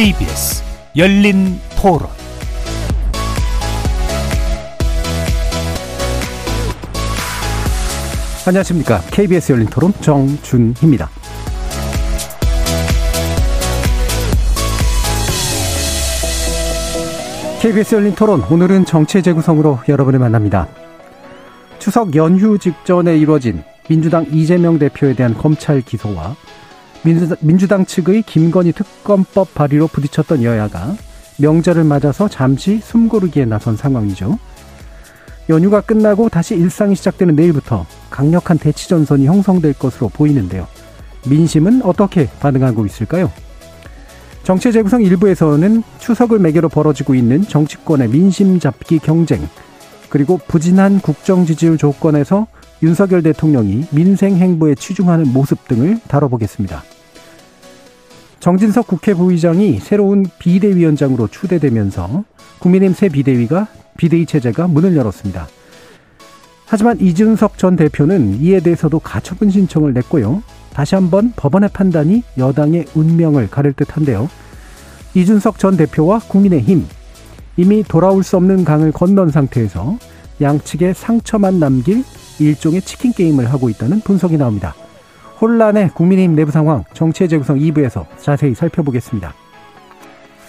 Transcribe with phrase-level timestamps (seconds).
[0.00, 0.62] KBS
[0.96, 2.08] 열린 토론
[8.46, 9.02] 안녕하십니까.
[9.10, 11.10] KBS 열린 토론 정준희입니다.
[17.60, 20.66] KBS 열린 토론 오늘은 정치 재구성으로 여러분을 만납니다.
[21.78, 26.36] 추석 연휴 직전에 이뤄진 민주당 이재명 대표에 대한 검찰 기소와
[27.02, 30.96] 민주당, 측의 김건희 특검법 발의로 부딪혔던 여야가
[31.38, 34.38] 명절을 맞아서 잠시 숨고르기에 나선 상황이죠.
[35.48, 40.68] 연휴가 끝나고 다시 일상이 시작되는 내일부터 강력한 대치 전선이 형성될 것으로 보이는데요.
[41.26, 43.32] 민심은 어떻게 반응하고 있을까요?
[44.42, 49.48] 정치 재구성 일부에서는 추석을 매개로 벌어지고 있는 정치권의 민심 잡기 경쟁,
[50.08, 52.46] 그리고 부진한 국정 지지율 조건에서
[52.82, 56.82] 윤석열 대통령이 민생 행보에 치중하는 모습 등을 다뤄보겠습니다.
[58.40, 62.24] 정진석 국회 부의장이 새로운 비대위원장으로 추대되면서
[62.58, 65.46] 국민의힘 새 비대위가 비대위 체제가 문을 열었습니다.
[66.64, 70.42] 하지만 이준석 전 대표는 이에 대해서도 가처분 신청을 냈고요.
[70.72, 74.30] 다시 한번 법원의 판단이 여당의 운명을 가릴 듯한데요.
[75.14, 76.86] 이준석 전 대표와 국민의힘
[77.56, 79.98] 이미 돌아올 수 없는 강을 건넌 상태에서
[80.40, 82.04] 양측에 상처만 남길
[82.40, 84.74] 일종의 치킨 게임을 하고 있다는 분석이 나옵니다.
[85.40, 89.34] 혼란의 국민의힘 내부 상황 정치의 재구성 2부에서 자세히 살펴보겠습니다.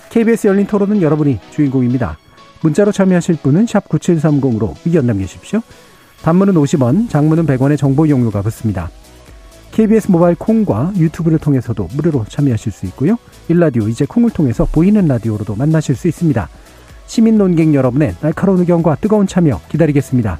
[0.10, 2.18] KBS 열린 토론은 여러분이 주인공입니다.
[2.62, 5.62] 문자로 참여하실 분은 9730으로 의견 남겨주십시오.
[6.22, 8.90] 단문은 50원, 장문은 100원의 정보 이용료가 붙습니다.
[9.72, 13.18] KBS 모바일 콩과 유튜브를 통해서도 무료로 참여하실 수 있고요.
[13.48, 16.50] 일라디오 이제 콩을 통해서 보이는 라디오로도 만나실 수 있습니다.
[17.08, 20.40] 시민 논객 여러분의 날카로운 의견과 뜨거운 참여 기다리겠습니다.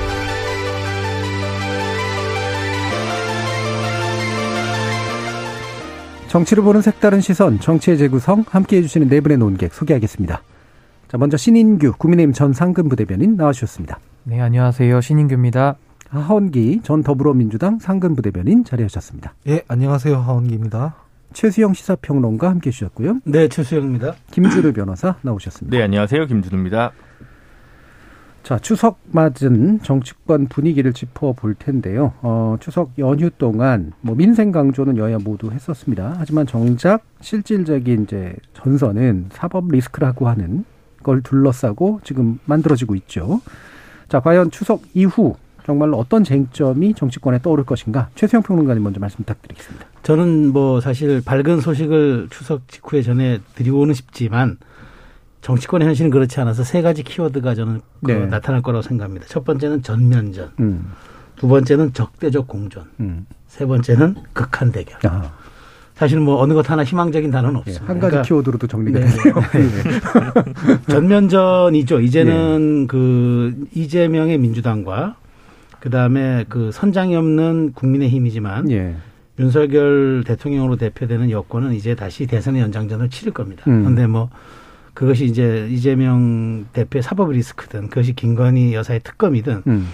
[6.31, 10.41] 정치를 보는 색다른 시선, 정치의 재구성, 함께 해 주시는 네 분의 논객 소개하겠습니다.
[11.09, 13.99] 자, 먼저 신인규 국민의힘 전 상근부 대변인 나와주셨습니다.
[14.23, 15.01] 네, 안녕하세요.
[15.01, 15.75] 신인규입니다.
[16.07, 19.33] 하원기 전 더불어민주당 상근부 대변인 자리하셨습니다.
[19.47, 20.19] 예, 안녕하세요.
[20.19, 20.95] 하원기입니다.
[21.33, 23.19] 최수영 시사평론가 함께 해주셨고요.
[23.25, 24.15] 네, 최수영입니다.
[24.31, 25.75] 김주루 변호사 나오셨습니다.
[25.75, 26.27] 네, 안녕하세요.
[26.27, 26.93] 김준우입니다.
[28.43, 32.13] 자, 추석 맞은 정치권 분위기를 짚어볼 텐데요.
[32.21, 36.15] 어, 추석 연휴 동안 뭐 민생 강조는 여야 모두 했었습니다.
[36.17, 40.65] 하지만 정작 실질적인 이제 전선은 사법 리스크라고 하는
[41.03, 43.41] 걸 둘러싸고 지금 만들어지고 있죠.
[44.09, 45.35] 자, 과연 추석 이후
[45.65, 48.09] 정말로 어떤 쟁점이 정치권에 떠오를 것인가?
[48.15, 49.85] 최수영 평론가님 먼저 말씀 부탁드리겠습니다.
[50.01, 54.57] 저는 뭐 사실 밝은 소식을 추석 직후에 전해 드리고는 싶지만
[55.41, 58.25] 정치권의 현실은 그렇지 않아서 세 가지 키워드가 저는 그 네.
[58.27, 59.25] 나타날 거라고 생각합니다.
[59.27, 60.91] 첫 번째는 전면전, 음.
[61.35, 63.25] 두 번째는 적대적 공존, 음.
[63.47, 64.97] 세 번째는 극한 대결.
[65.03, 65.33] 아.
[65.95, 67.83] 사실은 뭐 어느 것 하나 희망적인 단어는 없습니다.
[67.83, 69.05] 예, 한 가지 그러니까 키워드로도 정리가 네.
[69.05, 69.35] 되네요.
[69.51, 70.77] 네.
[70.89, 71.99] 전면전이죠.
[71.99, 72.87] 이제는 예.
[72.87, 75.15] 그 이재명의 민주당과
[75.79, 78.95] 그 다음에 그 선장이 없는 국민의힘이지만 예.
[79.37, 83.63] 윤석열 대통령으로 대표되는 여권은 이제 다시 대선의 연장전을 치를 겁니다.
[83.67, 83.81] 음.
[83.81, 84.29] 그런데 뭐
[84.93, 89.87] 그것이 이제 이재명 대표의 사법 리스크든 그것이 김건희 여사의 특검이든 음.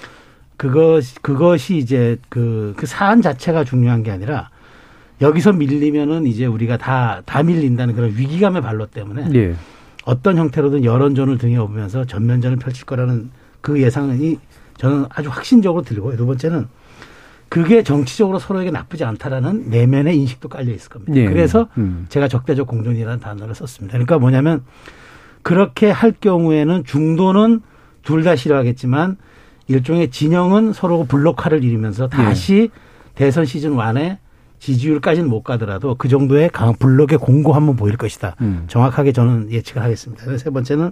[0.58, 4.50] 그것 그것이 이제 그, 그 사안 자체가 중요한 게 아니라
[5.22, 9.56] 여기서 밀리면은 이제 우리가 다, 다 밀린다는 그런 위기감의 발로 때문에 예.
[10.06, 13.30] 어떤 형태로든 여론전을 등에 업으면서 전면전을 펼칠 거라는
[13.62, 14.38] 그 예상이
[14.78, 16.18] 저는 아주 확신적으로 들고요.
[16.18, 16.68] 두 번째는
[17.50, 21.16] 그게 정치적으로 서로에게 나쁘지 않다라는 내면의 인식도 깔려 있을 겁니다.
[21.16, 21.26] 예.
[21.26, 22.06] 그래서 음.
[22.10, 23.94] 제가 적대적 공존이라는 단어를 썼습니다.
[23.94, 24.64] 그러니까 뭐냐면
[25.44, 27.62] 그렇게 할 경우에는 중도는
[28.04, 29.18] 둘 다 싫어하겠지만
[29.68, 32.80] 일종의 진영은 서로 블록화를 이루면서 다시 예.
[33.16, 34.18] 대선 시즌 1에
[34.60, 38.36] 지지율까지는 못 가더라도 그 정도의 강 블록의 공고 한번 보일 것이다.
[38.42, 38.64] 음.
[38.68, 40.38] 정확하게 저는 예측을 하겠습니다.
[40.38, 40.92] 세 번째는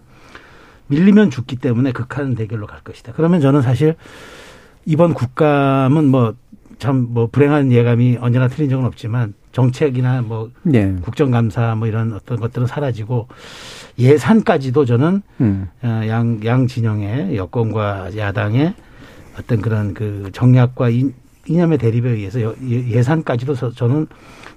[0.87, 3.13] 밀리면 죽기 때문에 극한 대결로 갈 것이다.
[3.15, 3.95] 그러면 저는 사실
[4.85, 6.35] 이번 국감은 뭐
[6.79, 10.95] 참뭐 뭐 불행한 예감이 언제나 틀린 적은 없지만 정책이나 뭐 네.
[11.01, 13.27] 국정감사 뭐 이런 어떤 것들은 사라지고
[13.97, 15.69] 예산까지도 저는 음.
[15.83, 18.73] 양, 양 진영의 여권과 야당의
[19.39, 20.89] 어떤 그런 그 정략과
[21.47, 24.07] 이념의 대립에 의해서 예, 예산까지도 저는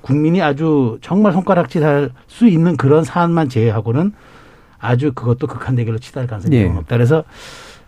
[0.00, 4.12] 국민이 아주 정말 손가락질할 수 있는 그런 사안만 제외하고는
[4.78, 6.68] 아주 그것도 극한 대결로 치달을 가능성이 네.
[6.68, 6.96] 없다.
[6.96, 7.24] 그래서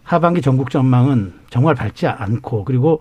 [0.03, 3.01] 하반기 전국 전망은 정말 밝지 않고 그리고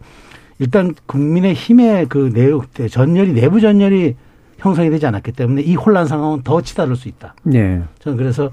[0.59, 4.15] 일단 국민의 힘의 그 내용 전열이 내부 전열이
[4.57, 7.33] 형성이 되지 않았기 때문에 이 혼란 상황은 더 치달을 수 있다.
[7.53, 7.81] 예.
[7.99, 8.51] 저는 그래서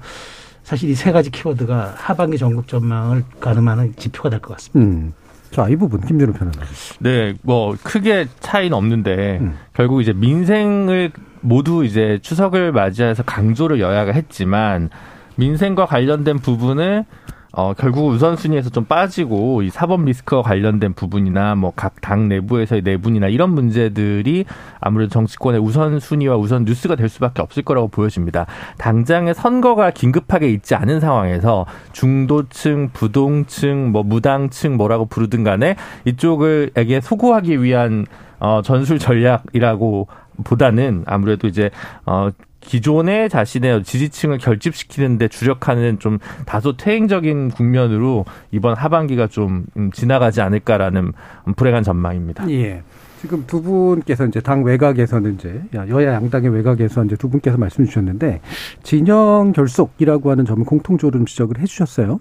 [0.63, 4.79] 사실 이 세 가지 키워드가 하반기 전국 전망을 가늠하는 지표가 될 것 같습니다.
[4.79, 5.13] 음.
[5.51, 6.59] 자, 이 부분 김준호 변호사.
[6.99, 9.55] 네, 뭐 크게 차이는 없는데 음.
[9.73, 11.11] 결국 이제 민생을
[11.41, 14.89] 모두 이제 추석을 맞이해서 강조를 여야가 했지만
[15.35, 17.05] 민생과 관련된 부분을
[17.53, 23.27] 어, 결국 우선순위에서 좀 빠지고 이 사법 리스크와 관련된 부분이나 뭐 각 당 내부에서의 내분이나
[23.27, 24.45] 이런 문제들이
[24.79, 28.45] 아무래도 정치권의 우선순위와 우선 뉴스가 될 수밖에 없을 거라고 보여집니다.
[28.77, 37.61] 당장의 선거가 긴급하게 있지 않은 상황에서 중도층, 부동층, 뭐 무당층 뭐라고 부르든 간에 이쪽을에게 소구하기
[37.61, 38.05] 위한
[38.39, 40.07] 어, 전술 전략이라고
[40.43, 41.71] 보다는 아무래도 이제
[42.05, 50.41] 어 기존의 자신의 지지층을 결집시키는데 주력하는 좀 다소 퇴행적인 국면으로 이번 하반기가 좀 음, 지나가지
[50.41, 51.13] 않을까라는
[51.55, 52.49] 불행한 전망입니다.
[52.49, 52.83] 예.
[53.21, 58.41] 지금 두 분께서 이제 당 외곽에서는 이제 여야 양당의 외곽에서 이제 두 분께서 말씀 주셨는데
[58.83, 62.19] 진영 결속이라고 하는 점을 공통적으로 지적을 해주셨어요.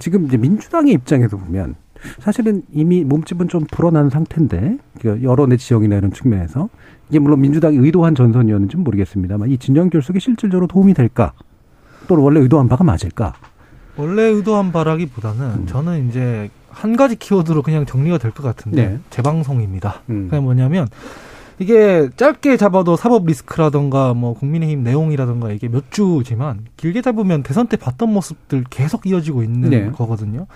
[0.00, 1.76] 지금 이제 민주당의 입장에서 보면
[2.18, 6.68] 사실은 이미 몸집은 좀 불어난 상태인데 그 여론의 지형이나 이런 측면에서
[7.08, 11.32] 이게 물론 민주당이 의도한 전선이었는지 모르겠습니다만 이 진영 결석이 실질적으로 도움이 될까?
[12.08, 13.34] 또는 원래 의도한 바가 맞을까?
[13.96, 15.66] 원래 의도한 바라기보다는 음.
[15.66, 18.98] 저는 이제 한 가지 키워드로 그냥 정리가 될 것 같은데 네.
[19.10, 20.02] 재방송입니다.
[20.10, 20.28] 음.
[20.28, 20.86] 그게 뭐냐면
[21.58, 27.78] 이게 짧게 잡아도 사법 리스크라던가 뭐 국민의힘 내용이라던가 이게 몇 주지만 길게 잡으면 대선 때
[27.78, 29.90] 봤던 모습들 계속 이어지고 있는 네.
[29.90, 30.46] 거거든요.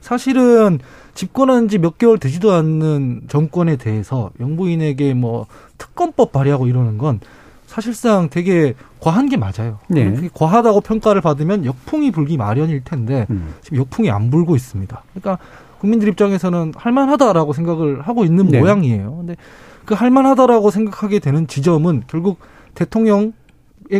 [0.00, 0.78] 사실은
[1.14, 5.46] 집권한 지 몇 개월 되지도 않는 정권에 대해서 영부인에게 뭐
[5.76, 7.20] 특검법 발의하고 이러는 건
[7.66, 9.78] 사실상 되게 과한 게 맞아요.
[9.88, 10.28] 네.
[10.32, 13.54] 과하다고 평가를 받으면 역풍이 불기 마련일 텐데 음.
[13.62, 15.02] 지금 역풍이 안 불고 있습니다.
[15.12, 15.38] 그러니까
[15.78, 18.58] 국민들 입장에서는 할만하다라고 생각을 하고 있는 네.
[18.60, 19.16] 모양이에요.
[19.18, 19.36] 근데
[19.84, 22.38] 그 할만하다라고 생각하게 되는 지점은 결국
[22.74, 23.32] 대통령의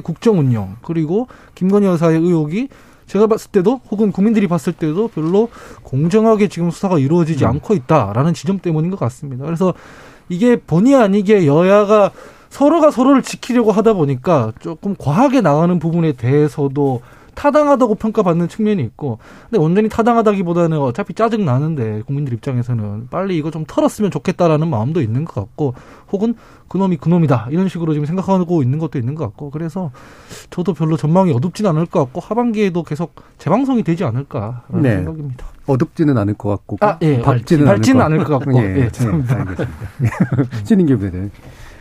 [0.03, 2.69] 국정 운영 그리고 김건희 여사의 의혹이
[3.09, 5.49] 제가 봤을 때도 혹은 국민들이 봤을 때도 별로
[5.83, 7.51] 공정하게 지금 수사가 이루어지지 음.
[7.51, 9.45] 않고 있다라는 지점 때문인 것 같습니다.
[9.45, 9.75] 그래서
[10.29, 12.13] 이게 본의 아니게 여야가
[12.51, 17.01] 서로가 서로를 지키려고 하다 보니까 조금 과하게 나가는 부분에 대해서도
[17.39, 19.19] 타당하다고 평가받는 측면이 있고
[19.49, 25.25] 근데 온전히 타당하다기보다는 어차피 짜증 나는데 국민들 입장에서는 빨리 이거 좀 털었으면 좋겠다라는 마음도 있는
[25.25, 25.75] 것 같고
[26.11, 26.35] 혹은
[26.67, 29.93] 그놈이 그놈이다 이런 식으로 지금 생각하고 있는 것도 있는 것 같고 그래서
[30.51, 34.97] 저도 별로 전망이 어둡진 않을 것 같고 하반기에도 계속 재방송이 되지 않을까라는 네.
[34.97, 35.47] 생각입니다.
[35.69, 39.45] 어둡지는 않을 것 같고 아, 예, 밝지는, 밝지는 않을 것 같고 예, 예, 예 알겠습니다.
[40.65, 41.29] 신인규 부대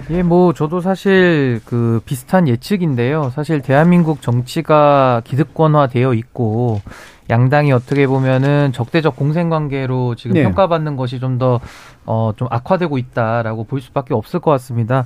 [0.09, 3.30] 예, 뭐 저도 사실 그 비슷한 예측인데요.
[3.31, 6.81] 사실 대한민국 정치가 기득권화되어 있고
[7.30, 10.44] 양당이 어떻게 보면은 적대적 공생 관계로 지금 네.
[10.44, 11.59] 평가받는 것이 좀 더
[12.07, 15.06] 어, 좀 악화되고 있다라고 볼 수밖에 없을 것 같습니다.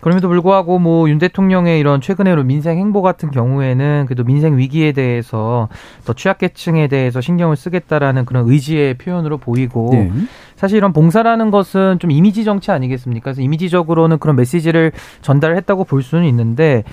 [0.00, 5.68] 그럼에도 불구하고 뭐 윤 대통령의 이런 최근의 민생 행보 같은 경우에는 그래도 민생 위기에 대해서
[6.04, 10.10] 더 취약계층에 대해서 신경을 쓰겠다라는 그런 의지의 표현으로 보이고 네.
[10.56, 13.24] 사실 이런 봉사라는 것은 좀 이미지 정치 아니겠습니까?
[13.24, 16.84] 그래서 이미지적으로는 그런 메시지를 전달했다고 볼 수는 있는데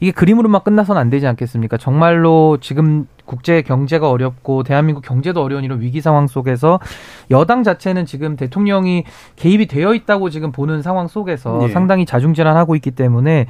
[0.00, 1.76] 이게 그림으로만 끝나서는 안 되지 않겠습니까?
[1.78, 6.78] 정말로 지금 국제 경제가 어렵고 대한민국 경제도 어려운 이런 위기 상황 속에서
[7.30, 9.04] 여당 자체는 지금 대통령이
[9.36, 11.68] 개입이 되어 있다고 지금 보는 상황 속에서 네.
[11.68, 13.46] 상당히 자중질환하고 있기 때문에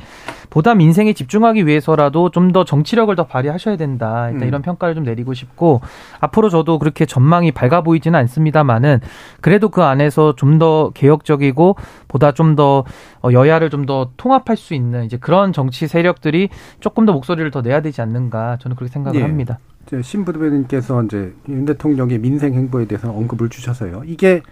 [0.51, 4.29] 보다 민생에 집중하기 위해서라도 좀 더 정치력을 더 발휘하셔야 된다.
[4.29, 4.49] 일단 음.
[4.49, 5.81] 이런 평가를 좀 내리고 싶고
[6.21, 9.01] 앞으로 저도 그렇게 전망이 밝아 보이지는 않습니다만은
[9.41, 11.75] 그래도 그 안에서 좀 더 개혁적이고
[12.07, 12.85] 보다 좀 더
[13.33, 17.81] 여야를 좀 더 통합할 수 있는 이제 그런 정치 세력들이 조금 더 목소리를 더 내야
[17.81, 19.27] 되지 않는가 저는 그렇게 생각을 네.
[19.27, 19.59] 합니다.
[20.03, 24.03] 신부대변인께서 이제 윤 대통령의 민생 행보에 대해서 언급을 주셔서요.
[24.07, 24.43] 이게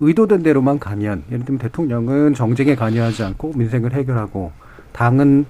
[0.00, 4.52] 의도된 대로만 가면 예를 들면 대통령은 정쟁에 관여하지 않고 민생을 해결하고
[4.92, 5.46] 당은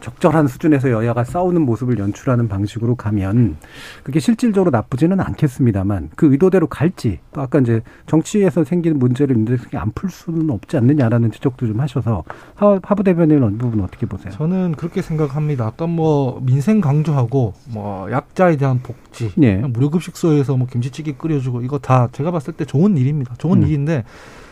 [0.00, 3.56] 적절한 수준에서 여야가 싸우는 모습을 연출하는 방식으로 가면
[4.02, 9.36] 그게 실질적으로 나쁘지는 않겠습니다만 그 의도대로 갈지 또 아까 이제 정치에서 생기는 문제를
[9.74, 14.32] 안풀 수는 없지 않느냐라는 지적도 좀 하셔서 하부 대변인은 어느 부분 어떻게 보세요?
[14.32, 15.66] 저는 그렇게 생각합니다.
[15.66, 19.56] 아까 뭐 민생 강조하고 뭐 약자에 대한 복지, 네.
[19.56, 23.34] 무료급식소에서 뭐 김치찌개 끓여주고 이거 다 제가 봤을 때 좋은 일입니다.
[23.38, 23.66] 좋은 음.
[23.66, 24.04] 일인데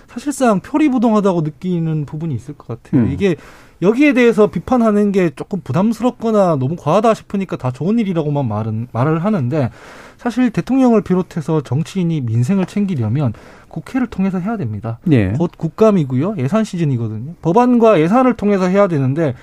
[0.07, 3.03] 사실상 표리부동하다고 느끼는 부분이 있을 것 같아요.
[3.03, 3.11] 음.
[3.11, 3.37] 이게
[3.83, 9.71] 여기에 대해서 비판하는 게 조금 부담스럽거나 너무 과하다 싶으니까 다 좋은 일이라고만 말은 말을 하는데
[10.17, 13.33] 사실 대통령을 비롯해서 정치인이 민생을 챙기려면
[13.69, 14.99] 국회를 통해서 해야 됩니다.
[15.05, 15.33] 네.
[15.33, 16.37] 곧 국감이고요.
[16.39, 17.35] 예산 시즌이거든요.
[17.43, 19.35] 법안과 예산을 통해서 해야 되는데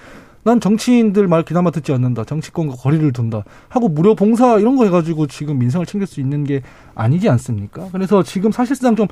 [0.43, 2.23] 난 정치인들 말 귀담아 듣지 않는다.
[2.23, 3.43] 정치권과 거리를 둔다.
[3.69, 6.61] 하고 무료 봉사 이런 거 해가지고 지금 민생을 챙길 수 있는 게
[6.95, 7.87] 아니지 않습니까?
[7.91, 9.07] 그래서 지금 사실상 좀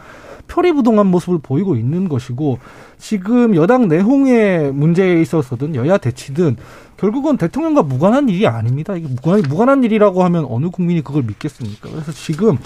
[0.48, 2.58] 표리부동한 모습을 보이고 있는 것이고
[2.98, 6.58] 지금 여당 내홍의 문제에 있어서든 여야 대치든
[6.98, 8.96] 결국은 대통령과 무관한 일이 아닙니다.
[8.96, 11.90] 이게 무관, 무관한 일이라고 하면 어느 국민이 그걸 믿겠습니까?
[11.92, 12.58] 그래서 지금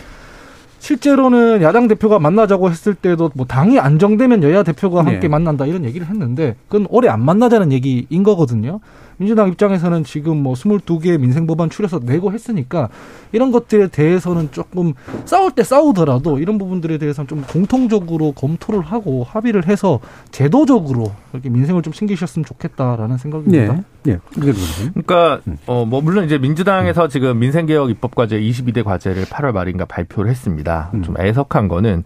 [0.84, 5.28] 실제로는 야당 대표가 만나자고 했을 때도 뭐 당이 안정되면 여야 대표가 함께 네.
[5.30, 8.82] 만난다 이런 얘기를 했는데 그건 오래 안 만나자는 얘기인 거거든요.
[9.18, 12.90] 민주당 입장에서는 지금 뭐 22개 민생법안 추려서 내고 했으니까
[13.32, 14.94] 이런 것들에 대해서는 조금
[15.26, 20.00] 싸울 때 싸우더라도 이런 부분들에 대해서는 좀 공통적으로 검토를 하고 합의를 해서
[20.32, 23.74] 제도적으로 이렇게 민생을 좀 챙기셨으면 좋겠다라는 생각입니다.
[23.74, 23.84] 네.
[24.04, 24.20] 네.
[24.36, 29.86] 그러니까 어 뭐 물론 이제 민주당에서 지금 민생 개혁 입법 과제 22대 과제를 8월 말인가
[29.86, 30.90] 발표를 했습니다.
[30.94, 31.04] 음.
[31.04, 32.04] 좀 애석한 거는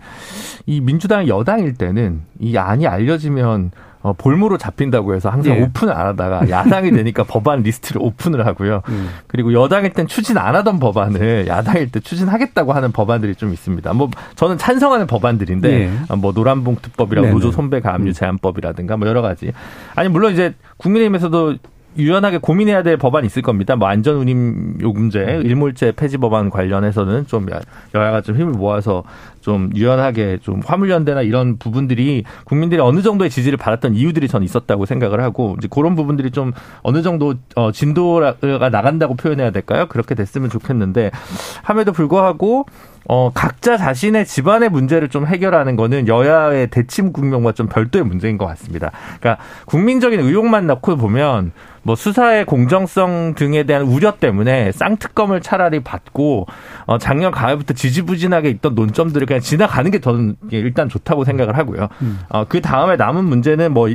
[0.65, 3.71] 이 민주당 여당일 때는 이 안이 알려지면
[4.01, 5.62] 어, 볼모로 잡힌다고 해서 항상 예.
[5.62, 8.82] 오픈을 안 하다가 야당이 되니까 법안 리스트를 오픈을 하고요.
[8.89, 9.10] 음.
[9.27, 13.94] 그리고 여당일 땐 추진 안 하던 법안을 야당일 때 추진하겠다고 하는 법안들이 좀 있습니다.
[13.94, 16.16] 뭐 저는 찬성하는 법안들인데 예.
[16.16, 18.13] 뭐 노란봉투법이랑 노조 손배 가압류 음.
[18.13, 19.51] 제한법이라든가 뭐 여러 가지.
[19.96, 21.56] 아니 물론 이제 국민의힘에서도
[21.98, 23.75] 유연하게 고민해야 될 법안이 있을 겁니다.
[23.75, 27.48] 뭐 안전운임 요금제, 일몰제 폐지 법안 관련해서는 좀
[27.96, 29.04] 여야가 좀 힘을 모아서
[29.48, 35.22] 좀 유연하게 좀 화물연대나 이런 부분들이 국민들이 어느 정도의 지지를 받았던 이유들이 전 있었다고 생각을
[35.22, 36.51] 하고 이제 그런 부분들이 좀
[36.82, 39.86] 어느 정도 어 진도가 나간다고 표현해야 될까요?
[39.88, 41.12] 그렇게 됐으면 좋겠는데
[41.63, 42.66] 함에도 불구하고
[43.10, 48.46] 어, 각자 자신의 집안의 문제를 좀 해결하는 거는 여야의 대침 국면과 좀 별도의 문제인 것
[48.48, 48.92] 같습니다.
[49.20, 56.48] 그러니까 국민적인 의혹만 넣고 보면 뭐 수사의 공정성 등에 대한 우려 때문에 쌍특검을 차라리 받고
[56.86, 61.88] 어 작년 가을부터 지지부진하게 있던 논점들을 그냥 지나가는 게 저는 일단 좋다고 생각을 하고요.
[62.01, 62.20] 음.
[62.29, 63.89] 어 그 다음에 남은 문제는 뭐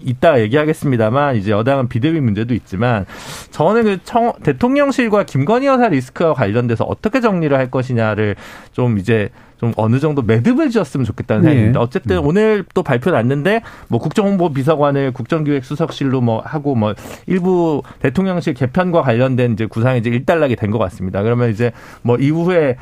[0.00, 3.06] 이따 얘기하겠습니다만 이제 여당은 비대위 문제도 있지만
[3.50, 8.34] 저는 그 청, 대통령실과 김건희 여사 리스크와 관련돼서 어떻게 정리를 할 것이냐를
[8.72, 9.30] 좀 이제
[9.62, 11.50] 좀 어느 정도 매듭을 지었으면 좋겠다는 네.
[11.50, 11.80] 생각입니다.
[11.80, 12.26] 어쨌든 음.
[12.26, 16.94] 오늘 또 발표 났는데 뭐 국정홍보 비서관을 국정기획수석실로 뭐 하고 뭐
[17.28, 21.22] 일부 대통령실 개편과 관련된 이제 구상이 이제 일단락이 된 것 같습니다.
[21.22, 22.76] 그러면 이제 뭐 이후에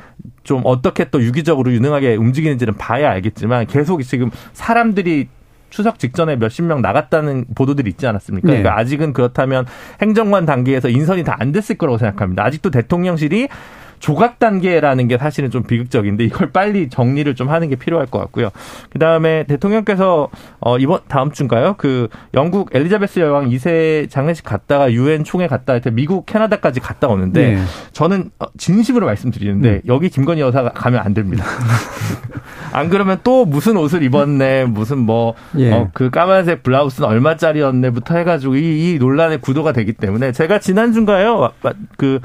[0.44, 5.26] 좀 어떻게 또 유기적으로 유능하게 움직이는지는 봐야 알겠지만 계속 지금 사람들이
[5.70, 8.46] 추석 직전에 몇십 명 나갔다는 보도들이 있지 않았습니까?
[8.46, 8.58] 네.
[8.62, 9.66] 그러니까 아직은 그렇다면
[10.00, 12.44] 행정관 단계에서 인선이 다 안 됐을 거라고 생각합니다.
[12.44, 13.48] 아직도 대통령실이
[14.00, 18.50] 조각 단계라는 게 사실은 좀 비극적인데 이걸 빨리 정리를 좀 하는 게 필요할 것 같고요.
[18.90, 20.28] 그 다음에 대통령께서
[20.58, 21.74] 어 이번 다음 주인가요?
[21.78, 27.54] 그 영국 엘리자베스 여왕 2세 장례식 갔다가 유엔 총회 갔다 할때 미국 캐나다까지 갔다 오는데
[27.54, 27.62] 네.
[27.92, 29.80] 저는 어, 진심으로 말씀드리는데 음.
[29.86, 31.44] 여기 김건희 여사가 가면 안 됩니다.
[32.72, 35.72] 안 그러면 또 무슨 옷을 입었네, 무슨 뭐, 예.
[35.72, 41.50] 어, 그 까만색 블라우스는 얼마짜리였네부터 해가지고 이, 이 논란의 구도가 되기 때문에 제가 지난주인가요?
[41.96, 42.20] 그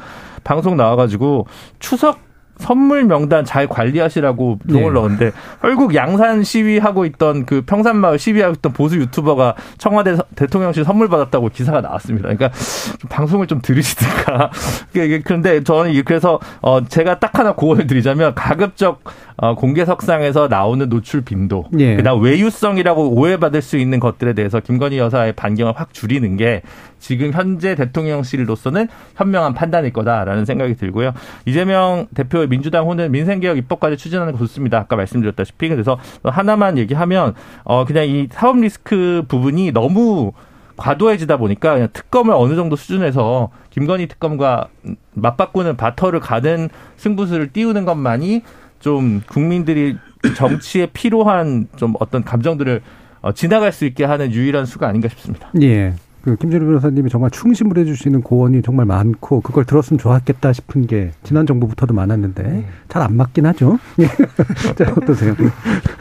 [0.46, 1.48] 방송 나와가지고
[1.80, 2.20] 추석
[2.58, 5.00] 선물 명단 잘 관리하시라고 동을 네.
[5.00, 11.50] 넣었는데 결국 양산 시위하고 있던 그 평산마을 시위하고 있던 보수 유튜버가 청와대 대통령실 선물 받았다고
[11.50, 12.30] 기사가 나왔습니다.
[12.30, 12.50] 그러니까
[12.98, 14.52] 좀 방송을 좀 들으시든가.
[15.26, 19.02] 그런데 저는 그래서 어 제가 딱 하나 고언을 드리자면 가급적
[19.38, 21.98] 어, 공개석상에서 나오는 노출 빈도, 예.
[21.98, 26.62] 그다음 외유성이라고 오해받을 수 있는 것들에 대해서 김건희 여사의 반경을 확 줄이는 게
[27.00, 31.12] 지금 현재 대통령실로서는 현명한 판단일 거다라는 생각이 들고요.
[31.46, 34.80] 이재명 대표의 민주당 호는 민생개혁 입법까지 추진하는 거 좋습니다.
[34.80, 40.32] 아까 말씀드렸다시피 그래서 하나만 얘기하면 어 그냥 이 사법 리스크 부분이 너무
[40.78, 44.68] 과도해지다 보니까 그냥 특검을 어느 정도 수준에서 김건희 특검과
[45.14, 48.42] 맞바꾸는 바터를 가는 승부수를 띄우는 것만이
[48.86, 49.98] 좀 국민들이
[50.36, 52.82] 정치에 필요한 좀 어떤 감정들을
[53.22, 55.50] 어, 지나갈 수 있게 하는 유일한 수가 아닌가 싶습니다.
[55.60, 55.96] 예.
[56.22, 61.48] 그 김준호 변호사님이 정말 충심을 해주시는 고언이 정말 많고 그걸 들었으면 좋았겠다 싶은 게 지난
[61.48, 62.66] 정부부터도 많았는데 네.
[62.88, 63.80] 잘안 맞긴 하죠.
[64.78, 65.36] 자, 어떠세요?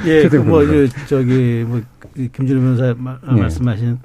[0.05, 0.61] 예, 그뭐
[1.09, 1.81] 저기 뭐
[2.15, 3.41] 김준호 변호사 예.
[3.41, 3.99] 말씀하신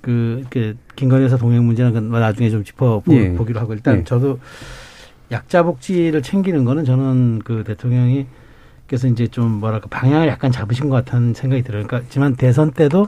[0.00, 3.34] 그, 그 김건희 여사 동행 문제는 뭐 나중에 좀 짚어 예.
[3.34, 4.04] 보기로 하고 일단 예.
[4.04, 4.40] 저도
[5.30, 8.26] 약자 복지를 챙기는 거는 저는 그 대통령이
[8.86, 11.86] 그래서 이제 좀 뭐랄까 방향을 약간 잡으신 것 같다는 생각이 들어요.
[11.86, 13.06] 그러니까 지만 대선 때도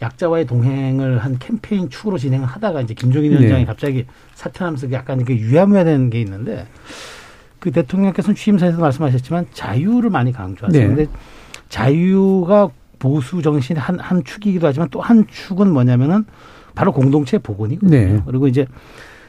[0.00, 3.38] 약자와의 동행을 한 캠페인 축으로 진행을 하다가 이제 김종인 네.
[3.38, 3.66] 위원장이 네.
[3.66, 6.66] 갑자기 사퇴하면서 약간 이렇게 유야무야되는 게 있는데
[7.58, 10.88] 그 대통령께서는 취임사에서 말씀하셨지만 자유를 많이 강조하세요.
[10.88, 10.94] 네.
[10.94, 11.10] 근데
[11.68, 16.24] 자유가 보수 정신의 한, 한 축이기도 하지만 또 한 축은 뭐냐면은
[16.76, 17.90] 바로 공동체 복원이거든요.
[17.90, 18.22] 네.
[18.24, 18.66] 그리고 이제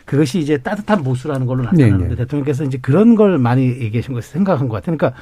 [0.09, 2.09] 그것이 이제 따뜻한 보수라는 걸로 나타나는데 네.
[2.09, 2.15] 네.
[2.15, 4.97] 대통령께서 이제 그런 걸 많이 얘기하신 것을 생각한 것 같아요.
[4.97, 5.21] 그러니까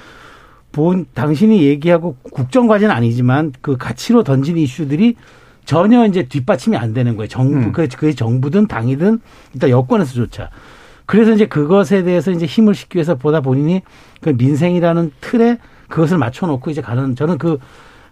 [0.72, 5.16] 본 당신이 얘기하고 국정 과제는 아니지만 그 가치로 던진 이슈들이
[5.66, 7.28] 전혀 이제 뒷받침이 안 되는 거예요.
[7.28, 7.72] 정부 음.
[7.74, 9.20] 그 그게 정부든 당이든
[9.56, 10.52] 일단 여권에서조차.
[11.06, 13.82] 그래서 이제 그것에 대해서 이제 힘을 싣기 위해서 보다 본인이
[14.22, 15.58] 그 민생이라는 틀에
[15.90, 17.60] 그것을 맞춰놓고 이제 가는 저는 그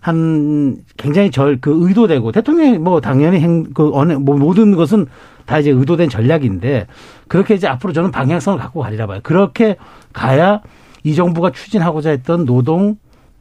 [0.05, 5.07] 한 굉장히 절 그 의도되고 대통령이 뭐 당연히 행그 어느 뭐 모든 것은
[5.47, 6.85] 다 이제 의도된 전략인데
[7.27, 9.19] 그렇게 이제 앞으로 저는 방향성을 갖고 가리라 봐요.
[9.23, 9.77] 그렇게
[10.13, 10.61] 가야
[11.03, 12.97] 이 정부가 추진하고자 했던 노동,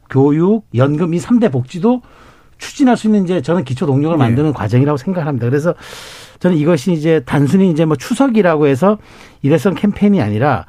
[0.09, 2.01] 교육, 연금 이 3대 복지도
[2.57, 4.23] 추진할 수 있는 이제 저는 기초 동력을 네.
[4.23, 4.53] 만드는 네.
[4.53, 5.47] 과정이라고 생각합니다.
[5.47, 5.75] 그래서
[6.39, 8.97] 저는 이것이 이제 단순히 이제 뭐 추석이라고 해서
[9.43, 10.65] 일회성 캠페인이 아니라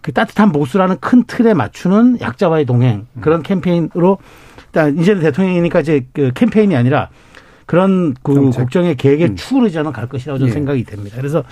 [0.00, 4.16] 그 따뜻한 보수라는 큰 틀에 맞추는 약자와의 동행 그런 캠페인으로
[4.68, 7.08] 일단 이제는 대통령이니까 이제 그 캠페인이 아니라
[7.66, 8.60] 그런 그 정책.
[8.62, 9.36] 국정의 계획의 음.
[9.36, 10.54] 축으로 저는 갈 것이라고 저는 예.
[10.54, 11.16] 생각이 됩니다.
[11.18, 11.44] 그래서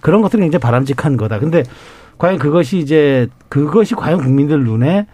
[0.00, 1.38] 그런 것들이 굉장히 바람직한 거다.
[1.38, 1.62] 근데
[2.18, 5.06] 과연 그것이 이제 그것이 과연 국민들 눈에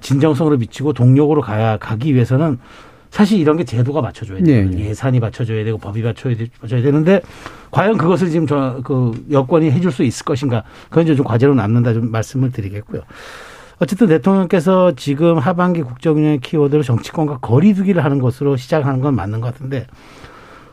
[0.00, 2.58] 진정성으로 비치고 동력으로 가야 가기 위해서는
[3.10, 4.68] 사실 이런 게 제도가 맞춰줘야 돼요.
[4.68, 4.88] 네, 네.
[4.88, 6.34] 예산이 맞춰줘야 되고 법이 맞춰야
[6.82, 7.20] 되는데
[7.70, 11.92] 과연 그것을 지금 저 그 여권이 해줄 수 있을 것인가 그건 이제 좀 과제로 남는다
[11.92, 13.02] 좀 말씀을 드리겠고요.
[13.78, 19.86] 어쨌든 대통령께서 지금 하반기 국정운영의 키워드로 정치권과 거리두기를 하는 것으로 시작하는 건 맞는 것 같은데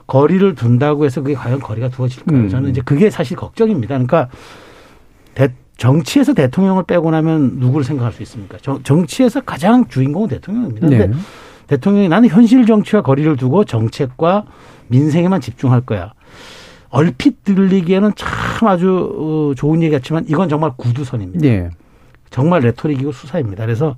[0.08, 2.38] 거리를 둔다고 해서 그게 과연 거리가 두어질까요?
[2.38, 2.50] 음.
[2.50, 3.96] 저는 이제 그게 사실 걱정입니다.
[3.96, 4.29] 그러니까
[5.34, 8.58] 대, 정치에서 대통령을 빼고 나면 누구를 생각할 수 있습니까?
[8.60, 10.88] 정, 치에서 가장 주인공은 대통령입니다.
[10.88, 11.13] 근데 네.
[11.67, 14.46] 대통령이 나는 현실 정치와 거리를 두고 정책과
[14.89, 16.13] 민생에만 집중할 거야.
[16.89, 21.39] 얼핏 들리기에는 참 아주 어, 좋은 얘기 같지만 이건 정말 구두선입니다.
[21.39, 21.70] 네.
[22.31, 23.65] 정말 레토릭이고 수사입니다.
[23.65, 23.95] 그래서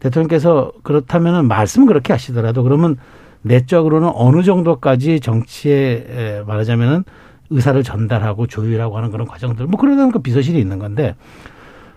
[0.00, 2.96] 대통령께서 그렇다면은 말씀 그렇게 하시더라도 그러면
[3.42, 7.04] 내적으로는 어느 정도까지 정치에 말하자면은
[7.50, 11.14] 의사를 전달하고 조율하고 하는 그런 과정들 뭐 그러다 보니까 비서실이 있는 건데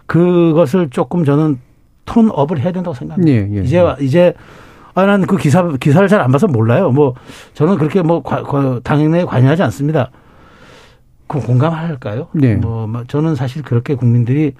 [0.05, 1.59] 그것을 조금 저는
[2.05, 3.31] 톤업을 해야 된다고 생각합니다.
[3.31, 4.33] 예, 예, 이제 이제
[4.93, 6.89] 아, 난 그 기사, 기사를 잘 안 봐서 몰라요.
[6.89, 7.15] 뭐,
[7.53, 10.09] 저는 그렇게 뭐, 과, 당연히 관여하지 않습니다.
[11.27, 12.27] 그 공감할까요?
[12.33, 12.55] 네.
[12.55, 14.53] 뭐, 저는 사실 그렇게 국민들이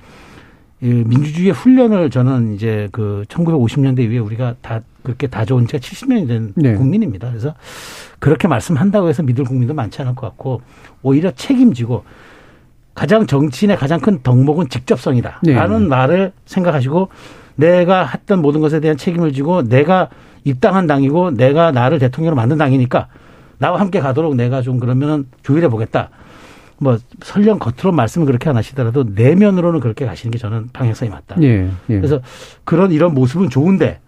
[0.79, 6.53] 민주주의의 훈련을 저는 이제 그 1950년대 이후에 우리가 다 그렇게 다 좋은 지가 70년이 된
[6.55, 6.75] 네.
[6.75, 7.29] 국민입니다.
[7.29, 7.53] 그래서
[8.19, 10.61] 그렇게 말씀한다고 해서 믿을 국민도 많지 않을 것 같고
[11.01, 12.03] 오히려 책임지고
[12.93, 15.41] 가장 정치인의 가장 큰 덕목은 직접성이다.
[15.43, 15.53] 네.
[15.53, 17.09] 라는 말을 생각하시고
[17.55, 20.09] 내가 했던 모든 것에 대한 책임을 지고 내가
[20.43, 23.07] 입당한 당이고 내가 나를 대통령으로 만든 당이니까
[23.57, 26.09] 나와 함께 가도록 내가 좀 그러면 조율해 보겠다.
[26.77, 31.35] 뭐 설령 겉으로 말씀을 그렇게 안 하시더라도 내면으로는 그렇게 가시는 게 저는 방향성이 맞다.
[31.41, 31.95] 예, 예.
[31.95, 32.21] 그래서
[32.63, 33.99] 그런 이런 모습은 좋은데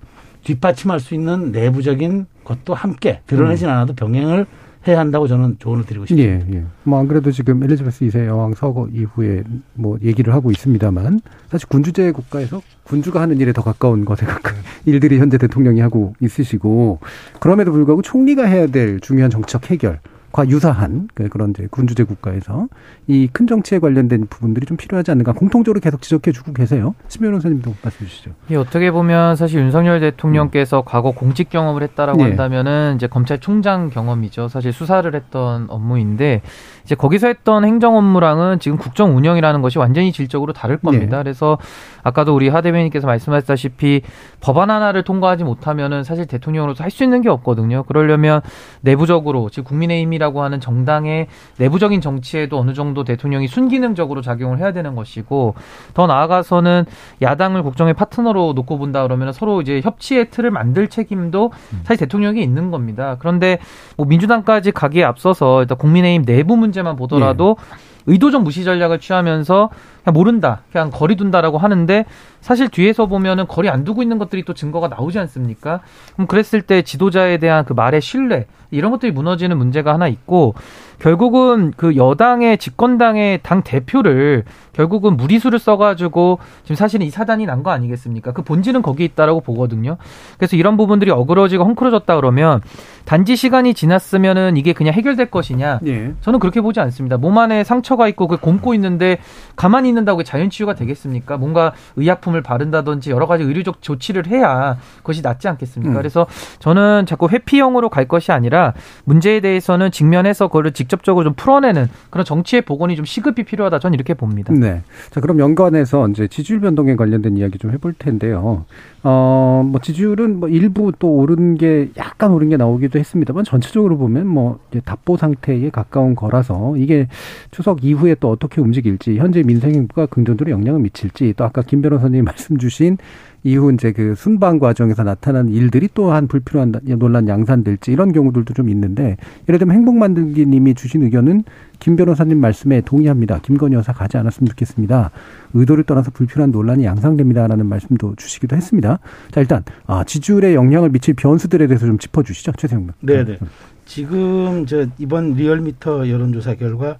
[0.44, 3.74] 뒷받침할 수 있는 내부적인 것도 함께 드러내진 음.
[3.74, 4.46] 않아도 병행을
[4.88, 6.48] 해야 한다고 저는 조언을 드리고 싶습니다.
[6.48, 6.64] 예, 예.
[6.84, 12.62] 뭐안 그래도 지금 엘리자베스 2세 여왕 서거 이후에 뭐 얘기를 하고 있습니다만 사실 군주제 국가에서
[12.84, 17.00] 군주가 하는 일에 더 가까운 것에 가까운 일들이 현재 대통령이 하고 있으시고
[17.40, 20.00] 그럼에도 불구하고 총리가 해야 될 중요한 정책 해결
[20.32, 22.68] 과 유사한 그 그런 이제 군주제 국가에서
[23.08, 26.96] 이 큰 정치에 관련된 부분들이 좀 필요하지 않는가 공통적으로 계속 지적해 주고 계세요.
[27.08, 28.32] 심 변호사님도 말씀해 주시죠.
[28.52, 30.84] 예, 어떻게 보면 사실 윤석열 대통령께서 음.
[30.86, 32.24] 과거 공직 경험을 했다라고 네.
[32.26, 34.48] 한다면은 이제 검찰총장 경험이죠.
[34.50, 36.42] 사실 수사를 했던 업무인데
[36.84, 41.18] 이제 거기서 했던 행정 업무랑은 지금 국정 운영이라는 것이 완전히 질적으로 다를 겁니다.
[41.18, 41.24] 네.
[41.24, 41.58] 그래서
[42.04, 44.02] 아까도 우리 하 대변인께서 말씀하셨다시피
[44.42, 47.84] 법안 하나를 통과하지 못하면은 사실 대통령으로서 할 수 있는 게 없거든요.
[47.84, 48.42] 그러려면
[48.82, 54.96] 내부적으로 지금 국민의힘이라 고 하는 정당의 내부적인 정치에도 어느 정도 대통령이 순기능적으로 작용을 해야 되는
[54.96, 55.56] 것이고
[55.94, 56.86] 더 나아가서는
[57.22, 61.52] 야당을 국정의 파트너로 놓고 본다 그러면 서로 이제 협치의 틀을 만들 책임도
[61.84, 63.18] 사실 대통령이 있는 겁니다.
[63.20, 63.60] 그런데
[63.96, 67.88] 뭐 민주당까지 가기에 앞서서 일단 국민의힘 내부 문제만 보더라도 예.
[68.08, 69.70] 의도적 무시 전략을 취하면서
[70.04, 72.06] 그냥 모른다, 그냥 거리 둔다라고 하는데
[72.42, 75.82] 사실 뒤에서 보면은 거리 안 두고 있는 것들이 또 증거가 나오지 않습니까?
[76.14, 80.56] 그럼 그랬을 때 지도자에 대한 그 말의 신뢰 이런 것들이 무너지는 문제가 하나 있고
[81.00, 87.72] 결국은 그 여당의 집권당의 당 대표를 결국은 무리수를 써가지고 지금 사실은 이 사단이 난 거
[87.72, 88.34] 아니겠습니까?
[88.34, 89.98] 그 본질은 거기 있다라고 보거든요.
[90.38, 92.62] 그래서 이런 부분들이 어그러지고 헝클어졌다 그러면
[93.04, 95.80] 단지 시간이 지났으면은 이게 그냥 해결될 것이냐?
[95.88, 96.14] 예.
[96.22, 97.18] 저는 그렇게 보지 않습니다.
[97.18, 99.18] 몸 안에 상처가 있고 그 곰고 있는데
[99.56, 101.38] 가만히 있는다고 자연 치유가 되겠습니까?
[101.38, 105.94] 뭔가 의약품을 바른다든지 여러 가지 의료적 조치를 해야 그것이 낫지 않겠습니까?
[105.94, 105.98] 음.
[105.98, 106.28] 그래서
[106.60, 108.74] 저는 자꾸 회피형으로 갈 것이 아니라
[109.06, 113.80] 문제에 대해서는 직면해서 그거를 직 직접적으로 좀 풀어내는 그런 정치의 복원이 좀 시급히 필요하다.
[113.80, 114.54] 저는 이렇게 봅니다.
[114.54, 114.82] 네.
[115.12, 118.66] 자, 그럼 연관해서 이제 지지율 변동에 관련된 이야기 좀 해볼 텐데요.
[119.04, 124.28] 어, 뭐 지지율은 뭐 일부 또 오른 게 약간 오른 게 나오기도 했습니다만 전체적으로 보면
[124.28, 127.08] 뭐 이제 답보 상태에 가까운 거라서 이게
[127.52, 132.58] 추석 이후에 또 어떻게 움직일지 현재 민생행보가 긍정적으로 영향을 미칠지 또 아까 김 변호사님 말씀
[132.58, 132.98] 주신
[133.44, 139.18] 이후 이제 그 순방 과정에서 나타난 일들이 또한 불필요한 논란 양산될지 이런 경우들도 좀 있는데
[139.48, 141.44] 예를 들면 행복 만들기님이 주신 의견은
[141.80, 143.40] 김 변호사님 말씀에 동의합니다.
[143.40, 145.12] 김건희 여사 가지 않았으면 좋겠습니다.
[145.54, 149.00] 의도를 떠나서 불필요한 논란이 양상됩니다라는 말씀도 주시기도 했습니다.
[149.32, 152.88] 자 일단 아, 지지율에 영향을 미칠 변수들에 대해서 좀 짚어주시죠, 최세영.
[153.02, 153.38] 네 네.
[153.86, 156.98] 지금 저 이번 리얼미터 여론조사 결과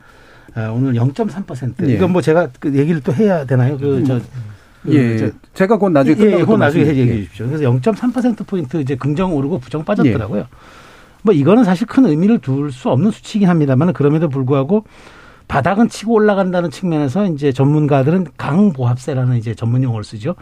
[0.54, 1.94] 아, 오늘 0.3% 예.
[1.94, 3.78] 이건 뭐 제가 그 얘기를 또 해야 되나요?
[3.78, 4.22] 그저 음.
[4.88, 7.48] 그 예, 제가 곧 나중에 예, 곧 나중에 얘기해 주십시오.
[7.48, 10.42] 그래서 0.3% 포인트 이제 긍정 오르고 부정 빠졌더라고요.
[10.42, 10.46] 예.
[11.24, 14.86] 뭐 이거는 사실 큰 의미를 둘 수 없는 수치이긴 합니다만 그럼에도 불구하고
[15.48, 20.36] 바닥은 치고 올라간다는 측면에서 이제 전문가들은 강보합세라는 이제 전문 용어를 쓰죠.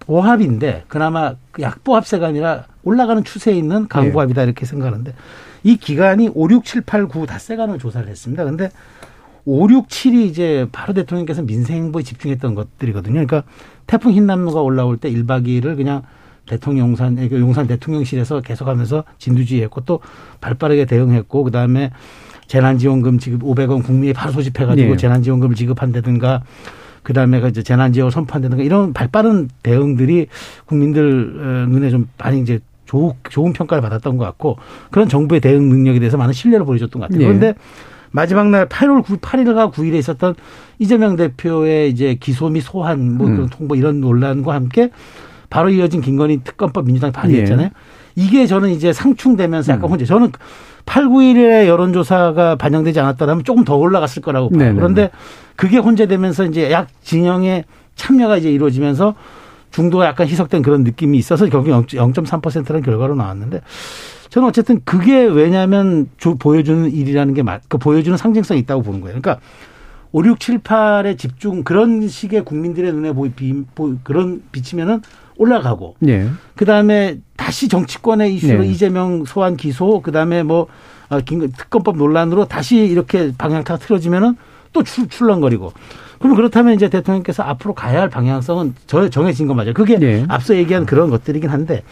[0.00, 5.14] 보합인데 그나마 그 약보합세가 아니라 올라가는 추세에 있는 강보합이다 이렇게 생각하는데
[5.62, 8.44] 이 기간이 5, 6, 7, 8, 9 닷새간을 조사를 했습니다.
[8.44, 8.70] 근데
[9.44, 13.12] 5, 6, 7이 이제 바로 대통령께서 민생 행보에 집중했던 것들이거든요.
[13.14, 13.42] 그러니까
[13.86, 16.02] 태풍 흰남노가 올라올 때 1박 2일을 그냥
[16.46, 20.00] 대통령 용산, 용산 대통령실에서 계속하면서 진두지휘했고 또
[20.40, 21.90] 발빠르게 대응했고 그다음에
[22.48, 24.96] 재난지원금 지급 500원 국민이 바로 소집해가지고 네.
[24.96, 26.42] 재난지원금을 지급한다든가
[27.04, 30.26] 그다음에 그 이제 재난지원 선포한다든가 이런 발빠른 대응들이
[30.66, 34.58] 국민들 어, 눈에 좀 많이 이제 좋은 평가를 받았던 것 같고
[34.90, 37.20] 그런 정부의 대응 능력에 대해서 많은 신뢰를 보여줬던 것 같아요.
[37.20, 37.24] 네.
[37.26, 37.54] 그런데
[38.10, 40.34] 마지막 날 8월 9, 8일과 9일에 있었던
[40.78, 43.34] 이재명 대표의 이제 기소 및 소환 뭐 음.
[43.34, 44.90] 그런 통보 이런 논란과 함께
[45.48, 47.66] 바로 이어진 김건희 특검법 민주당이 발의했잖아요.
[47.66, 47.70] 예.
[48.16, 49.92] 이게 저는 이제 상충되면서 약간 음.
[49.92, 50.32] 혼자 저는
[50.86, 54.58] 8, 9일에 여론조사가 반영되지 않았다면 조금 더 올라갔을 거라고 봐요.
[54.58, 54.74] 네네.
[54.74, 55.10] 그런데
[55.56, 59.14] 그게 혼재되면서 이제 약 진영의 참여가 이제 이루어지면서
[59.70, 63.60] 중도가 약간 희석된 그런 느낌이 있어서 결국 0.3%라는 결과로 나왔는데
[64.30, 69.20] 저는 어쨌든 그게 왜냐하면 보여주는 일이라는 게 맞, 그 보여주는 상징성이 있다고 보는 거예요.
[69.20, 69.44] 그러니까
[70.12, 75.02] 5, 6, 7, 8에 집중 그런 식의 국민들의 눈에 보이 비, 보, 그런 비치면은
[75.36, 75.96] 올라가고.
[76.00, 76.28] 네.
[76.54, 78.68] 그 다음에 다시 정치권의 이슈로 네.
[78.68, 80.66] 이재명 소환 기소, 그 다음에 뭐
[81.08, 84.36] 어, 특검법 논란으로 다시 이렇게 방향타가 틀어지면은
[84.72, 85.72] 또 출, 출렁거리고.
[86.18, 88.74] 그럼 그렇다면 이제 대통령께서 앞으로 가야 할 방향성은
[89.10, 89.72] 정해진 거 맞아요.
[89.72, 90.24] 그게 네.
[90.28, 91.82] 앞서 얘기한 그런 것들이긴 한데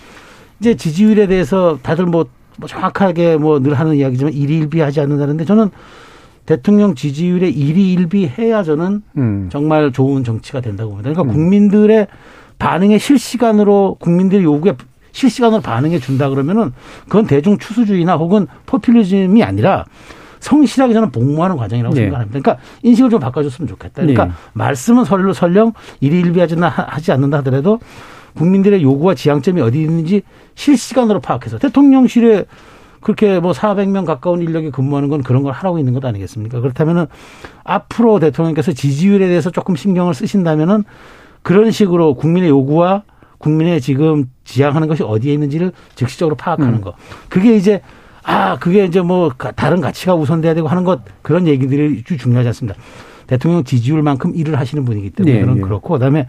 [0.61, 5.71] 이제 지지율에 대해서 다들 뭐, 뭐 정확하게 뭐 늘 하는 이야기지만 일희일비하지 않는다는데 저는
[6.47, 9.49] 대통령 지지율에 일희일비해야 저는 음.
[9.53, 11.11] 정말 좋은 정치가 된다고 봅니다.
[11.12, 11.35] 그러니까 음.
[11.37, 12.07] 국민들의
[12.59, 14.75] 반응에 실시간으로 국민들의 요구에
[15.12, 16.73] 실시간으로 반응해 준다 그러면은
[17.05, 19.85] 그건 대중 추수주의나 혹은 포퓰리즘이 아니라
[20.40, 22.03] 성실하게 저는 복무하는 과정이라고 네.
[22.03, 22.40] 생각합니다.
[22.40, 24.03] 그러니까 인식을 좀 바꿔줬으면 좋겠다.
[24.03, 24.31] 그러니까 네.
[24.55, 26.57] 말씀은 설로 설령 일희일비하지
[27.12, 27.81] 않는다 하더라도
[28.38, 30.22] 국민들의 요구와 지향점이 어디 있는지
[30.55, 32.44] 실시간으로 파악해서 대통령실에
[33.01, 36.61] 그렇게 뭐 400명 가까운 인력이 근무하는 건 그런 걸 하라고 있는 것 아니겠습니까?
[36.61, 37.07] 그렇다면은
[37.64, 40.85] 앞으로 대통령께서 지지율에 대해서 조금 신경을 쓰신다면은
[41.42, 43.03] 그런 식으로 국민의 요구와
[43.38, 46.81] 국민의 지금 지향하는 것이 어디에 있는지를 즉시적으로 파악하는 음.
[46.81, 46.94] 거.
[47.29, 47.83] 그게 이제
[48.24, 52.79] 아, 그게 이제 뭐 다른 가치가 우선돼야 되고 하는 것 그런 얘기들이 중요하지 않습니다.
[53.29, 55.62] 대통령 지지율만큼 일을 하시는 분이기 때문에 네, 그런 네.
[55.62, 56.27] 그렇고 그다음에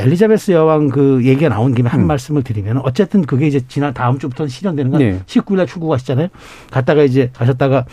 [0.00, 2.06] 엘리자베스 여왕 그 얘기가 나온 김에 한 음.
[2.06, 5.20] 말씀을 드리면 어쨌든 그게 이제 지난 다음 주부터 실현되는 건 네.
[5.26, 6.28] 19일날 출국하시잖아요.
[6.70, 7.84] 갔다가 이제 가셨다가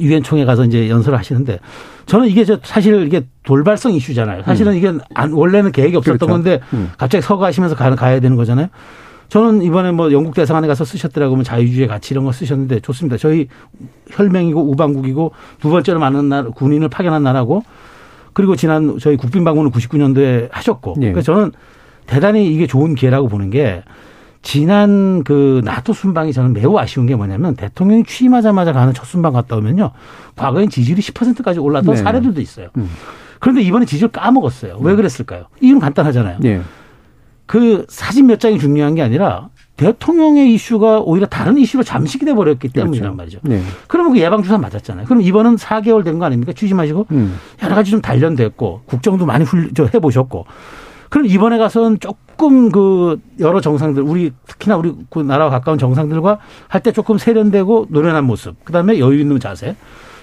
[0.00, 1.58] 유엔 총회 가서 이제 연설을 하시는데
[2.06, 4.42] 저는 이게 저 사실 이게 돌발성 이슈잖아요.
[4.44, 4.76] 사실은 음.
[4.76, 6.32] 이게 안, 원래는 계획이 없었던 그렇죠.
[6.32, 6.90] 건데 음.
[6.96, 8.68] 갑자기 서가하시면서 가, 가야 되는 거잖아요.
[9.28, 13.16] 저는 이번에 뭐 영국 대사관에 가서 쓰셨더라고 면 자유주의 가치 이런 거 쓰셨는데 좋습니다.
[13.16, 13.46] 저희
[14.10, 17.62] 혈맹이고 우방국이고 두 번째로 많은 나라 군인을 파견한 나라고
[18.32, 21.12] 그리고 지난 저희 국빈 방문을 99년도에 하셨고 네.
[21.12, 21.52] 그래서 저는
[22.06, 23.82] 대단히 이게 좋은 기회라고 보는 게
[24.42, 29.56] 지난 그 나토 순방이 저는 매우 아쉬운 게 뭐냐면 대통령이 취임하자마자 가는 첫 순방 갔다
[29.56, 29.90] 오면요.
[30.36, 32.02] 과거엔 지지율이 10%까지 올랐던 네.
[32.02, 32.68] 사례들도 있어요.
[32.76, 32.88] 음.
[33.38, 34.78] 그런데 이번에 지지율 까먹었어요.
[34.80, 34.96] 왜 음.
[34.96, 35.44] 그랬을까요?
[35.60, 36.38] 이유는 간단하잖아요.
[36.40, 36.62] 네.
[37.46, 39.48] 그 사진 몇 장이 중요한 게 아니라
[39.80, 43.16] 대통령의 이슈가 오히려 다른 이슈로 잠식이 돼 버렸기 때문이란 그렇죠.
[43.16, 43.38] 말이죠.
[43.42, 43.62] 네.
[43.88, 45.06] 그러면 그 예방 주사 맞았잖아요.
[45.06, 46.52] 그럼 이번은 4개월 된 거 아닙니까?
[46.52, 47.38] 취임하시고 음.
[47.62, 50.44] 여러 가지 좀 단련됐고 국정도 많이 훌, 저 해보셨고
[51.08, 56.38] 그럼 이번에 가서는 조금 그 여러 정상들 우리 특히나 우리 그 나라와 가까운 정상들과
[56.68, 59.76] 할 때 조금 세련되고 노련한 모습, 그 다음에 여유 있는 자세,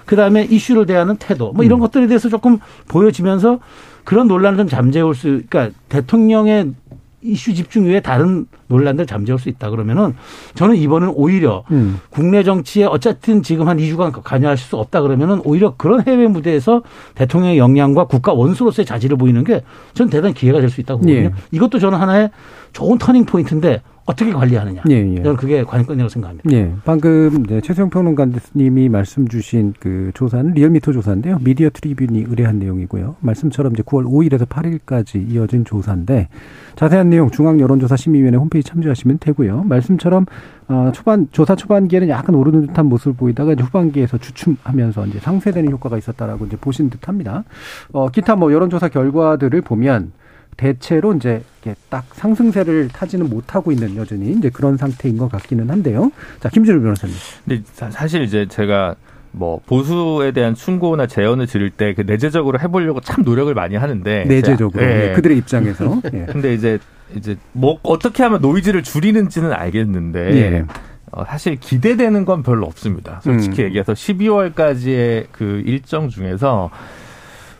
[0.06, 1.82] 그 다음에 이슈를 대하는 태도, 뭐 이런 음.
[1.82, 3.60] 것들에 대해서 조금 보여지면서
[4.04, 6.74] 그런 논란을 좀 잠재울 수, 그러니까 대통령의
[7.21, 10.15] 이슈 집중 외에 다른 논란들 잠재울 수 있다 그러면은
[10.53, 11.99] 저는 이번은 오히려 음.
[12.10, 16.84] 국내 정치에 어쨌든 지금 한 2주간 관여할 수 없다 그러면은 오히려 그런 해외 무대에서
[17.15, 21.19] 대통령의 역량과 국가 원수로서의 자질을 보이는 게 저는 대단히 기회가 될 수 있다고 보거든요.
[21.25, 21.32] 예.
[21.51, 22.30] 이것도 저는 하나의
[22.73, 24.84] 좋은 turning point인데 어떻게 관리하느냐.
[24.89, 25.15] 예, 예.
[25.22, 26.50] 저는 그게 관건이라고 생각합니다.
[26.54, 26.74] 예.
[26.86, 31.39] 방금 네, 최수영 평론가님이 말씀 주신 그 조사는 리얼미터 조사인데요.
[31.41, 33.17] 미디어 트리뷴이 의뢰한 내용이고요.
[33.20, 36.30] 말씀처럼 이제 9월 5일에서 8일까지 이어진 조사인데
[36.78, 39.63] 자세한 내용 중앙 여론조사 심의위원회 홈페이지 참조하시면 되고요.
[39.63, 40.26] 말씀처럼
[40.70, 45.98] 어, 초반 조사 초반기에는 약간 오르는 듯한 모습을 보이다가 이제 후반기에서 주춤하면서 이제 상쇄되는 효과가
[45.98, 47.43] 있었다라고 이제 보신 듯합니다.
[47.91, 50.13] 어, 기타 뭐 여론조사 결과들을 보면
[50.58, 51.41] 대체로 이제
[51.89, 56.12] 딱 상승세를 타지는 못하고 있는 여전히 이제 그런 상태인 것 같기는 한데요.
[56.39, 57.15] 자, 김준우 변호사님.
[57.46, 58.96] 근데 사실 이제 제가
[59.32, 65.13] 뭐 보수에 대한 충고나 제언을 들을 때그 내재적으로 해보려고 참 노력을 많이 하는데 내재적으로 예.
[65.15, 66.02] 그들의 입장에서.
[66.13, 66.26] 예.
[66.26, 66.80] 근데 이제
[67.15, 70.65] 이제 뭐 어떻게 하면 노이즈를 줄이는지는 알겠는데 예.
[71.12, 73.22] 어, 사실 기대되는 건 별로 없습니다.
[73.24, 73.67] 솔직히 음.
[73.67, 76.70] 얘기해서 12월까지의 그 일정 중에서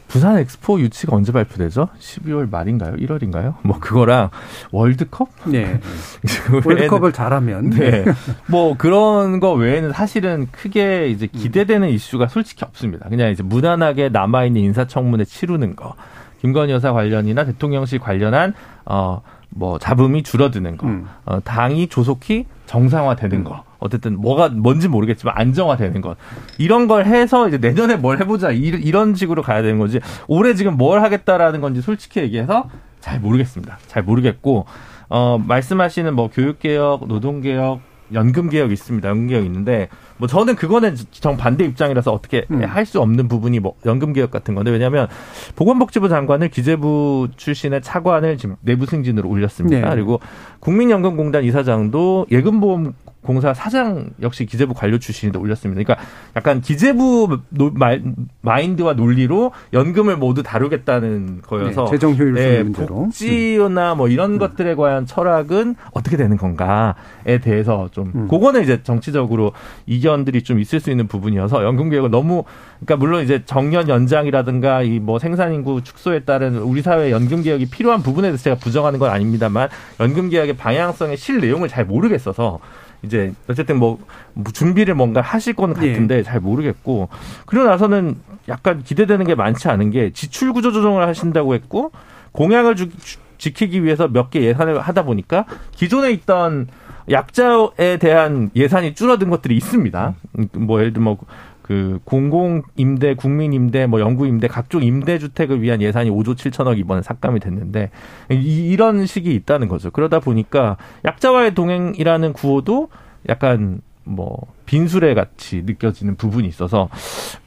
[0.08, 1.90] 부산 엑스포 유치가 언제 발표되죠?
[2.00, 2.96] 12월 말인가요?
[2.96, 3.56] 1월인가요?
[3.64, 4.30] 뭐 그거랑
[4.72, 5.30] 월드컵?
[5.46, 5.80] 네.
[6.66, 8.06] 월드컵을 잘하면 네.
[8.48, 13.10] 뭐 그런 거 외에는 사실은 크게 이제 기대되는 이슈가 솔직히 없습니다.
[13.10, 15.96] 그냥 이제 무난하게 남아 있는 인사청문회 치르는 거.
[16.42, 18.54] 김건희 여사 관련이나 대통령실 관련한
[18.86, 20.88] 어 뭐 잡음이 줄어드는 거.
[20.88, 21.08] 음.
[21.26, 23.44] 어 당이 조속히 정상화되는 음.
[23.44, 23.64] 거.
[23.80, 26.18] 어쨌든 뭐가 뭔지 모르겠지만 안정화되는 것
[26.58, 31.02] 이런 걸 해서 이제 내년에 뭘 해보자 이런 식으로 가야 되는 거지 올해 지금 뭘
[31.02, 33.78] 하겠다라는 건지 솔직히 얘기해서 잘 모르겠습니다.
[33.88, 34.66] 잘 모르겠고
[35.10, 37.80] 어 말씀하시는 뭐 교육개혁, 노동개혁,
[38.14, 39.08] 연금개혁 있습니다.
[39.08, 42.64] 연금개혁 있는데 뭐 저는 그거는 정 반대 입장이라서 어떻게 음.
[42.64, 45.08] 할수 없는 부분이 뭐 연금 개혁 같은 건데 왜냐하면
[45.56, 49.90] 보건복지부 장관을 기재부 출신의 차관을 지금 내부 승진으로 올렸습니다.
[49.90, 49.96] 네.
[49.96, 50.20] 그리고
[50.60, 52.94] 국민연금공단 이사장도 예금보험
[53.28, 55.82] 공사 사장 역시 기재부 관료 출신인데 올렸습니다.
[55.84, 57.98] 그러니까 약간 기재부 노, 마,
[58.42, 64.38] 마인드와 논리로 연금을 모두 다루겠다는 거여서 네, 재정 효율성 네, 문제로 복지나 뭐 이런 음.
[64.38, 68.28] 것들에 관한 철학은 어떻게 되는 건가에 대해서 좀 음.
[68.28, 69.54] 그거는 이제 정치적으로
[69.86, 72.44] 이견들이 좀 있을 수 있는 부분이어서 연금 개혁을 너무
[72.80, 77.68] 그러니까 물론 이제 정년 연장이라든가 이 뭐 생산 인구 축소에 따른 우리 사회 연금 개혁이
[77.70, 82.60] 필요한 부분에 대해서 제가 부정하는 건 아닙니다만 연금 개혁의 방향성의 실 내용을 잘 모르겠어서
[83.04, 84.00] 이제 어쨌든 뭐,
[84.34, 86.24] 뭐 준비를 뭔가 하실 건 같은데 예.
[86.24, 87.10] 잘 모르겠고
[87.46, 88.16] 그리고 나서는
[88.50, 91.92] 약간 기대되는 게 많지 않은 게 지출 구조 조정을 하신다고 했고
[92.32, 92.90] 공약을 주,
[93.38, 96.68] 지키기 위해서 몇 개 예산을 하다 보니까 기존에 있던
[97.10, 100.16] 약자에 대한 예산이 줄어든 것들이 있습니다.
[100.54, 101.18] 뭐 예를 들어 뭐
[101.68, 106.78] 그 공공 임대, 국민 임대, 뭐 영구 임대 각종 임대 주택을 위한 예산이 5조 7천억
[106.80, 107.92] 이번에 삭감이 됐는데
[108.32, 109.92] 이, 이런 식이 있다는 거죠.
[109.92, 112.88] 그러다 보니까 약자와의 동행이라는 구호도
[113.28, 116.88] 약간 뭐 빈수레 같이 느껴지는 부분이 있어서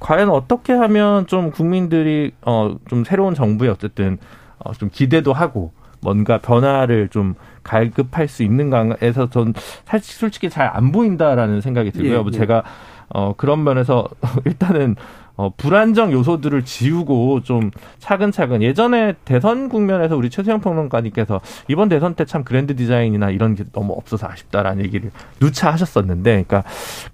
[0.00, 4.18] 과연 어떻게 하면 좀 국민들이 어 좀 새로운 정부에 어쨌든
[4.58, 9.52] 어 좀 기대도 하고 뭔가 변화를 좀 갈급할 수 있는가에서 전
[9.84, 12.12] 사실 솔직히 잘 안 보인다라는 생각이 들고요.
[12.12, 12.36] 예, 뭐 예.
[12.38, 12.62] 제가
[13.08, 14.08] 어, 그런 면에서
[14.46, 14.96] 일단은
[15.36, 22.24] 어, 불안정 요소들을 지우고 좀 차근차근 예전에 대선 국면에서 우리 최수영 평론가님께서 이번 대선 때
[22.26, 25.10] 참 그랜드 디자인이나 이런 게 너무 없어서 아쉽다라는 얘기를
[25.40, 26.62] 누차 하셨었는데 그러니까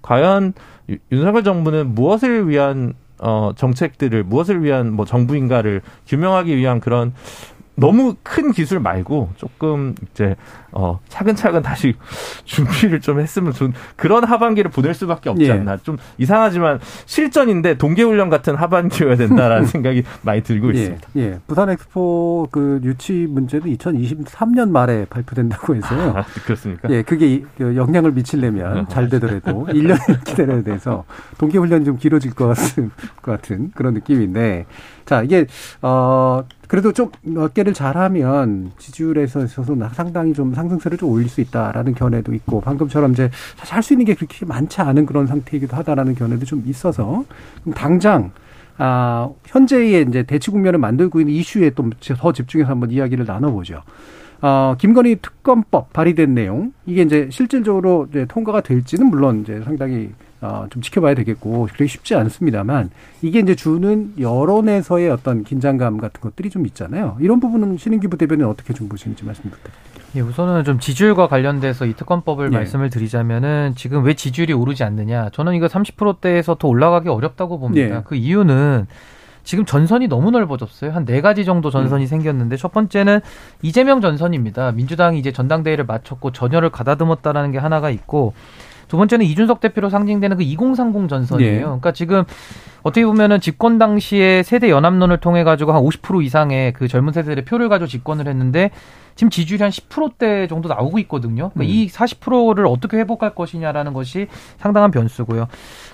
[0.01, 0.53] 과연
[1.11, 7.13] 윤석열 정부는 무엇을 위한 어, 정책들을 무엇을 위한 뭐 정부인가를 규명하기 위한 그런
[7.79, 10.35] 너무 큰 기술 말고 조금 이제
[10.71, 11.95] 어 차근차근 다시
[12.45, 15.51] 준비를 좀 했으면 좀 그런 하반기를 보낼 수밖에 없지 예.
[15.51, 15.73] 않나.
[15.73, 15.77] 예.
[15.83, 20.79] 좀 이상하지만 실전인데 동계훈련 같은 하반기여야 된다라는 생각이 많이 들고 예.
[20.79, 21.09] 있습니다.
[21.17, 21.39] 예.
[21.47, 26.13] 부산 엑스포 그 유치 문제도 2023년 말에 발표된다고 해서요.
[26.17, 26.89] 아, 그렇습니까?
[26.89, 31.05] 예, 그게 그 영향을 미치려면 아, 잘 되더라도 1년을 기다려야 돼서
[31.37, 34.65] 동계훈련이 좀 길어질 것 같은, 것 같은 그런 느낌인데
[35.05, 35.45] 자, 이게
[35.81, 41.93] 어 그래도 좀 몇 개를 잘하면 지지율에서 있어서 상당히 좀 상승세를 좀 올릴 수 있다라는
[41.95, 46.15] 견해도 있고 방금처럼 이제 사실 할 수 있는 게 그렇게 많지 않은 그런 상태이기도 하다라는
[46.15, 47.23] 견해도 좀 있어서
[47.75, 48.31] 당장
[48.77, 53.81] 아 현재의 이제 대치 국면을 만들고 있는 이슈에 또 더 집중해서 한번 이야기를 나눠보죠.
[54.41, 60.09] 어, 김건희 특검법 발의된 내용 이게 이제 실질적으로 이제 통과가 될지는 물론 이제 상당히
[60.41, 62.91] 어, 좀 지켜봐야 되겠고 그렇게 쉽지 않습니다만
[63.23, 67.17] 이게 이제 주는 여론에서의 어떤 긴장감 같은 것들이 좀 있잖아요.
[67.19, 69.96] 이런 부분은 신인기 부대변인 어떻게 좀 보시는지 말씀 부탁드립니다.
[70.15, 72.57] 예, 우선은 좀 지지율과 관련돼서 이 특검법을 네.
[72.57, 75.29] 말씀을 드리자면은 지금 왜 지지율이 오르지 않느냐?
[75.31, 77.95] 저는 이거 30%대에서 더 올라가기 어렵다고 봅니다.
[77.97, 78.01] 네.
[78.05, 78.87] 그 이유는
[79.43, 80.91] 지금 전선이 너무 넓어졌어요.
[80.91, 82.07] 한 네 가지 정도 전선이 음.
[82.07, 83.19] 생겼는데 첫 번째는
[83.61, 84.71] 이재명 전선입니다.
[84.73, 88.33] 민주당이 이제 전당대회를 마쳤고 전열을 가다듬었다라는 게 하나가 있고
[88.87, 91.53] 두 번째는 이준석 대표로 상징되는 그 2030 전선이에요.
[91.53, 91.61] 네.
[91.61, 92.23] 그러니까 지금
[92.83, 97.69] 어떻게 보면은 집권 당시에 세대 연합론을 통해 가지고 한 50% 이상의 그 젊은 세대들의 표를
[97.69, 98.71] 가지고 집권을 했는데
[99.17, 101.49] 지금 지지율이 한 10%대 정도 나오고 있거든요.
[101.53, 101.65] 그러니까 음.
[101.65, 104.27] 이 40%를 어떻게 회복할 것이냐라는 것이
[104.57, 105.47] 상당한 변수고요.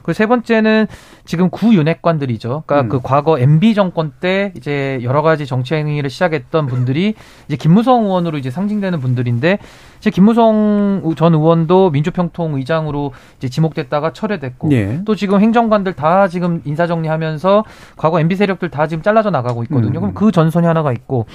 [0.03, 0.87] 그 세 번째는
[1.25, 2.63] 지금 구윤핵관들이죠.
[2.65, 2.89] 그러니까 음.
[2.89, 7.15] 그 과거 MB 정권 때 이제 여러 가지 정치 행위를 시작했던 분들이
[7.47, 9.59] 이제 김무성 의원으로 이제 상징되는 분들인데
[9.99, 15.01] 이제 김무성 전 의원도 민주평통 의장으로 이제 지목됐다가 철회됐고 예.
[15.05, 17.65] 또 지금 행정관들 다 지금 인사정리하면서
[17.97, 19.99] 과거 MB 세력들 다 지금 잘라져 나가고 있거든요.
[19.99, 20.01] 음.
[20.01, 21.25] 그럼 그 전선이 하나가 있고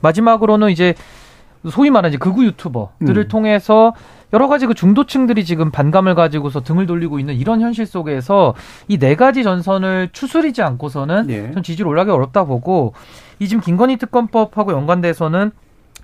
[0.00, 0.94] 마지막으로는 이제
[1.70, 3.28] 소위 말하는 이제 극우 유튜버들을 음.
[3.28, 3.94] 통해서
[4.32, 8.54] 여러 가지 그 중도층들이 지금 반감을 가지고서 등을 돌리고 있는 이런 현실 속에서
[8.86, 11.50] 이 네 가지 전선을 추스리지 않고서는 예.
[11.52, 12.92] 전 지지율 올라가기 어렵다 보고
[13.38, 15.50] 이 지금 김건희 특검법하고 연관돼서는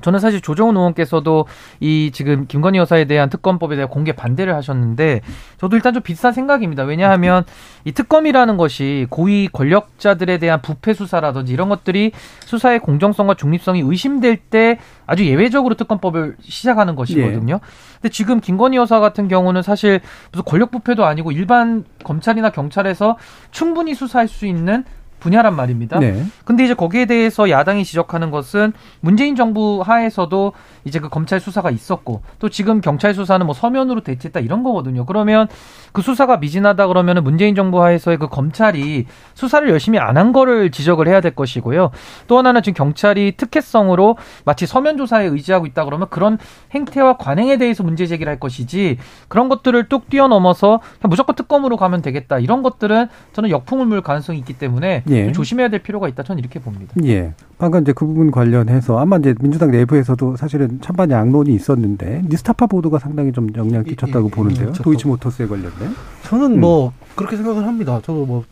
[0.00, 1.46] 저는 사실 조정훈 의원께서도
[1.80, 5.20] 이 지금 김건희 여사에 대한 특검법에 대한 공개 반대를 하셨는데
[5.58, 6.82] 저도 일단 좀 비슷한 생각입니다.
[6.84, 7.44] 왜냐하면
[7.84, 12.12] 이 특검이라는 것이 고위 권력자들에 대한 부패 수사라든지 이런 것들이
[12.44, 17.54] 수사의 공정성과 중립성이 의심될 때 아주 예외적으로 특검법을 시작하는 것이거든요.
[17.54, 17.94] 예.
[18.00, 20.00] 근데 지금 김건희 여사 같은 경우는 사실
[20.32, 23.16] 무슨 권력 부패도 아니고 일반 검찰이나 경찰에서
[23.50, 24.84] 충분히 수사할 수 있는
[25.24, 25.98] 분야란 말입니다.
[25.98, 26.24] 네.
[26.44, 30.52] 근데 이제 거기에 대해서 야당이 지적하는 것은 문재인 정부 하에서도
[30.84, 35.06] 이제 그 검찰 수사가 있었고 또 지금 경찰 수사는 뭐 서면으로 대체했다 이런 거거든요.
[35.06, 35.48] 그러면
[35.92, 41.08] 그 수사가 미진하다 그러면은 문재인 정부 하에서의 그 검찰이 수사를 열심히 안 한 거를 지적을
[41.08, 41.90] 해야 될 것이고요.
[42.28, 46.38] 또 하나는 지금 경찰이 특혜성으로 마치 서면 조사에 의지하고 있다 그러면 그런
[46.72, 52.38] 행태와 관행에 대해서 문제 제기를 할 것이지 그런 것들을 뚝 뛰어넘어서 무조건 특검으로 가면 되겠다
[52.38, 55.13] 이런 것들은 저는 역풍을 물 가능성이 있기 때문에 예.
[55.32, 56.94] 조심해야 될 필요가 있다 저는 이렇게 봅니다.
[57.04, 57.32] 예.
[57.58, 62.98] 방금 이제 그 부분 관련해서 아마 이제 민주당 내부에서도 사실은 찬반 양론이 있었는데 니스타파 보도가
[62.98, 64.68] 상당히 좀 영향 끼쳤다고 예, 예, 보는데요.
[64.68, 65.90] 예, 도이치 모터스에 관련된.
[66.24, 66.60] 저는 음.
[66.60, 68.00] 뭐 그렇게 생각을 합니다.
[68.02, 68.44] 저도 뭐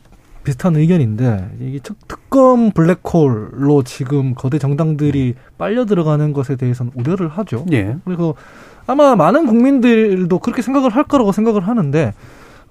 [0.45, 7.65] 비슷한 의견인데 이게 특검 블랙홀로 지금 거대 정당들이 빨려 들어가는 것에 대해서는 우려를 하죠.
[7.73, 7.97] 예.
[8.05, 8.35] 그리고
[8.87, 12.13] 아마 많은 국민들도 그렇게 생각을 할 거라고 생각을 하는데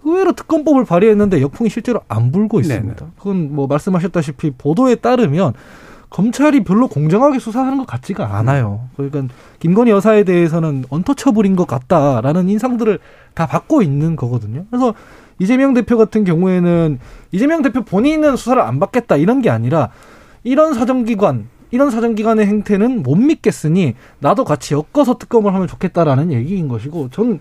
[0.03, 2.95] 의외로 특검법을 발의했는데 역풍이 실제로 안 불고 있습니다.
[2.95, 3.11] 네네.
[3.17, 5.53] 그건 뭐 말씀하셨다시피 보도에 따르면
[6.09, 8.89] 검찰이 별로 공정하게 수사하는 것 같지가 않아요.
[8.97, 12.99] 그러니까 김건희 여사에 대해서는 언터처블인 것 같다라는 인상들을
[13.33, 14.65] 다 받고 있는 거거든요.
[14.69, 14.93] 그래서
[15.39, 16.99] 이재명 대표 같은 경우에는
[17.31, 19.89] 이재명 대표 본인은 수사를 안 받겠다 이런 게 아니라
[20.43, 27.09] 이런 사정기관 이런 사정기관의 행태는 못 믿겠으니 나도 같이 엮어서 특검을 하면 좋겠다라는 얘기인 것이고
[27.11, 27.39] 저는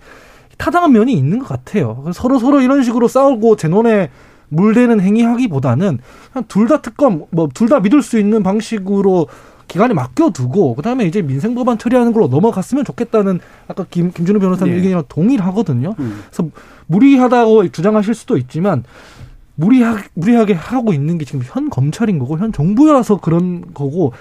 [0.60, 2.04] 타당한 면이 있는 것 같아요.
[2.12, 4.10] 서로 서로 이런 식으로 싸우고 제논에
[4.50, 5.98] 물대는 행위하기보다는
[6.48, 9.28] 둘 다 특검 뭐 둘 다 믿을 수 있는 방식으로
[9.68, 14.76] 기간에 맡겨두고 그다음에 이제 민생 법안 처리하는 걸로 넘어갔으면 좋겠다는 아까 김 김준우 변호사님 네.
[14.78, 15.94] 의견이랑 동일하거든요.
[15.98, 16.22] 음.
[16.28, 16.50] 그래서
[16.88, 18.84] 무리하다고 주장하실 수도 있지만
[19.54, 24.12] 무리하, 무리하게 하고 있는 게 지금 현 검찰인 거고 현 정부라서 그런 거고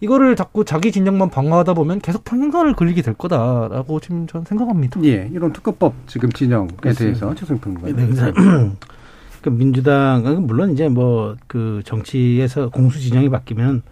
[0.00, 5.02] 이거를 자꾸 자기 진영만 방어하다 보면 계속 평행선을 걸리게 될 거다라고 지금 저는 생각합니다.
[5.04, 7.92] 예, 이런 특검법 지금 진영에 대해서 최승 평론가.
[7.92, 8.32] 네,
[9.42, 13.82] 그 민주당 물론 이제 뭐 그 정치에서 공수 진영이 바뀌면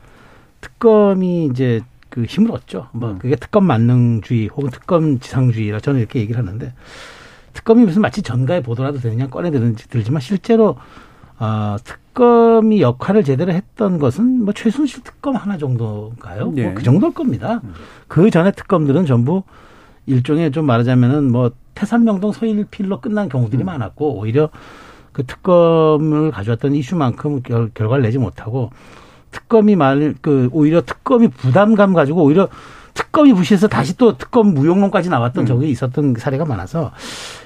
[0.61, 2.89] 특검이 이제 그 힘을 얻죠.
[2.93, 3.19] 뭐 음.
[3.19, 6.73] 그게 특검 만능주의 혹은 특검 지상주의라 저는 이렇게 얘기를 하는데
[7.53, 10.77] 특검이 무슨 마치 전가의 보도라도 되느냐 꺼내드는지 들지만 실제로
[11.39, 16.53] 어, 특 검이 역할을 제대로 했던 것은 뭐 최순실 특검 하나 정도인가요?
[16.53, 16.65] 네.
[16.65, 17.61] 뭐그 정도일 겁니다.
[17.65, 17.75] 음.
[18.09, 19.43] 그 전에 특검들은 전부
[20.07, 23.67] 일종의 좀 말하자면은 뭐 태산명동 서일필로 끝난 경우들이 음.
[23.67, 24.51] 많았고 오히려
[25.13, 28.71] 그 특검을 가져왔던 이슈만큼 결, 결과를 내지 못하고
[29.31, 32.49] 특검이 말 그 오히려 특검이 부담감 가지고 오히려
[32.95, 35.47] 특검이 부시해서 다시 또 특검 무용론까지 나왔던 음.
[35.47, 36.93] 적이 있었던 사례가 많아서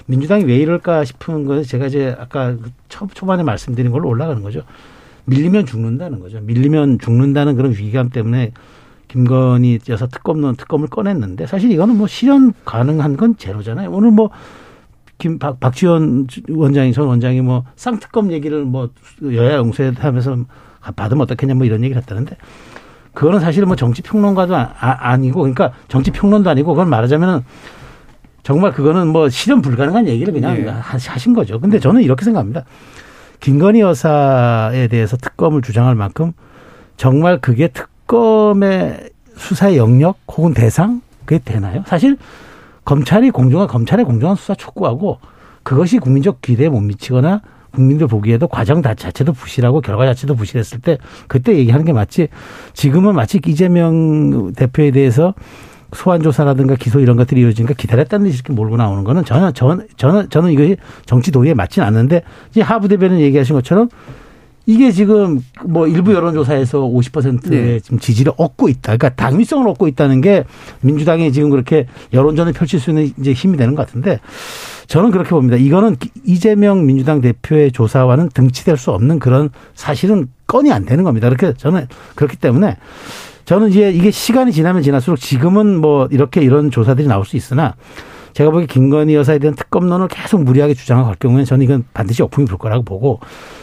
[0.06, 2.56] 민주당이 왜 이럴까 싶은 것에 제가 이제 아까
[2.88, 4.62] 초, 초반에 말씀드린 걸로 올라가는 거죠.
[5.26, 6.40] 밀리면 죽는다는 거죠.
[6.40, 8.52] 밀리면 죽는다는 그런 위기감 때문에
[9.08, 13.90] 김건희 여사 특검론 특검을 꺼냈는데 사실 이거는 뭐 실현 가능한 건 제로잖아요.
[13.90, 14.30] 오늘 뭐
[15.18, 18.90] 김, 박, 박지원 원장이, 전 원장이 뭐 쌍특검 얘기를 뭐
[19.22, 20.36] 여야 용서하면서
[20.94, 22.36] 받으면 어떻겠냐 뭐 이런 얘기를 했다는데
[23.14, 27.44] 그거는 사실은 뭐 정치평론가도 아, 니고 그러니까 정치평론도 아니고 그걸 말하자면은
[28.46, 30.68] 정말 그거는 뭐 실현 불가능한 얘기를 그냥 예.
[30.68, 31.58] 하신 거죠.
[31.58, 32.62] 근데 저는 이렇게 생각합니다.
[33.40, 36.30] 김건희 여사에 대해서 특검을 주장할 만큼
[36.96, 41.82] 정말 그게 특검의 수사의 영역 혹은 대상 그게 되나요?
[41.88, 42.18] 사실
[42.84, 45.18] 검찰이 공정한 검찰의 공정한 수사 촉구하고
[45.64, 47.42] 그것이 국민적 기대에 못 미치거나
[47.72, 52.28] 국민들 보기에도 과정 자체도 부실하고 결과 자체도 부실했을 때 그때 얘기하는 게 맞지.
[52.74, 55.34] 지금은 마치 이재명 대표에 대해서
[55.94, 60.30] 소환 조사라든가 기소 이런 것들이 이루어지니까 기다렸다는 듯이 이렇게 몰고 나오는 거는 전혀 저는 저는
[60.30, 63.88] 저는 이것이 정치 도리에 맞지는 않는데 이제 하부 대변인 얘기하신 것처럼
[64.66, 67.80] 이게 지금 뭐 일부 여론조사에서 50%의 네.
[67.80, 68.96] 지금 지지를 얻고 있다.
[68.96, 70.44] 그러니까 당위성을 얻고 있다는 게
[70.80, 74.18] 민주당이 지금 그렇게 여론전을 펼칠 수 있는 이제 힘이 되는 것 같은데
[74.88, 75.56] 저는 그렇게 봅니다.
[75.56, 81.28] 이거는 이재명 민주당 대표의 조사와는 등치될 수 없는 그런 사실은 건이 안 되는 겁니다.
[81.28, 82.76] 그렇게 저는 그렇기 때문에
[83.46, 87.74] 저는 이제 이게 시간이 지나면 지날수록 지금은 뭐 이렇게 이런 조사들이 나올 수 있으나
[88.32, 92.58] 제가 보기에 김건희 여사에 대한 특검론을 계속 무리하게 주장할 경우에는 저는 이건 반드시 역풍이 불
[92.58, 93.20] 거라고 보고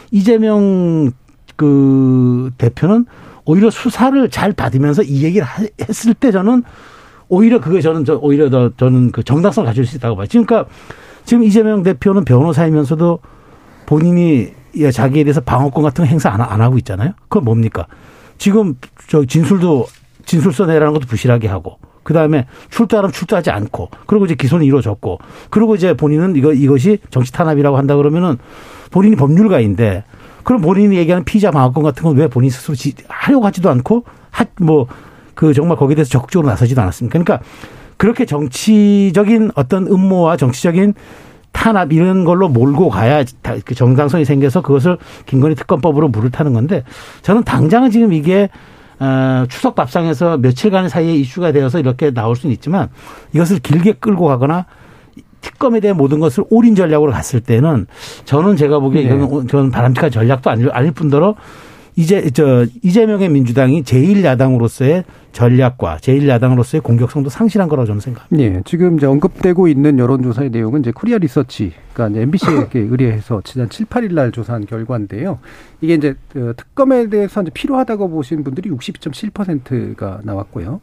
[0.09, 1.11] 이재명
[1.57, 3.05] 그 대표는
[3.45, 5.45] 오히려 수사를 잘 받으면서 이 얘기를
[5.87, 6.63] 했을 때 저는
[7.27, 10.27] 오히려 그게 저는 저 오히려 더 저는 그 정당성을 가질 수 있다고 봐요.
[10.27, 10.69] 지금 그러니까
[11.25, 13.19] 지금 이재명 대표는 변호사이면서도
[13.85, 14.53] 본인이
[14.93, 17.11] 자기에 대해서 방어권 같은 거 행사 안, 안 하고 있잖아요.
[17.27, 17.85] 그건 뭡니까?
[18.37, 18.75] 지금
[19.07, 19.87] 저 진술도
[20.25, 25.19] 진술서 내라는 것도 부실하게 하고 그 다음에 출두하면 출두하지 않고 그리고 이제 기소는 이루어졌고
[25.49, 28.37] 그리고 이제 본인은 이거 이것이 정치 탄압이라고 한다 그러면은
[28.91, 30.03] 본인이 법률가인데
[30.43, 34.03] 그럼 본인이 얘기하는 피자 방어권 같은 건 왜 본인 스스로 지, 하려고 하지도 않고
[34.59, 34.87] 뭐
[35.35, 37.19] 그 정말 거기에 대해서 적극적으로 나서지도 않았습니까?
[37.19, 37.45] 그러니까
[37.97, 40.93] 그렇게 정치적인 어떤 음모와 정치적인
[41.53, 43.23] 탄압 이런 걸로 몰고 가야
[43.63, 44.97] 그 정당성이 생겨서 그것을
[45.27, 46.83] 김건희 특검법으로 물을 타는 건데
[47.21, 48.49] 저는 당장은 지금 이게
[48.99, 52.89] 어, 추석 밥상에서 며칠간 사이에 이슈가 되어서 이렇게 나올 수는 있지만
[53.33, 54.65] 이것을 길게 끌고 가거나
[55.41, 57.85] 특검에 대한 모든 것을 올인 전략으로 갔을 때는
[58.25, 59.15] 저는 제가 보기에 네.
[59.15, 61.35] 이건 저는 바람직한 전략도 아닐, 아닐 뿐더러
[61.95, 68.55] 이제 저 이재명의 민주당이 제1야당으로서의 전략과 제1야당으로서의 공격성도 상실한 거라고 저는 생각합니다.
[68.55, 73.85] 네, 지금 이제 언급되고 있는 여론조사의 내용은 이제 코리아 리서치, 그러니까 MBC에게 의뢰해서 지난 7,
[73.87, 75.39] 8일 날 조사한 결과인데요.
[75.81, 80.81] 이게 이제 그 특검에 대해서 이제 필요하다고 보신 분들이 62.7%가 나왔고요.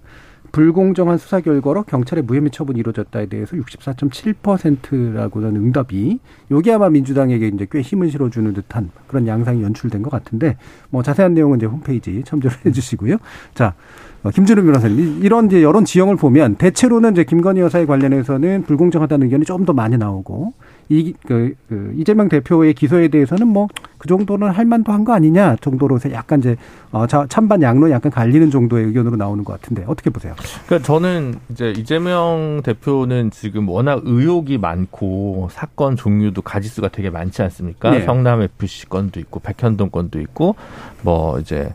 [0.52, 6.18] 불공정한 수사 결과로 경찰의 무혐의 처분이 이루어졌다에 대해서 64.7%라고는 응답이
[6.50, 10.56] 요게 아마 민주당에게 이제 꽤 힘을 실어주는 듯한 그런 양상이 연출된 것 같은데
[10.90, 13.16] 뭐 자세한 내용은 이제 홈페이지 참조를 해주시고요.
[13.54, 13.74] 자.
[14.22, 19.46] 어, 김준우 변호사님, 이런 이제 여론 지형을 보면 대체로는 이제 김건희 여사에 관련해서는 불공정하다는 의견이
[19.46, 20.52] 좀 더 많이 나오고
[20.92, 25.56] 이, 그, 그, 이재명 대표의 기소에 대해서는 뭐, 그 정도는 할 만도 한 거 아니냐
[25.60, 26.56] 정도로 약간 이제,
[26.90, 30.34] 어, 찬반 양로 약간 갈리는 정도의 의견으로 나오는 것 같은데, 어떻게 보세요?
[30.66, 37.90] 그러니까 저는 이제 이재명 대표는 지금 워낙 의혹이 많고, 사건 종류도 가지수가 되게 많지 않습니까?
[37.90, 38.00] 네.
[38.02, 40.56] 성남 FC 건도 있고, 백현동 건도 있고,
[41.02, 41.72] 뭐, 이제,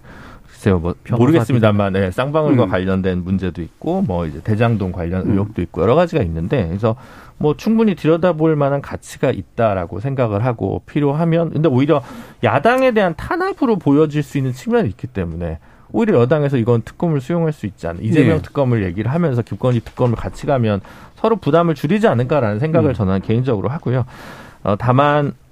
[0.48, 2.70] 글쎄요, 뭐 모르겠습니다만, 네, 쌍방울과 음.
[2.70, 5.32] 관련된 문제도 있고, 뭐 이제 대장동 관련 음.
[5.32, 6.96] 의혹도 있고 여러 가지가 있는데, 그래서
[7.38, 12.02] 뭐 충분히 들여다볼 만한 가치가 있다라고 생각을 하고 필요하면 근데 오히려
[12.44, 15.60] 야당에 대한 탄압으로 보여질 수 있는 측면이 있기 때문에
[15.92, 18.42] 오히려 여당에서 이건 특검을 수용할 수 있지 않은 이재명 네.
[18.42, 20.82] 특검을 얘기를 하면서 김건희 특검을 같이 가면
[21.16, 22.94] 서로 부담을 줄이지 않을까라는 생각을 음.
[22.94, 24.06] 저는 개인적으로 하고요.
[24.64, 25.45] 어, 다만 그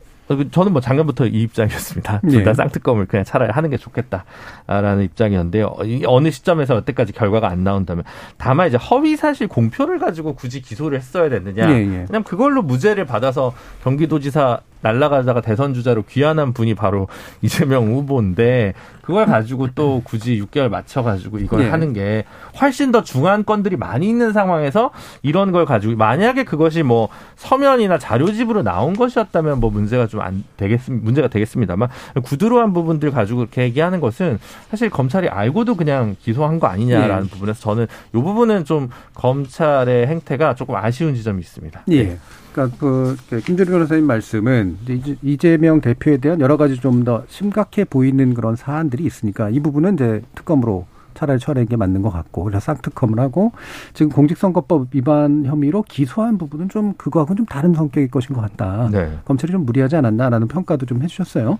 [0.52, 2.22] 저는 뭐 작년부터 이 입장이었습니다.
[2.22, 2.54] 둘다 네.
[2.54, 5.76] 쌍특검을 그냥 차라리 하는 게 좋겠다라는 입장이었는데요.
[6.06, 8.04] 어느 시점에서 여태까지 결과가 안 나온다면
[8.38, 11.68] 다만 이제 허위 사실 공표를 가지고 굳이 기소를 했어야 됐느냐.
[11.68, 12.06] 네, 네.
[12.06, 13.54] 그냥 그걸로 무죄를 받아서
[13.84, 17.08] 경기도지사 날라가다가 대선 주자로 귀환한 분이 바로
[17.42, 21.70] 이재명 후보인데 그걸 가지고 또 굳이 6개월 맞춰 가지고 이걸 네.
[21.70, 22.24] 하는 게
[22.62, 28.64] 훨씬 더 중한 건들이 많이 있는 상황에서 이런 걸 가지고 만약에 그것이 뭐 서면이나 자료집으로
[28.64, 31.90] 나온 것이었다면 뭐 문제가 좀 안 되겠습 문제가 되겠습니다만
[32.24, 37.30] 구두로한 부분들 가지고 그렇게 얘기하는 것은 사실 검찰이 알고도 그냥 기소한 거 아니냐라는 네.
[37.30, 41.84] 부분에서 저는 이 부분은 좀 검찰의 행태가 조금 아쉬운 지점이 있습니다.
[41.90, 42.04] 예.
[42.04, 42.18] 네.
[42.54, 44.78] 그러니까 그, 그 김준우 변호사님 말씀은
[45.24, 50.22] 이재명 대표에 대한 여러 가지 좀 더 심각해 보이는 그런 사안들이 있으니까 이 부분은 이제
[50.36, 50.86] 특검으로
[51.16, 53.52] 차라리 처리하는 게 맞는 것 같고 그래서 쌍특검을 하고
[53.94, 58.90] 지금 공직선거법 위반 혐의로 기소한 부분은 좀 그거하고는 좀 다른 성격일 것인 것 같다.
[58.92, 59.18] 네.
[59.26, 61.60] 검찰이 좀 무리하지 않았나라는 평가도 좀 해주셨어요.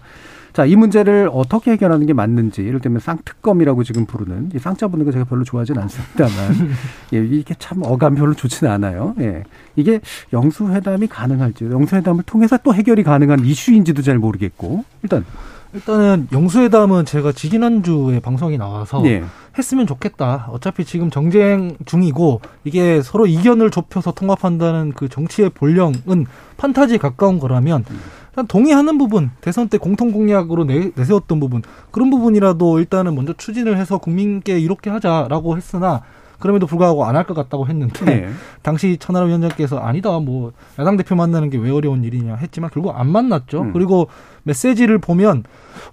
[0.54, 5.04] 자, 이 문제를 어떻게 해결하는 게 맞는지, 예를 들면 쌍특검이라고 지금 부르는, 이 쌍자 부는
[5.04, 6.70] 거 제가 별로 좋아하지는 않습니다만,
[7.14, 9.16] 예, 이게 참 어감 별로 좋지는 않아요.
[9.20, 9.44] 예.
[9.76, 10.00] 이게
[10.32, 15.26] 영수회담이 가능할지, 영수회담을 통해서 또 해결이 가능한 이슈인지도 잘 모르겠고, 일단.
[15.74, 19.24] 일단은 영수회담은 제가 지지난주에 방송이 나와서 네.
[19.58, 20.48] 했으면 좋겠다.
[20.52, 26.28] 어차피 지금 정쟁 중이고 이게 서로 이견을 좁혀서 통합한다는 그 정치의 본령은
[26.58, 27.86] 판타지에 가까운 거라면
[28.48, 31.62] 동의하는 부분, 대선 때 공통 공약으로 내, 내세웠던 부분,
[31.92, 36.02] 그런 부분이라도 일단은 먼저 추진을 해서 국민께 이렇게 하자라고 했으나
[36.40, 38.30] 그럼에도 불구하고 안 할 것 같다고 했는데 네.
[38.64, 43.08] 당시 천하람 위원장께서 아니다 뭐 야당 대표 만나는 게 왜 어려운 일이냐 했지만 결국 안
[43.10, 43.62] 만났죠.
[43.62, 43.72] 음.
[43.72, 44.08] 그리고
[44.44, 45.44] 메시지를 보면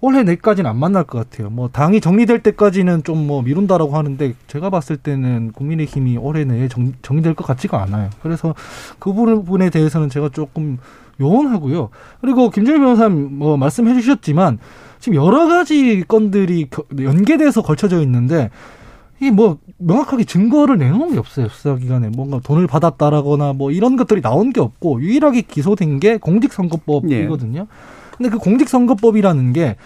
[0.00, 1.50] 올해 내까지는 안 만날 것 같아요.
[1.50, 6.94] 뭐 당이 정리될 때까지는 좀 뭐 미룬다라고 하는데 제가 봤을 때는 국민의힘이 올해 내에 정,
[7.02, 8.10] 정리될 것 같지가 않아요.
[8.20, 8.54] 그래서
[8.98, 10.78] 그 부분에 대해서는 제가 조금
[11.20, 11.90] 요원하고요.
[12.20, 14.58] 그리고 김준일 변호사님 뭐 말씀해 주셨지만
[14.98, 16.68] 지금 여러 가지 건들이
[16.98, 18.50] 연계돼서 걸쳐져 있는데
[19.20, 24.52] 이게 뭐 명확하게 증거를 내놓은 게 없어요 수사기관에 뭔가 돈을 받았다라거나 뭐 이런 것들이 나온
[24.52, 27.60] 게 없고 유일하게 기소된 게 공직선거법이거든요.
[27.60, 27.66] 예.
[28.16, 29.76] 근데 그 공직선거법이라는 게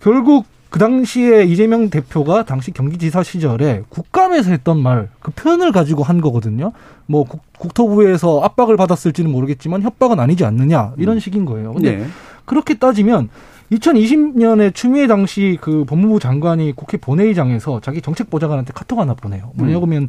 [0.00, 0.44] 결국
[0.74, 6.72] 그 당시에 이재명 대표가 당시 경기지사 시절에 국감에서 했던 말, 그 표현을 가지고 한 거거든요.
[7.06, 11.20] 뭐 국, 토부에서 압박을 받았을지는 모르겠지만 협박은 아니지 않느냐 이런 음.
[11.20, 11.74] 식인 거예요.
[11.74, 12.06] 근데 네.
[12.44, 13.28] 그렇게 따지면
[13.70, 19.52] 2020년에 추미애 당시 그 법무부 장관이 국회 본회의장에서 자기 정책 보좌관한테 카톡 하나 보내요.
[19.54, 20.08] 뭐냐면 음.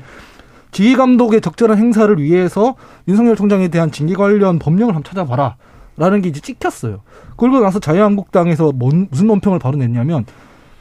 [0.72, 2.74] 지휘 감독의 적절한 행사를 위해서
[3.08, 5.58] 윤석열 총장에 대한 징계 관련 법령을 한번 찾아봐라.
[5.98, 7.02] 라는 게 이제 찍혔어요.
[7.38, 10.26] 그러고 나서 자유한국당에서 뭔, 무슨 논평을 바로 냈냐면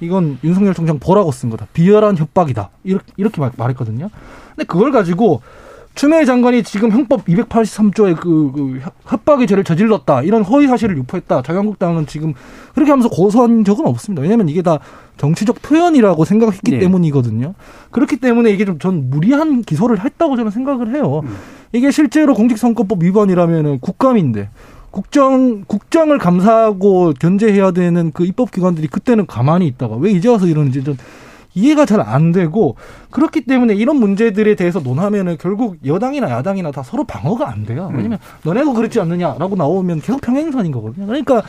[0.00, 1.66] 이건 윤석열 총장 보라고 쓴 거다.
[1.72, 2.70] 비열한 협박이다.
[2.84, 4.10] 이렇게, 이렇게 말했거든요.
[4.54, 5.40] 근데 그걸 가지고
[5.94, 10.22] 추미애 장관이 지금 형법 283조의 그, 그 협박의 죄를 저질렀다.
[10.22, 11.42] 이런 허위 사실을 유포했다.
[11.42, 12.34] 자유한국당은 지금
[12.74, 14.22] 그렇게 하면서 고소한 적은 없습니다.
[14.22, 14.80] 왜냐하면 이게 다
[15.18, 16.78] 정치적 표현이라고 생각했기 네.
[16.80, 17.54] 때문이거든요.
[17.92, 21.20] 그렇기 때문에 이게 좀 전 무리한 기소를 했다고 저는 생각을 해요.
[21.22, 21.36] 음.
[21.72, 24.50] 이게 실제로 공직선거법 위반이라면은 국감인데
[24.94, 30.84] 국정 국정을 감사하고 견제해야 되는 그 입법 기관들이 그때는 가만히 있다가 왜 이제 와서 이러는지
[30.84, 30.96] 좀
[31.54, 32.76] 이해가 잘 안 되고
[33.10, 37.90] 그렇기 때문에 이런 문제들에 대해서 논하면은 결국 여당이나 야당이나 다 서로 방어가 안 돼요.
[37.92, 38.38] 왜냐면 음.
[38.44, 41.06] 너네가 그랬지 않느냐라고 나오면 계속 평행선인 거거든요.
[41.06, 41.42] 그러니까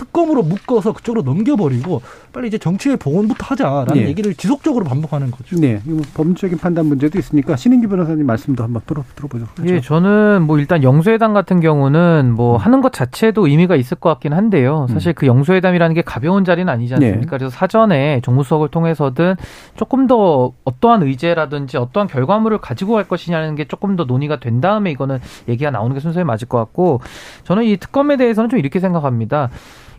[0.00, 2.00] 특검으로 묶어서 그쪽으로 넘겨버리고
[2.32, 4.08] 빨리 이제 정치의 복원부터 하자라는 네.
[4.08, 5.56] 얘기를 지속적으로 반복하는 거죠.
[5.56, 5.82] 네.
[6.14, 9.46] 법률적인 판단 문제도 있으니까 신인기 변호사님 말씀도 한번 들어, 들어보죠.
[9.54, 9.74] 그렇죠?
[9.74, 12.58] 예, 저는 뭐 일단 영수회담 같은 경우는 뭐 음.
[12.58, 14.86] 하는 것 자체도 의미가 있을 것 같긴 한데요.
[14.88, 14.94] 음.
[14.94, 17.20] 사실 그 영수회담이라는 게 가벼운 자리는 아니지 않습니까?
[17.20, 17.26] 네.
[17.26, 19.34] 그래서 사전에 정무수석을 통해서든
[19.76, 24.90] 조금 더 어떠한 의제라든지 어떠한 결과물을 가지고 갈 것이냐는 게 조금 더 논의가 된 다음에
[24.92, 27.00] 이거는 얘기가 나오는 게 순서에 맞을 것 같고
[27.44, 29.50] 저는 이 특검에 대해서는 좀 이렇게 생각합니다.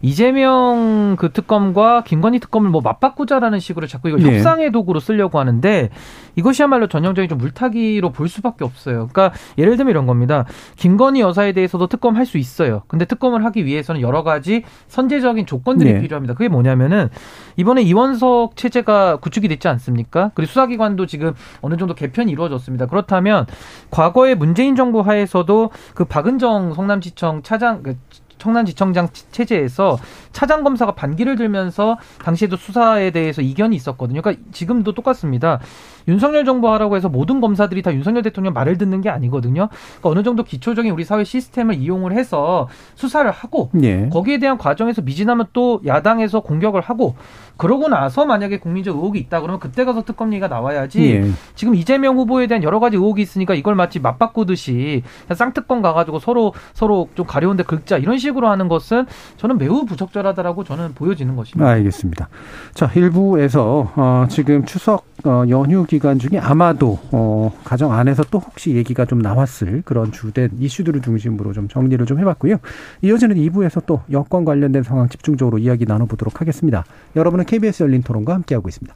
[0.01, 4.35] 이재명 그 특검과 김건희 특검을 뭐 맞바꾸자라는 식으로 자꾸 이걸 네.
[4.35, 5.89] 협상의 도구로 쓰려고 하는데
[6.35, 9.09] 이것이야말로 전형적인 좀 물타기로 볼 수밖에 없어요.
[9.11, 10.45] 그러니까 예를 들면 이런 겁니다.
[10.75, 12.83] 김건희 여사에 대해서도 특검 할 수 있어요.
[12.87, 15.99] 근데 특검을 하기 위해서는 여러 가지 선제적인 조건들이 네.
[15.99, 16.33] 필요합니다.
[16.33, 17.09] 그게 뭐냐면은
[17.57, 20.31] 이번에 이원석 체제가 구축이 됐지 않습니까?
[20.33, 22.85] 그리고 수사기관도 지금 어느 정도 개편이 이루어졌습니다.
[22.85, 23.47] 그렇다면
[23.89, 27.97] 과거에 문재인 정부 하에서도 그 박은정 성남지청 차장 그
[28.41, 29.99] 청남지청장 체제에서
[30.31, 34.21] 차장 검사가 반기를 들면서 당시에도 수사에 대해서 이견이 있었거든요.
[34.21, 35.59] 그러니까 지금도 똑같습니다.
[36.07, 39.69] 윤석열 정부 하라고 해서 모든 검사들이 다 윤석열 대통령 말을 듣는 게 아니거든요.
[39.69, 44.09] 그러니까 어느 정도 기초적인 우리 사회 시스템을 이용을 해서 수사를 하고 예.
[44.09, 47.15] 거기에 대한 과정에서 미진하면 또 야당에서 공격을 하고
[47.57, 51.31] 그러고 나서 만약에 국민적 의혹이 있다 그러면 그때 가서 특검 얘기가 나와야지 예.
[51.55, 57.09] 지금 이재명 후보에 대한 여러 가지 의혹이 있으니까 이걸 마치 맞바꾸듯이 쌍특검 가가지고 서로 서로
[57.15, 59.05] 좀 가려운데 긁자 이런 식으로 하는 것은
[59.37, 61.69] 저는 매우 부적절하다라고 저는 보여지는 것입니다.
[61.69, 62.29] 알겠습니다.
[62.73, 68.73] 자 일부에서 어, 지금 추석 어, 연휴 기간 중에 아마도 어, 가정 안에서 또 혹시
[68.77, 72.59] 얘기가 좀 나왔을 그런 주된 이슈들을 중심으로 좀 정리를 좀 해봤고요.
[73.01, 76.85] 이어지는 2부에서 또 여권 관련된 상황 집중적으로 이야기 나눠보도록 하겠습니다.
[77.17, 78.95] 여러분은 KBS 열린 토론과 함께하고 있습니다.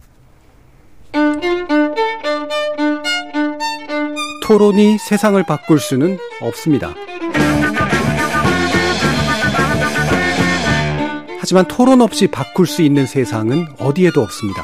[4.48, 6.94] 토론이 세상을 바꿀 수는 없습니다.
[11.42, 14.64] 하지만 토론 없이 바꿀 수 있는 세상은 어디에도 없습니다.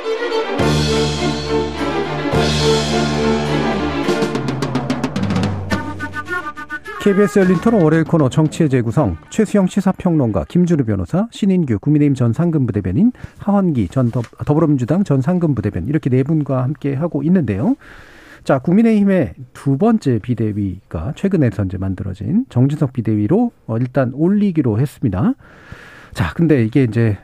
[7.03, 13.11] KBS 열린 토론 월요일 코너 정치의 재구성 최수영 시사평론가 김준우 변호사 신인규 국민의힘 전 상근부대변인
[13.39, 14.11] 하원기 전
[14.45, 17.75] 더불어민주당 전 상근부대변인 이렇게 네 분과 함께 하고 있는데요.
[18.43, 25.33] 자 국민의힘의 두 번째 비대위가 최근에 선제 만들어진 정진석 비대위로 어, 일단 올리기로 했습니다.
[26.13, 27.17] 자 근데 이게 이제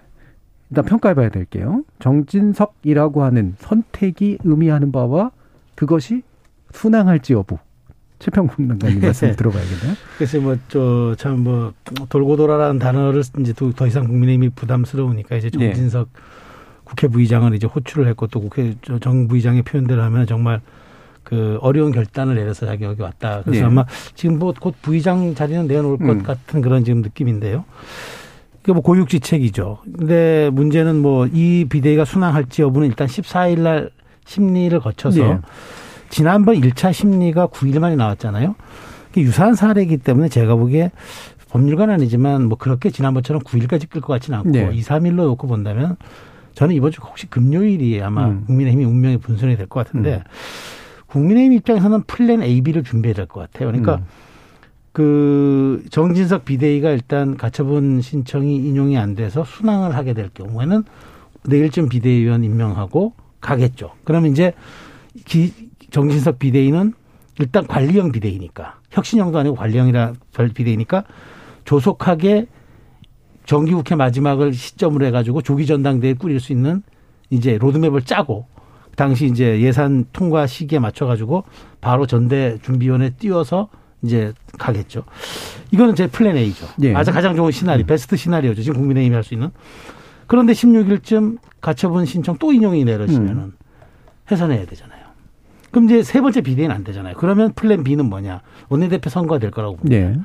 [0.72, 1.84] 일단 평가해봐야 될게요.
[2.00, 5.30] 정진석이라고 하는 선택이 의미하는 바와
[5.76, 6.24] 그것이
[6.72, 7.60] 순항할지 여부
[8.20, 9.94] 최평국장님 말씀 들어봐야겠네요.
[10.18, 11.74] 그래서 뭐저참뭐
[12.10, 15.68] 돌고 돌아라는 단어를 이제 더 이상 국민의힘이 부담스러우니까 이제 네.
[15.68, 16.22] 정진석 네.
[16.84, 20.62] 국회 부의장을 이제 호출을 했고 또 국회 정 부의장의 표현대로 하면 정말
[21.24, 23.42] 그 어려운 결단을 내려서 자기 여기 왔다.
[23.44, 23.66] 그래서 네.
[23.68, 26.24] 아마 지금 뭐 곧 부의장 자리는 내놓을 것 음.
[26.24, 27.66] 같은 그런 지금 느낌인데요.
[28.64, 29.80] 이게 뭐 고육지책이죠.
[29.98, 33.90] 근데 문제는 뭐 이 비대위가 순항할지 여부는 일단 14일 날
[34.26, 35.40] 심리를 거쳐서 네.
[36.10, 38.56] 지난번 1차 심리가 9일 만에 나왔잖아요.
[39.18, 40.92] 유사한 사례이기 때문에 제가 보기에
[41.50, 44.70] 법률가는 아니지만 뭐 그렇게 지난번처럼 9일까지 끌 것 같지는 않고 네.
[44.74, 45.96] 2, 3일로 놓고 본다면
[46.54, 48.44] 저는 이번 주 혹시 금요일이 아마 음.
[48.46, 50.22] 국민의힘이 운명의 분선이 될 것 같은데 음.
[51.08, 53.70] 국민의힘 입장에서는 플랜 A, B를 준비해야 될 것 같아요.
[53.70, 54.06] 그러니까 음.
[54.92, 60.84] 그 정진석 비대위가 일단 가처분 신청이 인용이 안 돼서 순항을 하게 될 경우에는
[61.46, 63.92] 내일쯤 비대위원 임명하고 가겠죠.
[64.04, 64.54] 그러면 이제
[65.26, 65.54] 기,
[65.92, 66.94] 정진석 비대위는
[67.40, 70.14] 일단 관리형 비대위니까 혁신형도 아니고 관리형이라
[70.54, 71.04] 비대위니까
[71.66, 72.48] 조속하게
[73.46, 76.84] 정기국회 마지막을 시점으로 해가지고 조기 전당대회 꾸릴 수 있는
[77.30, 78.46] 이제 로드맵을 짜고
[78.96, 81.44] 당시 이제 예산 통과 시기에 맞춰가지고
[81.80, 83.70] 바로 전대 준비위원회 띄워서
[84.04, 85.04] 이제 가겠죠.
[85.72, 86.66] 이거는 제 플랜 A죠.
[86.82, 86.94] 예.
[86.94, 87.88] 아주 가장 좋은 시나리오, 음.
[87.88, 88.62] 베스트 시나리오죠.
[88.64, 89.50] 지금 국민의힘이 할 수 있는.
[90.28, 93.54] 그런데 16일쯤 가처분 신청 또 인용이 내려지면은 음.
[94.30, 94.97] 해산해야 되잖아요.
[95.78, 97.14] 그럼 이제 세 번째 비대위는 안 되잖아요.
[97.18, 98.42] 그러면 플랜 B는 뭐냐?
[98.68, 99.96] 원내대표 선거가 될 거라고 봅니다.
[99.96, 100.18] 예.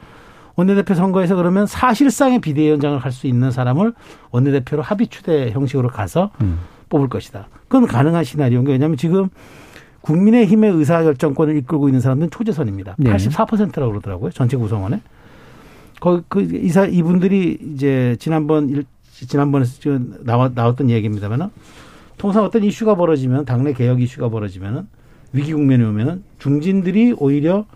[0.56, 3.92] 원내대표 선거에서 그러면 사실상의 비대위원장을 할 수 있는 사람을
[4.30, 6.60] 원내대표로 합의 추대 형식으로 가서 음.
[6.88, 7.48] 뽑을 것이다.
[7.68, 9.28] 그건 가능한 시나리오인 게 왜냐하면 지금
[10.00, 12.96] 국민의힘의 의사결정권을 이끌고 있는 사람들은 초재선입니다.
[12.96, 13.12] 네.
[13.12, 14.30] 84%라고 그러더라고요.
[14.30, 15.02] 전체 구성원에.
[16.00, 19.66] 그, 그, 이사, 이분들이 이제 지난번, 일, 지난번에
[20.20, 21.50] 나왔, 나왔던 얘기입니다만은
[22.16, 24.86] 통상 어떤 이슈가 벌어지면 당내 개혁 이슈가 벌어지면은
[25.32, 27.66] 위기 국면에 오면은 중진들이 오히려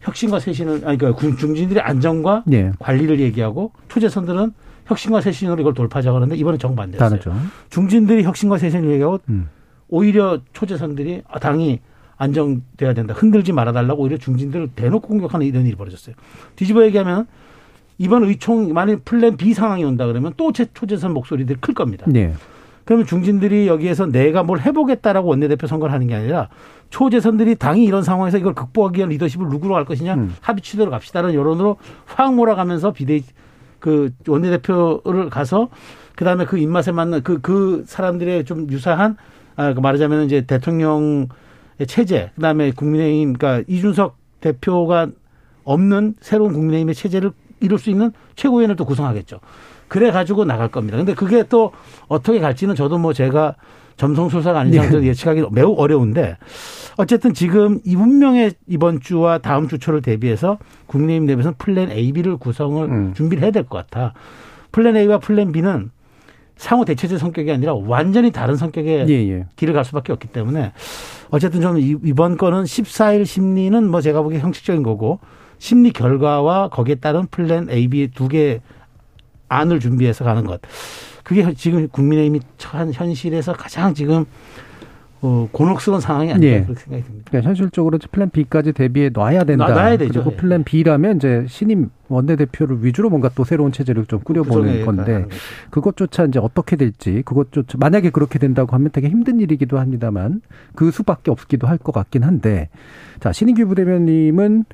[0.00, 2.72] 혁신과 쇄신을 아니 그러니까 중진들이 안정과 네.
[2.78, 4.52] 관리를 얘기하고 초재선들은
[4.86, 7.08] 혁신과 쇄신으로 이걸 돌파하자고 하는데 이번엔 정반대였어요.
[7.08, 7.34] 다르죠.
[7.70, 9.48] 중진들이 혁신과 쇄신을 얘기하고 음.
[9.88, 11.80] 오히려 초재선들이 아, 당이
[12.16, 13.14] 안정돼야 된다.
[13.14, 16.14] 흔들지 말아달라고 오히려 중진들을 대놓고 공격하는 이런 일이 벌어졌어요.
[16.56, 17.26] 뒤집어 얘기하면
[17.98, 22.06] 이번 의총 만약 플랜 B 상황이 온다 그러면 또 초재선 목소리들이 클 겁니다.
[22.08, 22.34] 네.
[22.84, 26.48] 그러면 중진들이 여기에서 내가 뭘 해보겠다라고 원내대표 선거를 하는 게 아니라
[26.90, 30.34] 초재선들이 당이 이런 상황에서 이걸 극복하기 위한 리더십을 누구로 할 것이냐 음.
[30.40, 31.76] 합의 취대로 갑시다라는 여론으로
[32.06, 33.24] 확 몰아가면서 비대위
[33.78, 35.68] 그 원내대표를 가서
[36.16, 39.16] 그다음에 그 입맛에 맞는 그, 그 사람들의 좀 유사한
[39.56, 41.28] 아, 그 말하자면 이제 대통령의
[41.86, 45.08] 체제, 그다음에 국민의힘, 그러니까 이준석 대표가
[45.64, 49.40] 없는 새로운 국민의힘의 체제를 이룰 수 있는 최고위원을 또 구성하겠죠.
[49.92, 50.96] 그래 가지고 나갈 겁니다.
[50.96, 51.70] 근데 그게 또
[52.08, 53.56] 어떻게 갈지는 저도 뭐 제가
[53.98, 55.08] 점성술사가 아닌 상태로 네.
[55.08, 56.38] 예측하기 매우 어려운데
[56.96, 62.38] 어쨌든 지금 이 운명의 이번 주와 다음 주 초를 대비해서 국민의힘 내부에서는 플랜 A, B를
[62.38, 63.12] 구성을 음.
[63.12, 64.14] 준비를 해야 될 것 같아.
[64.72, 65.90] 플랜 A와 플랜 B는
[66.56, 69.46] 상호 대체제 성격이 아니라 완전히 다른 성격의 예, 예.
[69.56, 70.72] 길을 갈 수밖에 없기 때문에
[71.28, 75.18] 어쨌든 좀 이번 건은 14일 심리는 뭐 제가 보기에 형식적인 거고
[75.58, 78.60] 심리 결과와 거기에 따른 플랜 A, B 두 개
[79.52, 80.60] 안을 준비해서 가는 것.
[81.24, 84.24] 그게 지금 국민의힘이 처한 현실에서 가장 지금
[85.24, 86.64] 어, 곤혹스러운 상황이 아닌가 예.
[86.64, 87.28] 그렇게 생각이 듭니다.
[87.30, 89.68] 그러니까 현실적으로 플랜 B까지 대비해 놔야 된다.
[89.68, 90.14] 놔야 되죠.
[90.14, 90.36] 그리고 예.
[90.36, 95.26] 플랜 B라면 이제 신임 원내대표를 위주로 뭔가 또 새로운 체제를 좀 꾸려보는 건데
[95.70, 100.40] 그것조차 이제 어떻게 될지 그것조차 만약에 그렇게 된다고 하면 되게 힘든 일이기도 합니다만
[100.74, 102.68] 그 수밖에 없기도 할 것 같긴 한데
[103.20, 104.64] 자 신인규 부대변님은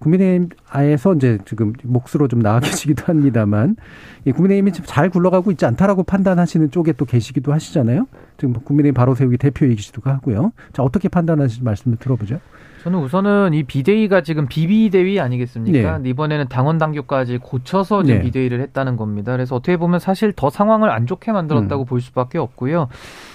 [0.00, 3.76] 국민의힘에서 이제 지금 몫으로 좀 나와 계시기도 합니다만
[4.24, 8.06] 이 국민의힘이 잘 굴러가고 있지 않다라고 판단하시는 쪽에 또 계시기도 하시잖아요.
[8.38, 10.52] 지금 국민의힘 바로 세우기 대표이기도 하고요.
[10.72, 12.40] 자 어떻게 판단하시는지 말씀을 들어보죠.
[12.82, 15.98] 저는 우선은 이 비대위가 지금 비비대위 아니겠습니까?
[15.98, 16.08] 네.
[16.08, 18.24] 이번에는 당원 당규까지 고쳐서 지금 네.
[18.24, 19.32] 비대위를 했다는 겁니다.
[19.32, 21.84] 그래서 어떻게 보면 사실 더 상황을 안 좋게 만들었다고 음.
[21.84, 22.88] 볼 수밖에 없고요.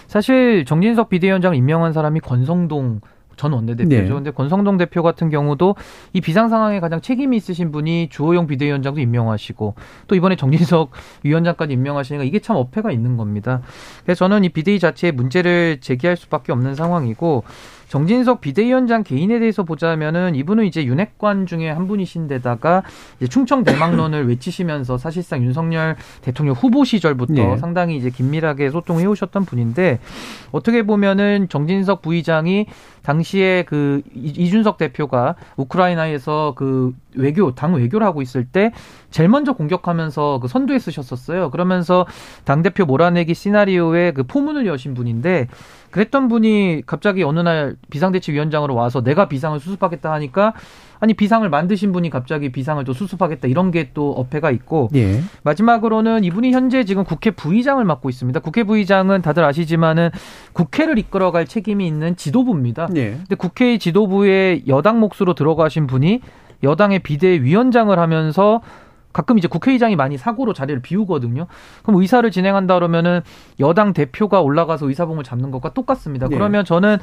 [0.07, 3.01] 사실 정진석 비대위원장을 임명한 사람이 권성동
[3.36, 3.96] 전 원내대표죠.
[3.96, 4.08] 네.
[4.08, 5.76] 근데 권성동 대표 같은 경우도
[6.14, 9.76] 이 비상 상황에 가장 책임이 있으신 분이 주호영 비대위원장도 임명하시고
[10.08, 10.92] 또 이번에 정진석
[11.24, 13.62] 위원장까지 임명하시니까 이게 참 어폐가 있는 겁니다.
[14.04, 17.44] 그래서 저는 이 비대위 자체에 문제를 제기할 수밖에 없는 상황이고
[17.88, 22.84] 정진석 비대위원장 개인에 대해서 보자면은 이분은 이제 윤핵관 중에 한 분이신데다가
[23.18, 27.58] 이제 충청 대망론을 외치시면서 사실상 윤석열 대통령 후보 시절부터 네.
[27.58, 30.00] 상당히 이제 긴밀하게 소통해 오셨던 분인데
[30.52, 32.66] 어떻게 보면은 정진석 부의장이
[33.04, 38.72] 당시에 그 이준석 대표가 우크라이나에서 그 외교 당 외교를 하고 있을 때
[39.12, 41.52] 제일 먼저 공격하면서 그 선두에 쓰셨었어요.
[41.52, 42.08] 그러면서
[42.46, 45.48] 당 대표 몰아내기 시나리오에 그 포문을 여신 분인데
[45.92, 50.54] 그랬던 분이 갑자기 어느 날걸 비상대책위원장으로 와서 내가 비상을 수습하겠다 하니까
[51.00, 55.22] 아니 비상을 만드신 분이 갑자기 비상을 또 수습하겠다 이런 게 또 어폐가 있고 예.
[55.44, 58.40] 마지막으로는 이분이 현재 지금 국회 부의장을 맡고 있습니다.
[58.42, 60.10] 국회 부의장은 다들 아시지만은
[60.54, 62.90] 국회를 이끌어갈 책임이 있는 지도부입니다.
[62.96, 63.12] 예.
[63.12, 66.22] 근데 국회 지도부에 여당 몫으로 들어가신 분이
[66.64, 68.62] 여당의 비대위원장을 하면서
[69.16, 71.47] 가끔 이제 국회의장이 많이 사고로 자리를 비우거든요.
[71.84, 73.22] 그럼 의사를 진행한다 그러면은
[73.61, 76.28] 여당 대표가 올라가서 의사봉을 잡는 것과 똑같습니다.
[76.28, 76.36] 네.
[76.36, 76.97] 그러면 저는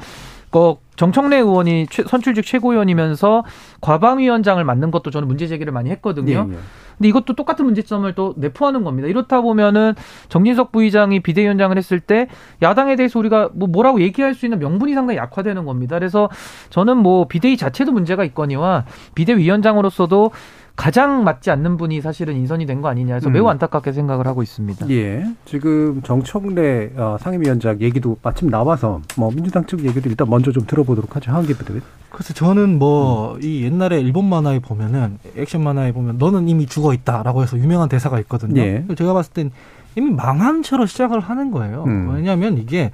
[0.51, 3.43] 그 정청래 의원이 선출직 최고위원이면서
[3.81, 6.43] 과방위원장을 맡는 것도 저는 문제 제기를 많이 했거든요.
[6.43, 6.57] 네, 네.
[6.97, 9.07] 근데 이것도 똑같은 문제점을 또 내포하는 겁니다.
[9.07, 9.95] 이렇다 보면은
[10.29, 12.27] 정진석 부의장이 비대위원장을 했을 때
[12.61, 15.97] 야당에 대해서 우리가 뭐 뭐라고 얘기할 수 있는 명분이 상당히 약화되는 겁니다.
[15.97, 16.29] 그래서
[16.69, 18.85] 저는 뭐 비대위 자체도 문제가 있거니와
[19.15, 20.31] 비대위원장으로서도
[20.75, 23.33] 가장 맞지 않는 분이 사실은 인선이 된 거 아니냐 해서 음.
[23.33, 24.89] 매우 안타깝게 생각을 하고 있습니다.
[24.89, 25.23] 예.
[25.45, 31.15] 지금 정청래 어, 상임위원장 얘기도 마침 나와서 뭐 민주당 측 얘기도 일단 먼저 좀 들어보도록
[31.15, 31.31] 하죠.
[31.31, 31.79] 한 기 부대.
[32.09, 33.65] 그래서 저는 뭐이 음.
[33.73, 38.59] 옛날에 일본 만화에 보면은 액션 만화에 보면 너는 이미 죽어 있다라고 해서 유명한 대사가 있거든요.
[38.61, 38.83] 예.
[38.97, 39.51] 제가 봤을 땐
[39.95, 41.83] 이미 망한 채로 시작을 하는 거예요.
[41.85, 42.09] 음.
[42.15, 42.89] 왜냐하면 이게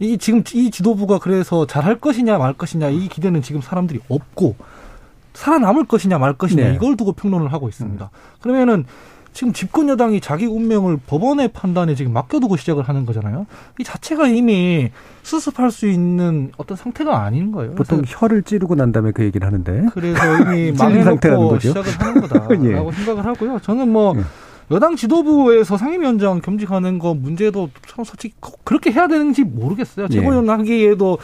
[0.00, 4.56] 이 지금 이 지도부가 그래서 잘할 것이냐 말 것이냐 이 기대는 지금 사람들이 없고
[5.34, 6.74] 살아남을 것이냐 말 것이냐 네.
[6.74, 8.04] 이걸 두고 평론을 하고 있습니다.
[8.04, 8.40] 음.
[8.40, 8.84] 그러면은
[9.34, 13.46] 지금 집권 여당이 자기 운명을 법원의 판단에 지금 맡겨두고 시작을 하는 거잖아요.
[13.80, 14.90] 이 자체가 이미
[15.24, 17.74] 수습할 수 있는 어떤 상태가 아닌 거예요.
[17.74, 19.86] 보통 혀를 찌르고 난 다음에 그 얘기를 하는데.
[19.92, 20.20] 그래서
[20.54, 22.92] 이미 망해놓고 시작을 하는 거다라고 예.
[22.92, 23.58] 생각을 하고요.
[23.58, 24.22] 저는 뭐 예.
[24.70, 27.68] 여당 지도부에서 상임위원장 겸직하는 거 문제도
[28.04, 30.08] 솔직히 그렇게 해야 되는지 모르겠어요.
[30.08, 30.50] 최고위원 예.
[30.50, 31.18] 하기에도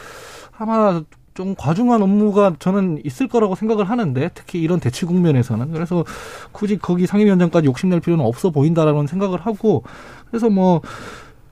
[0.57, 1.01] 아마
[1.33, 6.03] 좀 과중한 업무가 저는 있을 거라고 생각을 하는데 특히 이런 대치 국면에서는 그래서
[6.51, 9.83] 굳이 거기 상임위원장까지 욕심낼 필요는 없어 보인다라는 생각을 하고
[10.29, 10.81] 그래서 뭐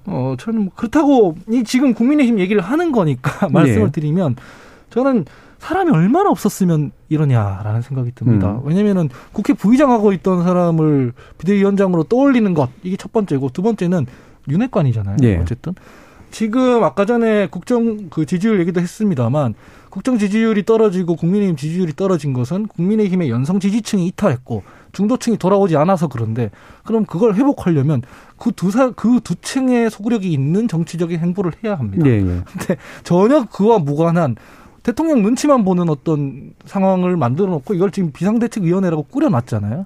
[0.05, 3.91] 어, 저는 뭐 그렇다고 이 지금 국민의힘 얘기를 하는 거니까 말씀을 네.
[3.91, 4.35] 드리면
[4.89, 5.25] 저는
[5.59, 8.53] 사람이 얼마나 없었으면 이러냐라는 생각이 듭니다.
[8.53, 8.61] 음.
[8.63, 14.05] 왜냐면은 국회 부의장 하고 있던 사람을 비대위원장으로 떠올리는 것 이게 첫 번째고 두 번째는
[14.47, 15.17] 윤핵관이잖아요.
[15.17, 15.37] 네.
[15.37, 15.73] 어쨌든
[16.31, 19.55] 지금 아까 전에 국정 그 지지율 얘기도 했습니다만
[19.89, 24.61] 국정 지지율이 떨어지고 국민의힘 지지율이 떨어진 것은 국민의힘의 연성 지지층이 이탈했고
[24.91, 26.51] 중도층이 돌아오지 않아서 그런데
[26.83, 28.01] 그럼 그걸 회복하려면
[28.37, 32.03] 그 두 사 그 두 층의 소구력이 있는 정치적인 행보를 해야 합니다.
[32.03, 32.41] 네, 네.
[32.45, 34.35] 근데 전혀 그와 무관한
[34.83, 39.85] 대통령 눈치만 보는 어떤 상황을 만들어 놓고 이걸 지금 비상대책위원회라고 꾸려놨잖아요.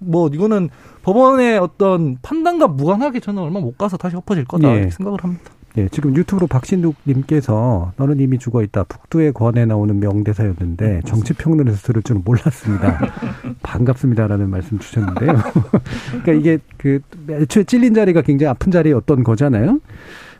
[0.00, 0.68] 뭐 이거는
[1.02, 4.74] 법원의 어떤 판단과 무관하게 저는 얼마 못 가서 다시 엎어질 거다 네.
[4.74, 5.44] 이렇게 생각을 합니다.
[5.78, 8.82] 예, 지금 유튜브로 박신욱님께서 너는 이미 죽어 있다.
[8.84, 12.98] 북두의 권에 나오는 명대사였는데 정치 평론에서 들을 줄은 몰랐습니다.
[13.62, 15.36] 반갑습니다라는 말씀 주셨는데요.
[16.22, 16.98] 그러니까 이게 그
[17.30, 19.78] 애초에 찔린 자리가 굉장히 아픈 자리였던 거잖아요.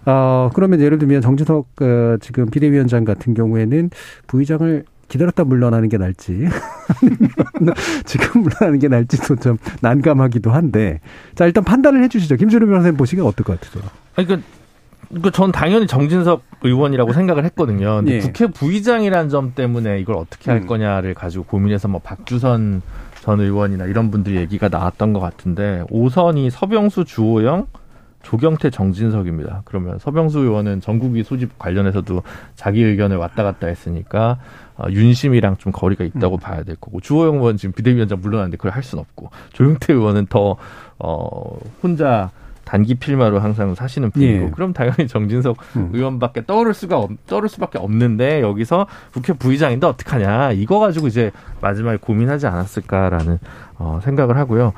[0.06, 3.90] 어, 그러면 예를 들면 정지석 어, 지금 비대위원장 같은 경우에는
[4.26, 6.46] 부의장을 기다렸다 물러나는 게 나을지
[8.04, 11.00] 지금 물러나는 게 나을지도 좀 난감하기도 한데
[11.34, 13.84] 자 일단 판단을 해주시죠 김준호 변호사님 보시기에 어떨 것 같으세요?
[14.14, 14.46] 그러니까
[15.32, 17.96] 전 당연히 정진석 의원이라고 생각을 했거든요.
[17.96, 18.18] 근데 예.
[18.20, 20.66] 국회 부의장이라는 점 때문에 이걸 어떻게 할 음.
[20.66, 22.82] 거냐를 가지고 고민해서 뭐 박주선
[23.20, 27.66] 전 의원이나 이런 분들 얘기가 나왔던 것 같은데 5선이 서병수, 주호영,
[28.22, 29.62] 조경태, 정진석입니다.
[29.64, 32.22] 그러면 서병수 의원은 전국위 소집 관련해서도
[32.54, 34.38] 자기 의견을 왔다 갔다 했으니까
[34.76, 36.40] 어, 윤심이랑 좀 거리가 있다고 음.
[36.40, 40.56] 봐야 될 거고 주호영 의원 지금 비대위원장 물러났는데 그걸 할 수는 없고 조영태 의원은 더
[40.98, 42.30] 어, 혼자
[42.68, 44.50] 단기 필마로 항상 사시는 분이고 예.
[44.50, 45.88] 그럼 당연히 정진석 음.
[45.94, 51.96] 의원밖에 떠오를 수가 없, 떠오를 수밖에 없는데 여기서 국회 부의장인데 어떡하냐 이거 가지고 이제 마지막에
[51.96, 53.38] 고민하지 않았을까라는
[53.78, 54.74] 어, 생각을 하고요.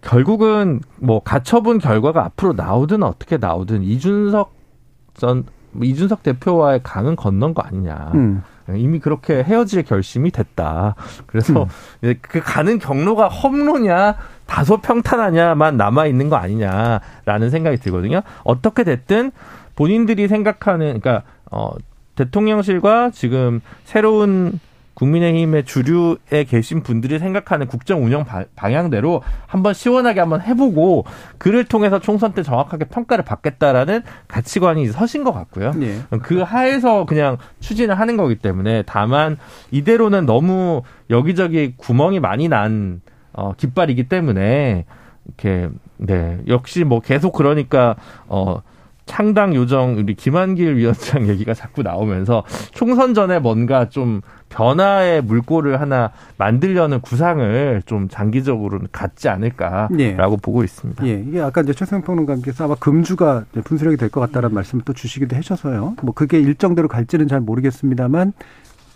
[0.00, 4.54] 결국은 뭐 가처분 결과가 앞으로 나오든 어떻게 나오든 이준석
[5.14, 5.44] 전
[5.82, 8.12] 이준석 대표와의 강은 건넌 거 아니냐.
[8.14, 8.42] 음.
[8.76, 10.94] 이미 그렇게 헤어질 결심이 됐다.
[11.26, 11.66] 그래서
[12.04, 12.14] 음.
[12.20, 14.14] 그 가는 경로가 험로냐
[14.48, 18.22] 다소 평탄하냐만 남아 있는 거 아니냐라는 생각이 들거든요.
[18.42, 19.30] 어떻게 됐든
[19.76, 21.22] 본인들이 생각하는 그러니까
[21.52, 21.70] 어
[22.16, 24.58] 대통령실과 지금 새로운
[24.94, 28.24] 국민의힘의 주류에 계신 분들이 생각하는 국정 운영
[28.56, 31.04] 방향대로 한번 시원하게 한번 해보고
[31.36, 35.72] 그를 통해서 총선 때 정확하게 평가를 받겠다라는 가치관이 서신 것 같고요.
[35.76, 36.00] 네.
[36.22, 39.36] 그 하에서 그냥 추진을 하는 거기 때문에 다만
[39.70, 43.00] 이대로는 너무 여기저기 구멍이 많이 난
[43.38, 44.84] 어, 깃발이기 때문에
[45.26, 47.94] 이렇게 네 역시 뭐 계속 그러니까
[48.26, 48.60] 어.
[49.06, 54.20] 창당 요정 우리 김한길 위원장 얘기가 자꾸 나오면서 총선 전에 뭔가 좀
[54.50, 60.16] 변화의 물꼬를 하나 만들려는 구상을 좀 장기적으로는 갖지 않을까라고 예.
[60.42, 61.06] 보고 있습니다.
[61.06, 65.34] 예, 이게 아까 이제 최승 평론가님께서 아마 금주가 분수령이 될 것 같다는 말씀을 또 주시기도
[65.36, 65.96] 하셔서요.
[66.02, 68.34] 뭐 그게 일정대로 갈지는 잘 모르겠습니다만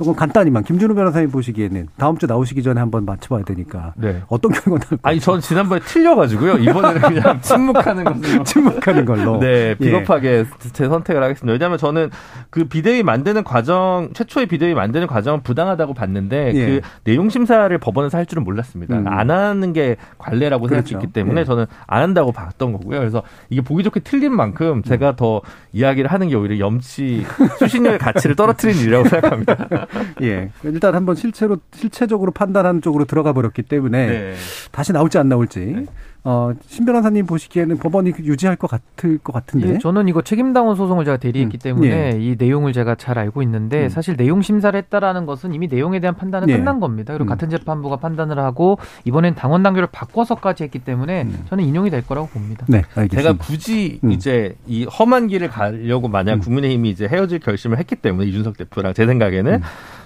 [0.03, 4.21] 조금 간단히만 김준우 변호사님 보시기에는 다음 주 나오시기 전에 한번 맞춰봐야 되니까 네.
[4.27, 9.75] 어떤 결과 나올 아니 저는 지난번에 틀려가지고요 이번에는 그냥 침묵하는 걸로 침묵하는 걸로 네 예.
[9.77, 10.45] 비겁하게 예.
[10.73, 12.11] 제 선택을 하겠습니다 왜냐하면 저는
[12.51, 16.67] 그 비대위 만드는 과정 최초의 비대위 만드는 과정은 부당하다고 봤는데 예.
[16.67, 19.07] 그 내용 심사를 법원에서 할 줄은 몰랐습니다 음.
[19.07, 20.89] 안 하는 게 관례라고 그렇죠.
[20.89, 21.45] 생각했기 때문에 예.
[21.45, 25.17] 저는 안 한다고 봤던 거고요 그래서 이게 보기 좋게 틀린 만큼 제가 음.
[25.17, 25.43] 더
[25.73, 27.25] 이야기를 하는 게 오히려 염치
[27.61, 29.87] 수신료의 가치를 떨어뜨린 일이라고 생각합니다.
[30.23, 30.51] 예.
[30.65, 34.35] 일단 한번 실체로 실체적으로 판단하는 쪽으로 들어가 버렸기 때문에 네.
[34.71, 35.87] 다시 나올지 안 나올지 네.
[36.25, 39.75] 어, 신 변호사님 보시기에는 법원이 유지할 것 같을 것 같은데.
[39.75, 41.61] 예, 저는 이거 책임당원 소송을 제가 대리했기 음.
[41.61, 42.19] 때문에 예.
[42.21, 43.89] 이 내용을 제가 잘 알고 있는데 음.
[43.89, 46.57] 사실 내용 심사를 했다라는 것은 이미 내용에 대한 판단은 예.
[46.57, 47.13] 끝난 겁니다.
[47.13, 47.29] 그리고 음.
[47.29, 51.45] 같은 재판부가 판단을 하고 이번엔 당원 당규를 바꿔서까지 했기 때문에 음.
[51.49, 52.67] 저는 인용이 될 거라고 봅니다.
[52.69, 53.17] 네, 알겠습니다.
[53.17, 54.13] 제가 굳이 음.
[54.13, 56.41] 이제 이 험한 길을 가려고 만약 음.
[56.41, 59.61] 국민의힘이 이제 헤어질 결심을 했기 때문에 이준석 대표랑 제 생각에는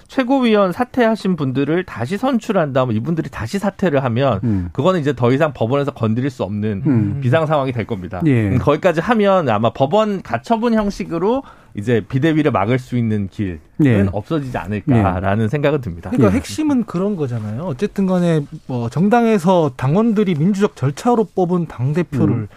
[0.07, 4.69] 최고위원 사퇴하신 분들을 다시 선출한 다음 이분들이 다시 사퇴를 하면 음.
[4.71, 7.19] 그거는 이제 더 이상 법원에서 건드릴 수 없는 음.
[7.21, 8.21] 비상 상황이 될 겁니다.
[8.25, 8.49] 예.
[8.49, 11.43] 음, 거기까지 하면 아마 법원 가처분 형식으로
[11.75, 14.05] 이제 비대위를 막을 수 있는 길은 예.
[14.11, 15.47] 없어지지 않을까라는 예.
[15.47, 16.09] 생각은 듭니다.
[16.09, 16.37] 그러니까 예.
[16.37, 17.63] 핵심은 그런 거잖아요.
[17.63, 22.47] 어쨌든 간에 뭐 정당에서 당원들이 민주적 절차로 뽑은 당 대표를 음.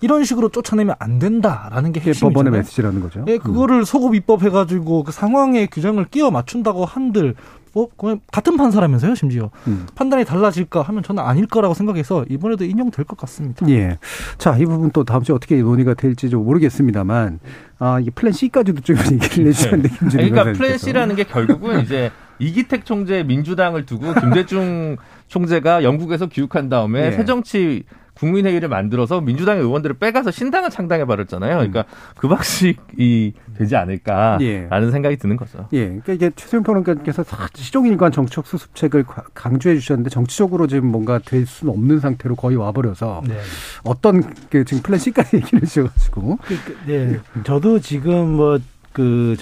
[0.00, 2.32] 이런 식으로 쫓아내면 안 된다라는 게 핵심이잖아요.
[2.32, 3.24] 법원의 메시지라는 거죠.
[3.28, 3.84] 예, 그거를 음.
[3.84, 7.34] 소급 입법 해가지고 그 상황의 규정을 끼워 맞춘다고 한들
[7.76, 7.90] 뭐
[8.32, 9.86] 같은 판사라면서요, 심지어 음.
[9.94, 13.68] 판단이 달라질까 하면 저는 아닐 거라고 생각해서 이번에도 인용될 것 같습니다.
[13.68, 13.98] 예.
[14.38, 17.38] 자, 이 부분 또 다음 주에 어떻게 논의가 될지 좀 모르겠습니다만
[17.78, 20.30] 아, 이게 플랜 C까지도 좀 얘기를 해주셨는데 네.
[20.30, 24.96] 그러니까 플랜 C라는 게 결국은 이제 이기택 총재 민주당을 두고 김대중
[25.28, 27.12] 총재가 영국에서 귀국한 다음에 예.
[27.12, 27.84] 새정치
[28.18, 31.56] 국민회의를 만들어서 민주당의 의원들을 빼가서 신당을 창당해 버렸잖아요.
[31.56, 32.14] 그러니까 음.
[32.16, 34.90] 그 방식이 되지 않을까라는 예.
[34.90, 35.68] 생각이 드는 거죠.
[35.72, 35.86] 예.
[35.86, 39.04] 그러니까 이게 최수영 평론가께서 시종일관 정치적 수습책을
[39.34, 43.38] 강조해 주셨는데 정치적으로 지금 뭔가 될 수는 없는 상태로 거의 와버려서 네.
[43.84, 46.38] 어떤 그 지금 플랜 C까지 얘기를 해주셔가지고.
[46.42, 47.20] 그, 그, 네.
[47.44, 49.36] 저도 지금 뭐그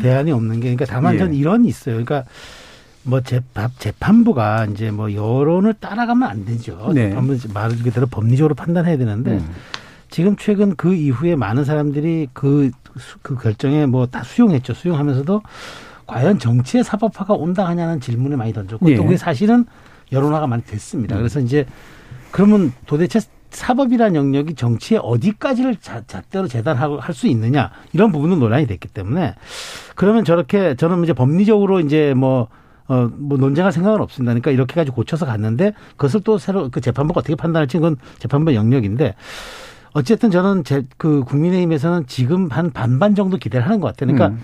[0.00, 1.18] 대안이 없는 게 그러니까 다만 예.
[1.18, 1.94] 전 이런 있어요.
[1.96, 2.24] 그러니까
[3.02, 6.92] 뭐 재판, 재판부가 이제 뭐 여론을 따라가면 안 되죠.
[6.94, 7.14] 네.
[7.54, 9.50] 말 그대로 법리적으로 판단해야 되는데 음.
[10.10, 12.70] 지금 최근 그 이후에 많은 사람들이 그,
[13.22, 14.74] 그 결정에 뭐 다 수용했죠.
[14.74, 15.42] 수용하면서도
[16.06, 18.96] 과연 정치의 사법화가 온다 하냐는 질문을 많이 던졌고 네.
[18.96, 19.64] 또 그게 사실은
[20.12, 21.14] 여론화가 많이 됐습니다.
[21.16, 21.20] 음.
[21.20, 21.64] 그래서 이제
[22.32, 23.20] 그러면 도대체
[23.50, 29.34] 사법이라는 영역이 정치의 어디까지를 자, 잣대로 재단하고 할 수 있느냐 이런 부분은 논란이 됐기 때문에
[29.94, 32.48] 그러면 저렇게 저는 이제 법리적으로 이제 뭐
[32.90, 34.32] 어, 뭐 논쟁할 생각은 없습니다.
[34.32, 39.14] 그러니까 이렇게까지 고쳐서 갔는데 그것을 또 새로 그 재판부가 어떻게 판단할지 그건 재판부 영역인데
[39.92, 44.12] 어쨌든 저는 제, 그 국민의힘에서는 지금 한 반반 정도 기대를 하는 것 같아요.
[44.12, 44.42] 그러니까 음.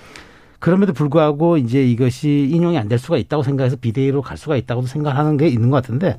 [0.61, 5.37] 그럼에도 불구하고 이제 이것이 인용이 안 될 수가 있다고 생각해서 비대위로 갈 수가 있다고도 생각하는
[5.37, 6.19] 게 있는 것 같은데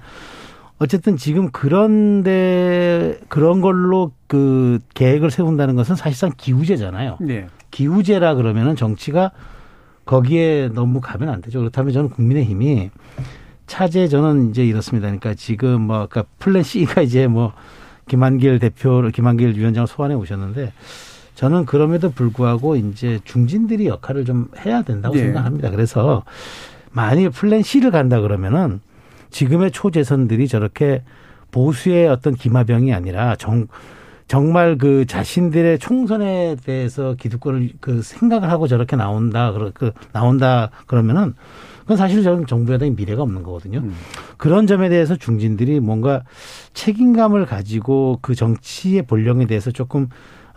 [0.80, 7.18] 어쨌든 지금 그런데 그런 걸로 그 계획을 세운다는 것은 사실상 기우제잖아요.
[7.22, 7.48] 네.
[7.72, 9.32] 기우제라 그러면은 정치가
[10.08, 11.60] 거기에 너무 가면 안 되죠.
[11.60, 12.90] 그렇다면 저는 국민의힘이
[13.68, 15.08] 차제 저는 이제 이렇습니다.
[15.08, 17.54] 그러니까 지금 뭐 그러니까 플랜 C가 이제 뭐
[18.08, 20.72] 김한길 대표를 김한길 위원장을 소환해 오셨는데
[21.36, 25.22] 저는 그럼에도 불구하고 이제 중진들이 역할을 좀 해야 된다고 네.
[25.22, 25.70] 생각합니다.
[25.70, 26.24] 그래서
[26.92, 28.80] 만일 플랜 C를 간다 그러면은
[29.30, 31.04] 지금의 초재선들이 저렇게
[31.52, 33.68] 보수의 어떤 기마병이 아니라 정
[34.28, 41.34] 정말 그 자신들의 총선에 대해서 기득권을 그 생각을 하고 저렇게 나온다 그러 그 나온다 그러면은
[41.82, 43.80] 그건 사실 저는 정부 여당의 미래가 없는 거거든요.
[43.80, 43.96] 음.
[44.36, 46.24] 그런 점에 대해서 중진들이 뭔가
[46.74, 50.10] 책임감을 가지고 그 정치의 본령에 대해서 조금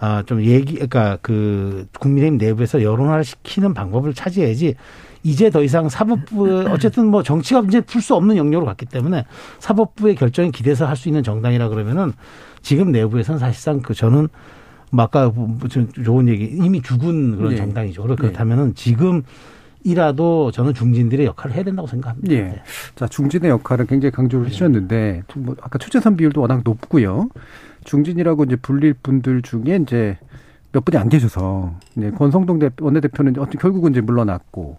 [0.02, 4.74] 아 좀 얘기 그러니까 그 국민의힘 내부에서 여론화를 시키는 방법을 찾아야지
[5.22, 9.26] 이제 더 이상 사법부 어쨌든 뭐 정치가 이제 풀 수 없는 영역으로 갔기 때문에
[9.58, 12.14] 사법부의 결정에 기대서 할 수 있는 정당이라 그러면은
[12.62, 14.28] 지금 내부에서는 사실상 그 저는
[14.90, 15.32] 뭐 아까
[16.04, 17.56] 좋은 얘기 이미 죽은 그런 네.
[17.56, 18.06] 정당이죠.
[18.06, 18.14] 네.
[18.16, 19.22] 그렇다면은 지금
[19.82, 22.34] 이라도 저는 중진들의 역할을 해야 된다고 생각합니다.
[22.34, 22.42] 예.
[22.42, 22.62] 네.
[22.96, 24.48] 자, 중진의 역할은 굉장히 강조를 네.
[24.50, 27.30] 해주셨는데, 뭐 아까 초재선 비율도 워낙 높고요.
[27.84, 30.18] 중진이라고 이제 불릴 분들 중에 이제
[30.72, 34.76] 몇 분이 안 계셔서, 이제 권성동 원내대표는 결국은 이제 물러났고,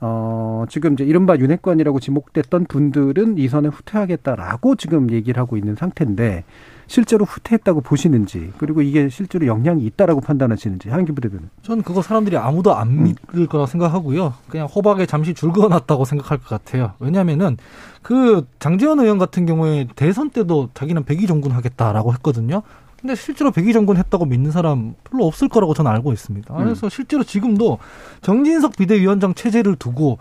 [0.00, 6.44] 어, 지금 이제 이른바 윤핵관이라고 지목됐던 분들은 이 선에 후퇴하겠다라고 지금 얘기를 하고 있는 상태인데
[6.86, 12.36] 실제로 후퇴했다고 보시는지 그리고 이게 실제로 영향이 있다라고 판단하시는지 한기 부 대변은 저는 그거 사람들이
[12.36, 13.02] 아무도 안 음.
[13.04, 14.34] 믿을 거라 생각하고요.
[14.48, 16.92] 그냥 호박에 잠시 줄 그어놨다고 생각할 것 같아요.
[16.98, 17.56] 왜냐하면은
[18.02, 22.62] 그 장재원 의원 같은 경우에 대선 때도 자기는 백의종군 하겠다라고 했거든요.
[23.04, 26.54] 근데 실제로 백의정군 했다고 믿는 사람 별로 없을 거라고 저는 알고 있습니다.
[26.54, 26.64] 음.
[26.64, 27.78] 그래서 실제로 지금도
[28.22, 30.16] 정진석 비대위원장 체제를 두고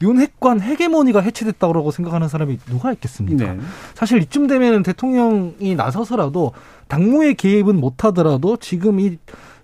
[0.00, 3.54] 윤핵관 헤게모니가 해체됐다고 생각하는 사람이 누가 있겠습니까?
[3.54, 3.60] 네.
[3.94, 6.52] 사실 이쯤 되면 대통령이 나서서라도
[6.86, 9.18] 당무의 개입은 못하더라도 지금 이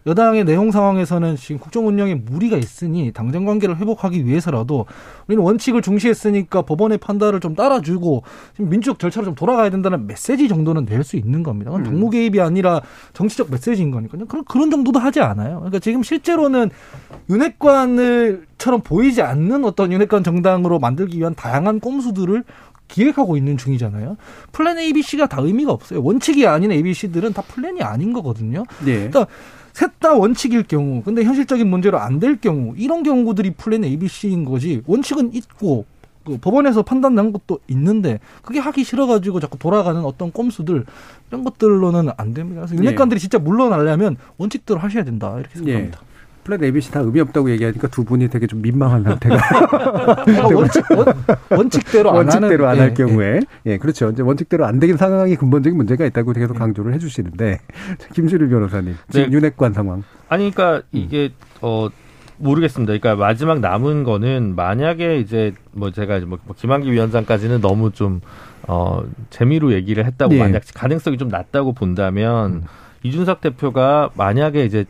[0.06, 4.86] 여당의 내용 상황에서는 지금 국정 운영에 무리가 있으니 당정 관계를 회복하기 위해서라도
[5.28, 8.22] 우리는 원칙을 중시했으니까 법원의 판단을 좀 따라주고
[8.54, 11.70] 지금 민주적 절차로 좀 돌아가야 된다는 메시지 정도는 낼 수 있는 겁니다.
[11.70, 11.90] 그건 음.
[11.90, 12.80] 당무 개입이 아니라
[13.12, 14.24] 정치적 메시지인 거니까요.
[14.26, 15.56] 그런 그런 정도도 하지 않아요.
[15.56, 16.70] 그러니까 지금 실제로는
[17.28, 22.44] 윤핵관을처럼 보이지 않는 어떤 윤핵관 정당으로 만들기 위한 다양한 꼼수들을
[22.88, 24.16] 기획하고 있는 중이잖아요.
[24.52, 26.02] 플랜 A, B, C가 다 의미가 없어요.
[26.02, 28.64] 원칙이 아닌 A, B, C들은 다 플랜이 아닌 거거든요.
[28.84, 29.08] 네.
[29.08, 29.26] 그러니까
[29.74, 34.82] 셋 다 원칙일 경우, 근데 현실적인 문제로 안 될 경우, 이런 경우들이 플랜 ABC인 거지,
[34.86, 35.84] 원칙은 있고,
[36.24, 40.86] 그 법원에서 판단 난 것도 있는데, 그게 하기 싫어가지고 자꾸 돌아가는 어떤 꼼수들,
[41.28, 42.62] 이런 것들로는 안 됩니다.
[42.62, 43.20] 그래서 윤핵관들이 네.
[43.20, 45.98] 진짜 물러나려면 원칙대로 하셔야 된다, 이렇게 생각합니다.
[46.00, 46.13] 네.
[46.44, 49.36] 플랫 ABC 다 의미 없다고 얘기하니까 두 분이 되게 좀 민망한 상태가
[50.54, 50.82] 원칙,
[51.50, 53.72] 원, 칙대로 안 원칙대로 안할 예, 경우에 예.
[53.72, 53.78] 예.
[53.78, 56.58] 그렇죠 이제 원칙대로 안 되긴 상황이 근본적인 문제가 있다고 계속 예.
[56.58, 57.60] 강조를 해주시는데
[58.14, 59.36] 김수일 변호사님 지금 네.
[59.36, 61.30] 윤핵관 상황 아니 그러니까 이게
[61.60, 61.88] 어
[62.36, 62.92] 모르겠습니다.
[62.92, 68.20] 그러니까 마지막 남은 거는 만약에 이제 뭐 제가 뭐, 뭐 김한기 위원장까지는 너무 좀
[68.66, 70.38] 어, 재미로 얘기를 했다고 네.
[70.38, 72.62] 만약 가능성이 좀 낮다고 본다면 음.
[73.02, 74.86] 이준석 대표가 만약에 이제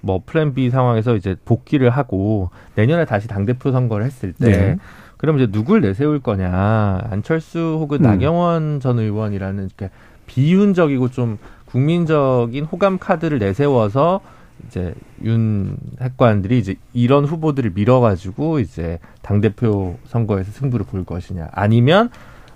[0.00, 4.76] 뭐 플랜 B 상황에서 이제 복귀를 하고 내년에 다시 당 대표 선거를 했을 때 네.
[5.16, 8.02] 그럼 이제 누굴 내세울 거냐 안철수 혹은 음.
[8.02, 9.90] 나경원 전 의원이라는 이렇게
[10.26, 14.20] 비윤적이고 좀 국민적인 호감 카드를 내세워서
[14.66, 22.10] 이제 윤 핵관들이 이제 이런 후보들을 밀어가지고 이제 당 대표 선거에서 승부를 볼 것이냐 아니면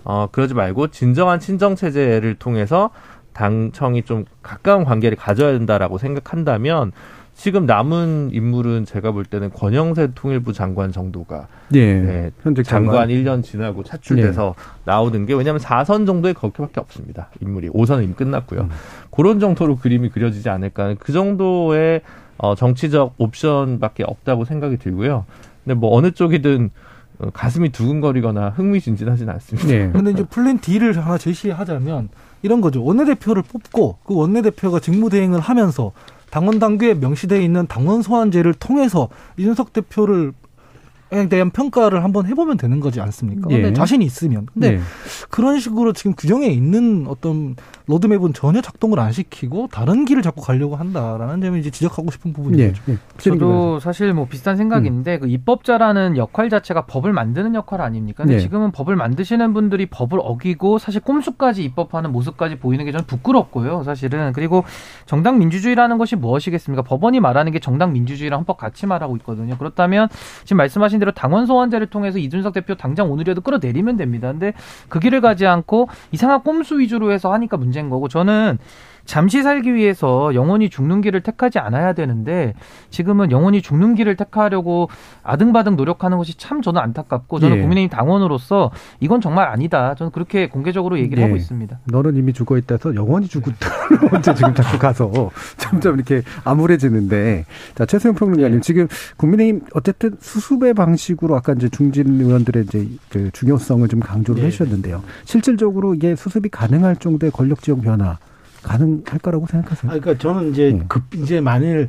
[0.05, 2.91] 어 그러지 말고 진정한 친정 체제를 통해서
[3.33, 6.93] 당청이 좀 가까운 관계를 가져야 된다라고 생각한다면
[7.41, 13.09] 지금 남은 인물은 제가 볼 때는 권영세 통일부 장관 정도가 예, 네, 현직 장관, 장관
[13.09, 14.63] 1년 지나고 차출돼서 예.
[14.85, 17.31] 나오는 게 왜냐하면 4선 정도의 그렇게밖에 없습니다.
[17.41, 18.61] 인물이 5선은 이미 끝났고요.
[18.61, 18.69] 음.
[19.11, 22.03] 그런 정도로 그림이 그려지지 않을까 그 정도의
[22.37, 25.25] 어, 정치적 옵션밖에 없다고 생각이 들고요.
[25.65, 26.69] 근데 뭐 어느 쪽이든
[27.21, 29.67] 어, 가슴이 두근거리거나 흥미진진하지는 않습니다.
[29.67, 29.89] 네.
[29.97, 32.11] 근데 이제 플랜 D를 하나 제시하자면
[32.43, 32.85] 이런 거죠.
[32.85, 35.93] 원내대표를 뽑고 그 원내대표가 직무대행을 하면서
[36.31, 40.33] 당원 당규에 명시되어 있는 당원 소환제를 통해서 이준석 대표를 에
[41.29, 43.49] 대한 평가를 한번 해보면 되는 거지 않습니까?
[43.49, 43.73] 근데 예.
[43.73, 44.47] 자신이 있으면.
[44.53, 44.81] 근데 예.
[45.29, 47.57] 그런 식으로 지금 규정에 있는 어떤
[47.87, 52.63] 로드맵은 전혀 작동을 안 시키고 다른 길을 자꾸 가려고 한다라는 점을 이제 지적하고 싶은 부분이죠.
[52.63, 52.93] 예.
[52.93, 52.99] 예.
[53.19, 55.21] 저도 사실 뭐 비슷한 생각인데 음.
[55.21, 58.23] 그 입법자라는 역할 자체가 법을 만드는 역할 아닙니까?
[58.23, 58.39] 근데 예.
[58.39, 63.83] 지금은 법을 만드시는 분들이 법을 어기고 사실 꼼수까지 입법하는 모습까지 보이는 게 저는 부끄럽고요.
[63.83, 64.63] 사실은 그리고
[65.07, 66.83] 정당 민주주의라는 것이 무엇이겠습니까?
[66.83, 69.57] 법원이 말하는 게 정당 민주주의랑 헌법 같이 말하고 있거든요.
[69.59, 70.09] 그렇다면
[70.45, 74.31] 지금 말씀하신 대로 당원 소환제를 통해서 이준석 대표 당장 오늘이라도 끌어내리면 됩니다.
[74.31, 74.53] 근데
[74.89, 78.59] 그 길을 가지 않고 이상한 꼼수 위주로 해서 하니까 문제인 거고 저는
[79.05, 82.55] 잠시 살기 위해서 영원히 죽는 길을 택하지 않아야 되는데
[82.91, 84.89] 지금은 영원히 죽는 길을 택하려고
[85.23, 87.61] 아등바등 노력하는 것이 참 저는 안타깝고 저는 예.
[87.61, 88.71] 국민의힘 당원으로서
[89.01, 89.95] 이건 정말 아니다.
[89.95, 91.25] 저는 그렇게 공개적으로 얘기를 예.
[91.25, 91.81] 하고 있습니다.
[91.85, 93.69] 너는 이미 죽어 있다서 영원히 죽었다.
[94.13, 97.45] 언제 지금 자꾸 가서 점점 이렇게 암울해지는데
[97.75, 98.61] 자 최수영 평론가님 예.
[98.61, 104.47] 지금 국민의힘 어쨌든 수습의 방식으로 아까 이제 중진 의원들의 이제 그 중요성을 좀 강조를 예.
[104.47, 105.03] 해주셨는데요.
[105.25, 108.19] 실질적으로 이게 수습이 가능할 정도의 권력 지형 변화
[108.63, 109.91] 가능할 거라고 생각하세요?
[109.91, 110.85] 아, 그러니까 저는 이제 네.
[110.89, 111.89] 급 이제 만일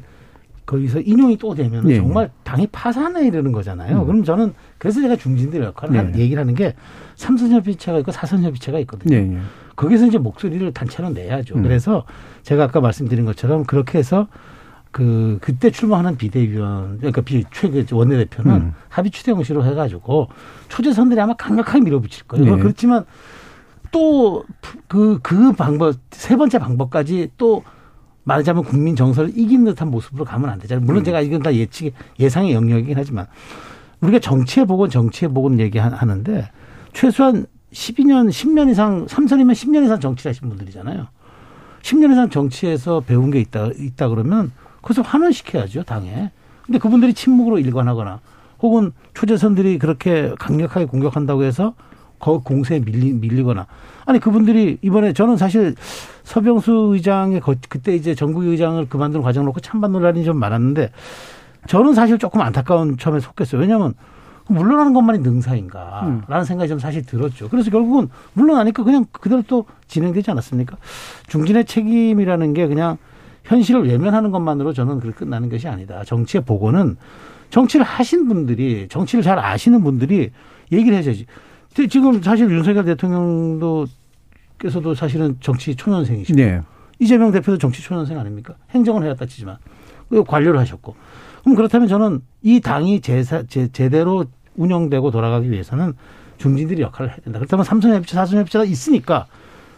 [0.66, 1.98] 거기서 인용이 또 되면 네.
[1.98, 4.02] 정말 당이 파산해 이러는 거잖아요.
[4.02, 4.06] 음.
[4.06, 6.00] 그럼 저는 그래서 제가 중진들 역할을 네.
[6.00, 6.76] 하는 얘기를 하는 게
[7.16, 9.18] 삼선 협의체가 있고 사선 협의체가 있거든요.
[9.18, 9.38] 네.
[9.76, 11.56] 거기서 이제 목소리를 단체로 내야죠.
[11.56, 11.64] 음.
[11.64, 12.06] 그래서
[12.44, 14.28] 제가 아까 말씀드린 것처럼 그렇게 해서
[14.92, 18.74] 그 그때 출마하는 비대위원 그러니까 비 최고 원내대표는 음.
[18.90, 20.28] 합의 추대 형식으로 해가지고
[20.68, 22.56] 초재선들이 아마 강력하게 밀어붙일 거예요.
[22.56, 22.62] 네.
[22.62, 23.06] 그렇지만
[23.92, 24.44] 또
[24.88, 27.64] 그그 그 방법 세 번째 방법까지 또
[28.24, 30.86] 말하자면 국민 정서를 이긴 듯한 모습으로 가면 안 되잖아요.
[30.86, 31.04] 물론 음.
[31.04, 33.28] 제가 이건 다 예측 예상의 영역이긴 하지만
[34.02, 36.50] 우리가 정치에 보건 정치에 보건 얘기하는데
[36.94, 41.08] 최소한 12년, 10년 이상, 3선이면 10년 이상 정치를 하신 분들이잖아요.
[41.82, 46.32] 10년 이상 정치에서 배운 게 있다, 있다 그러면 그것을 환원시켜야죠, 당에.
[46.66, 48.20] 근데 그분들이 침묵으로 일관하거나
[48.60, 51.74] 혹은 초재선들이 그렇게 강력하게 공격한다고 해서
[52.22, 53.68] 거 공세에 밀리, 밀리거나
[54.06, 55.76] 아니 그분들이 이번에 저는 사실
[56.24, 60.92] 서병수 의장의 거, 그때 이제 전국 의장을 그만두는 과정 놓고 찬반 논란이 좀 많았는데
[61.68, 63.60] 저는 사실 조금 안타까운 처음에 속했어요.
[63.60, 63.94] 왜냐하면
[64.48, 66.44] 물러나는 것만이 능사인가라는 음.
[66.44, 67.50] 생각이 좀 사실 들었죠.
[67.50, 70.78] 그래서 결국은 물러나니까 그냥 그대로 또 진행되지 않았습니까?
[71.28, 72.98] 중진의 책임이라는 게 그냥
[73.44, 76.04] 현실을 외면하는 것만으로 저는 그렇게 끝나는 것이 아니다.
[76.04, 76.98] 정치의 보고는
[77.50, 80.32] 정치를 하신 분들이 정치를 잘 아시는 분들이
[80.72, 81.26] 얘기를 해줘야지.
[81.74, 83.86] 지금 사실 윤석열 대통령도
[84.60, 86.62] 께서도 사실은 정치 초년생이시고 네.
[87.00, 88.56] 이재명 대표도 정치 초년생 아닙니까?
[88.72, 89.58] 행정을 해왔다 치지만
[90.28, 90.96] 관료를 하셨고
[91.44, 95.94] 그럼 그렇다면 저는 이 당이 제사, 제, 제대로 운영되고 돌아가기 위해서는
[96.38, 97.40] 중진들이 역할을 해야 된다.
[97.40, 99.28] 그렇다면 삼선협의체, 사선협의체가 있으니까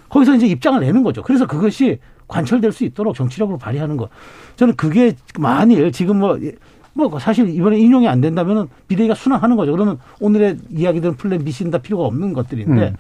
[0.10, 1.22] 거기서 이제 입장을 내는 거죠.
[1.22, 4.10] 그래서 그것이 관철될 수 있도록 정치력으로 발휘하는 것.
[4.56, 6.40] 저는 그게 만일 지금 뭐,
[6.94, 9.72] 뭐 사실 이번에 인용이 안 된다면은 비대위가 순항하는 거죠.
[9.72, 12.96] 그러면 오늘의 이야기들은 플랜 미신다 필요가 없는 것들인데 음.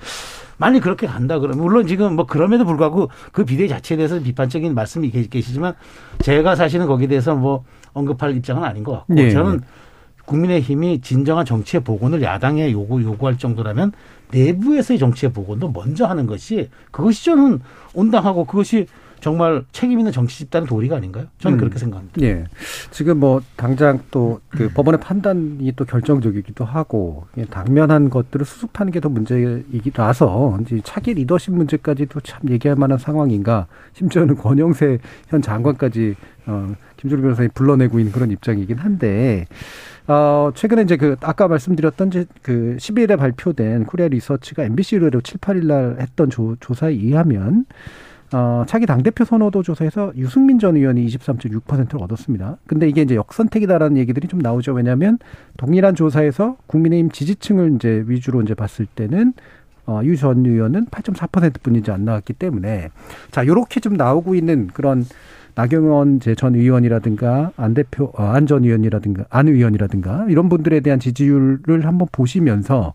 [0.58, 5.10] 만일 그렇게 간다 그러면 물론 지금 뭐 그럼에도 불구하고 그 비대위 자체에 대해서 비판적인 말씀이
[5.10, 5.74] 계시지만
[6.20, 7.64] 제가 사실은 거기에 대해서 뭐
[7.94, 9.30] 언급할 입장은 아닌 것 같고 네.
[9.30, 9.62] 저는
[10.26, 13.92] 국민의힘이 진정한 정치의 복원을 야당에 요구 요구할 정도라면
[14.32, 17.60] 내부에서의 정치의 복원도 먼저 하는 것이 그것이 저는
[17.94, 18.88] 온당하고 그것이
[19.24, 21.28] 정말 책임 있는 정치 집단의 도리가 아닌가요?
[21.40, 21.60] 저는 음.
[21.60, 22.22] 그렇게 생각합니다.
[22.22, 22.44] 예.
[22.92, 29.10] 지금 뭐 당장 또 그 법원의 판단이 또 결정적이기도 하고 당면한 것들을 수습하는 게 더
[29.10, 33.68] 문제이기라서 이제 차기 리더십 문제까지도 참 얘기할 만한 상황인가.
[33.94, 36.16] 심지어는 권영세 현 장관까지
[36.46, 39.46] 어 김준호 변호사님 불러내고 있는 그런 입장이긴 한데
[40.08, 45.40] 어, 최근에 이제 그 아까 말씀드렸던 이제 그 10일에 발표된 코리아 리서치가 MBC 의뢰로 7,
[45.40, 47.66] 8일 날 했던 조, 조사에 의하면
[48.34, 52.58] 어, 차기 당대표 선호도 조사에서 유승민 전 의원이 23.6%를 얻었습니다.
[52.66, 54.74] 근데 이게 이제 역선택이다라는 얘기들이 좀 나오죠.
[54.74, 55.20] 왜냐하면
[55.58, 59.34] 동일한 조사에서 국민의힘 지지층을 이제 위주로 이제 봤을 때는
[59.86, 62.90] 어, 유 전 의원은 8.4% 뿐이지 안 나왔기 때문에
[63.32, 65.06] 자, 요렇게 좀 나오고 있는 그런
[65.56, 72.08] 나경원 전 의원이라든가 안 대표 어, 안전 의원이라든가 안 의원이라든가 이런 분들에 대한 지지율을 한번
[72.12, 72.94] 보시면서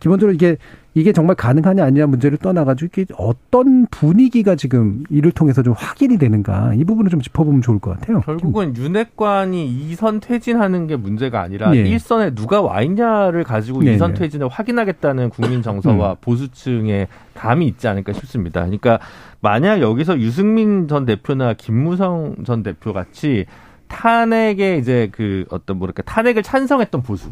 [0.00, 0.56] 기본적으로 이게
[0.94, 6.74] 이게 정말 가능하냐 아니냐 문제를 떠나가지고 이게 어떤 분위기가 지금 이를 통해서 좀 확인이 되는가
[6.74, 8.20] 이 부분을 좀 짚어보면 좋을 것 같아요.
[8.22, 11.84] 결국은 윤핵관이 이선 퇴진하는 게 문제가 아니라 네.
[11.84, 13.96] 1선에 누가 와 있냐를 가지고 네.
[13.96, 16.16] 2선 퇴진을 확인하겠다는 국민 정서와 음.
[16.20, 18.62] 보수층의 감이 있지 않을까 싶습니다.
[18.62, 18.98] 그러니까
[19.40, 23.46] 만약 여기서 유승민 전 대표나 김무성 전 대표 같이
[23.86, 27.28] 탄핵에 이제 그 어떤 뭐랄까 탄핵을 찬성했던 보수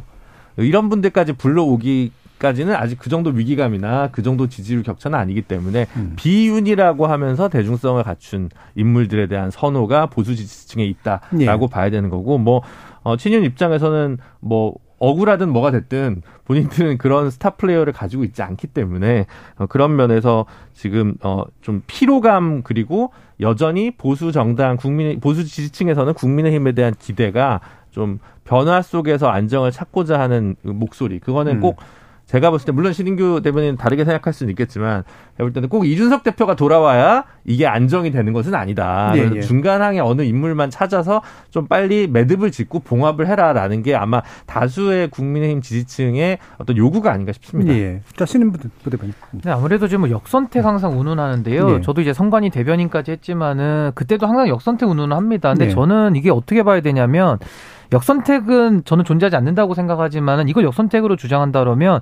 [0.57, 6.13] 이런 분들까지 불러오기 까지는 아직 그 정도 위기감이나 그 정도 지지율 격차는 아니기 때문에 음.
[6.17, 11.71] 비윤이라고 하면서 대중성을 갖춘 인물들에 대한 선호가 보수 지지층에 있다라고 예.
[11.71, 12.63] 봐야 되는 거고 뭐
[13.03, 19.27] 어, 친윤 입장에서는 뭐 억울하든 뭐가 됐든 본인들은 그런 스타 플레이어를 가지고 있지 않기 때문에
[19.57, 26.73] 어, 그런 면에서 지금 어, 좀 피로감 그리고 여전히 보수 정당 국민 보수 지지층에서는 국민의힘에
[26.73, 27.61] 대한 기대가
[27.91, 31.61] 좀 변화 속에서 안정을 찾고자 하는 목소리 그거는 음.
[31.61, 31.77] 꼭
[32.29, 35.03] 제가 봤을 때 물론 신인규 대변인 다르게 생각할 수는 있겠지만
[35.39, 39.13] 볼 때는 꼭 이준석 대표가 돌아와야 이게 안정이 되는 것은 아니다.
[39.17, 39.41] 예, 예.
[39.41, 46.39] 중간항에 어느 인물만 찾아서 좀 빨리 매듭을 짓고 봉합을 해라라는 게 아마 다수의 국민의힘 지지층의
[46.59, 47.73] 어떤 요구가 아닌가 싶습니다.
[47.73, 48.03] 예.
[48.15, 48.59] 자 신인 부
[48.91, 49.15] 대변인.
[49.43, 51.77] 네, 아무래도 지금 뭐 역선택 항상 운운하는데요.
[51.77, 51.81] 예.
[51.81, 55.49] 저도 이제 선관위 대변인까지 했지만은 그때도 항상 역선택 운운을 합니다.
[55.55, 55.71] 근데 예.
[55.71, 57.39] 저는 이게 어떻게 봐야 되냐면.
[57.93, 62.01] 역선택은 저는 존재하지 않는다고 생각하지만은 이걸 역선택으로 주장한다 그러면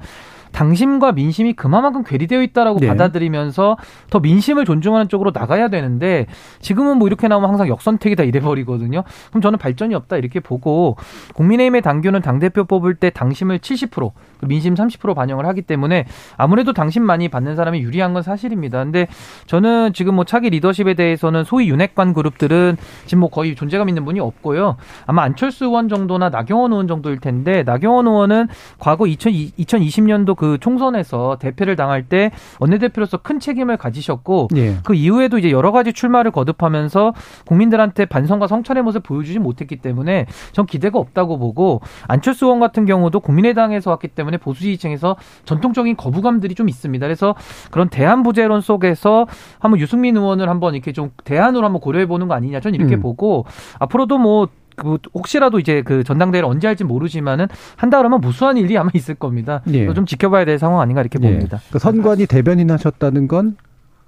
[0.52, 2.88] 당심과 민심이 그만큼 괴리되어 있다라고 네.
[2.88, 3.76] 받아들이면서
[4.10, 6.26] 더 민심을 존중하는 쪽으로 나가야 되는데
[6.60, 9.02] 지금은 뭐 이렇게 나오면 항상 역선택이다 이래버리거든요.
[9.30, 10.96] 그럼 저는 발전이 없다 이렇게 보고
[11.34, 17.28] 국민의힘의 당규는 당대표 뽑을 때 당심을 70% 민심 30% 반영을 하기 때문에 아무래도 당심 많이
[17.28, 18.82] 받는 사람이 유리한 건 사실입니다.
[18.84, 19.08] 근데
[19.46, 22.76] 저는 지금 뭐 차기 리더십에 대해서는 소위 윤핵관 그룹들은
[23.06, 24.76] 지금 뭐 거의 존재감 있는 분이 없고요.
[25.06, 31.38] 아마 안철수 의원 정도나 나경원 의원 정도일 텐데 나경원 의원은 과거 2020, 2020년도 그 총선에서
[31.40, 32.30] 대표를 당할 때
[32.60, 34.76] 원내대표로서 큰 책임을 가지셨고 예.
[34.84, 37.14] 그 이후에도 이제 여러 가지 출마를 거듭하면서
[37.46, 43.20] 국민들한테 반성과 성찰의 모습을 보여주지 못했기 때문에 전 기대가 없다고 보고 안철수 의원 같은 경우도
[43.20, 47.04] 국민의당에서 왔기 때문에 보수 지지층에서 전통적인 거부감들이 좀 있습니다.
[47.06, 47.34] 그래서
[47.70, 49.26] 그런 대안 부재론 속에서
[49.58, 53.00] 한번 유승민 의원을 한번 이렇게 좀 대안으로 한번 고려해 보는 거 아니냐 저는 이렇게 음.
[53.00, 53.44] 보고
[53.78, 58.90] 앞으로도 뭐 그 혹시라도 이제 그 전당대회를 언제 할지 모르지만은 한다 그러면 무수한 일이 아마
[58.94, 59.62] 있을 겁니다.
[59.68, 59.92] 예.
[59.92, 61.30] 좀 지켜봐야 될 상황 아닌가 이렇게 예.
[61.30, 61.60] 봅니다.
[61.70, 63.56] 그 선관위 대변인 하셨다는 건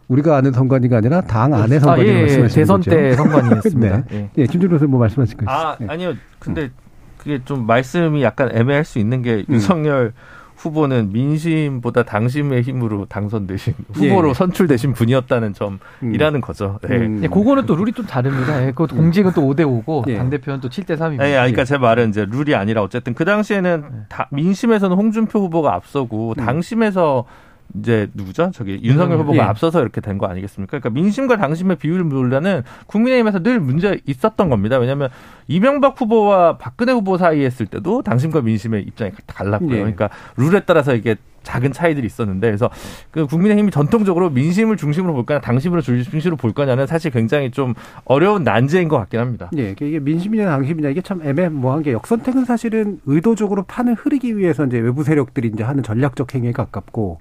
[0.08, 4.04] 우리가 아는 선관위가 아니라 당 안의 선관위 아, 예, 말씀하시는 대선 때 선관위였습니다.
[4.08, 4.18] 네.
[4.18, 4.30] 예.
[4.38, 5.50] 예, 김준호 선생님 뭐 말씀하실 거예요?
[5.50, 5.86] 아, 예.
[5.88, 6.14] 아니요.
[6.38, 6.88] 근데 그
[7.28, 9.54] 그게 좀 말씀이 약간 애매할 수 있는 게 음.
[9.54, 10.12] 윤석열
[10.58, 14.34] 후보는 민심보다 당심의 힘으로 당선되신 후보로 예.
[14.34, 16.40] 선출되신 분이었다는 점이라는 음.
[16.40, 16.78] 거죠.
[16.82, 16.96] 네.
[16.96, 17.20] 음.
[17.22, 18.66] 예, 그거는 또 룰이 좀 다릅니다.
[18.66, 20.16] 예, 그 공직은 또 5대 5고 예.
[20.16, 21.22] 당 대표는 또 7대 3입니다.
[21.24, 23.98] 예, 그러니까 제 말은 이제 룰이 아니라 어쨌든 그 당시에는 예.
[24.08, 26.44] 다, 민심에서는 홍준표 후보가 앞서고 음.
[26.44, 27.24] 당심에서
[27.76, 28.50] 이제 누구죠?
[28.54, 29.40] 저기 윤석열 후보가 예.
[29.42, 30.78] 앞서서 이렇게 된 거 아니겠습니까?
[30.78, 34.78] 그러니까 민심과 당심의 비율을 보려는 국민의힘에서 늘 문제 있었던 겁니다.
[34.78, 35.10] 왜냐하면
[35.46, 39.72] 이명박 후보와 박근혜 후보 사이에 했을 때도 당심과 민심의 입장이 달랐고요.
[39.74, 39.78] 예.
[39.78, 42.68] 그러니까 룰에 따라서 이게 작은 차이들이 있었는데 그래서
[43.10, 47.74] 그 국민의힘이 전통적으로 민심을 중심으로 볼 거냐 당심으로 중심으로 볼 거냐는 사실 굉장히 좀
[48.04, 49.50] 어려운 난제인 것 같긴 합니다.
[49.56, 54.78] 예, 이게 민심이냐 당심이냐 이게 참 애매모호한 게 역선택은 사실은 의도적으로 판을 흐리기 위해서 이제
[54.78, 57.20] 외부 세력들이 이제 하는 전략적 행위에 가깝고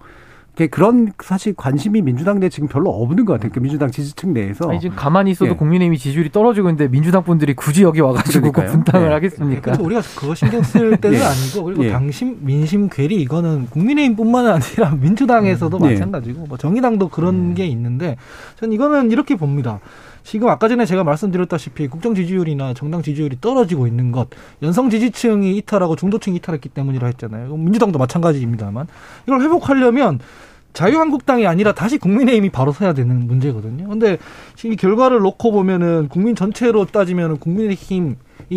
[0.65, 3.51] 그런 사실 관심이 민주당 내 지금 별로 없는 것 같아요.
[3.53, 4.67] 그 민주당 지지층 내에서.
[4.67, 5.55] 아니, 지금 가만히 있어도 예.
[5.55, 9.13] 국민의힘이 지지율이 떨어지고 있는데 민주당 분들이 굳이 여기 와가지고 그 분당을 예.
[9.13, 9.77] 하겠습니까?
[9.79, 11.23] 우리가 그거 신경 쓸 때는 예.
[11.23, 11.91] 아니고 그리고 예.
[11.91, 15.85] 당심 민심 괴리 이거는 국민의힘뿐만 아니라 민주당에서도 음.
[15.85, 15.93] 예.
[15.93, 17.53] 마찬가지고 뭐 정의당도 그런 음.
[17.53, 18.17] 게 있는데
[18.59, 19.79] 전 이거는 이렇게 봅니다.
[20.27, 24.27] 지금 아까 전에 제가 말씀드렸다시피 국정 지지율이나 정당 지지율이 떨어지고 있는 것,
[24.61, 27.55] 연성 지지층이 이탈하고 중도층이 이탈했기 때문이라 했잖아요.
[27.55, 28.87] 민주당도 마찬가지입니다만
[29.25, 30.19] 이걸 회복하려면
[30.73, 33.87] 자유한국당이 아니라 다시 국민의힘이 바로 서야 되는 문제거든요.
[33.87, 34.17] 근데
[34.55, 38.15] 지금 이 결과를 놓고 보면은 국민 전체로 따지면은 국민의힘이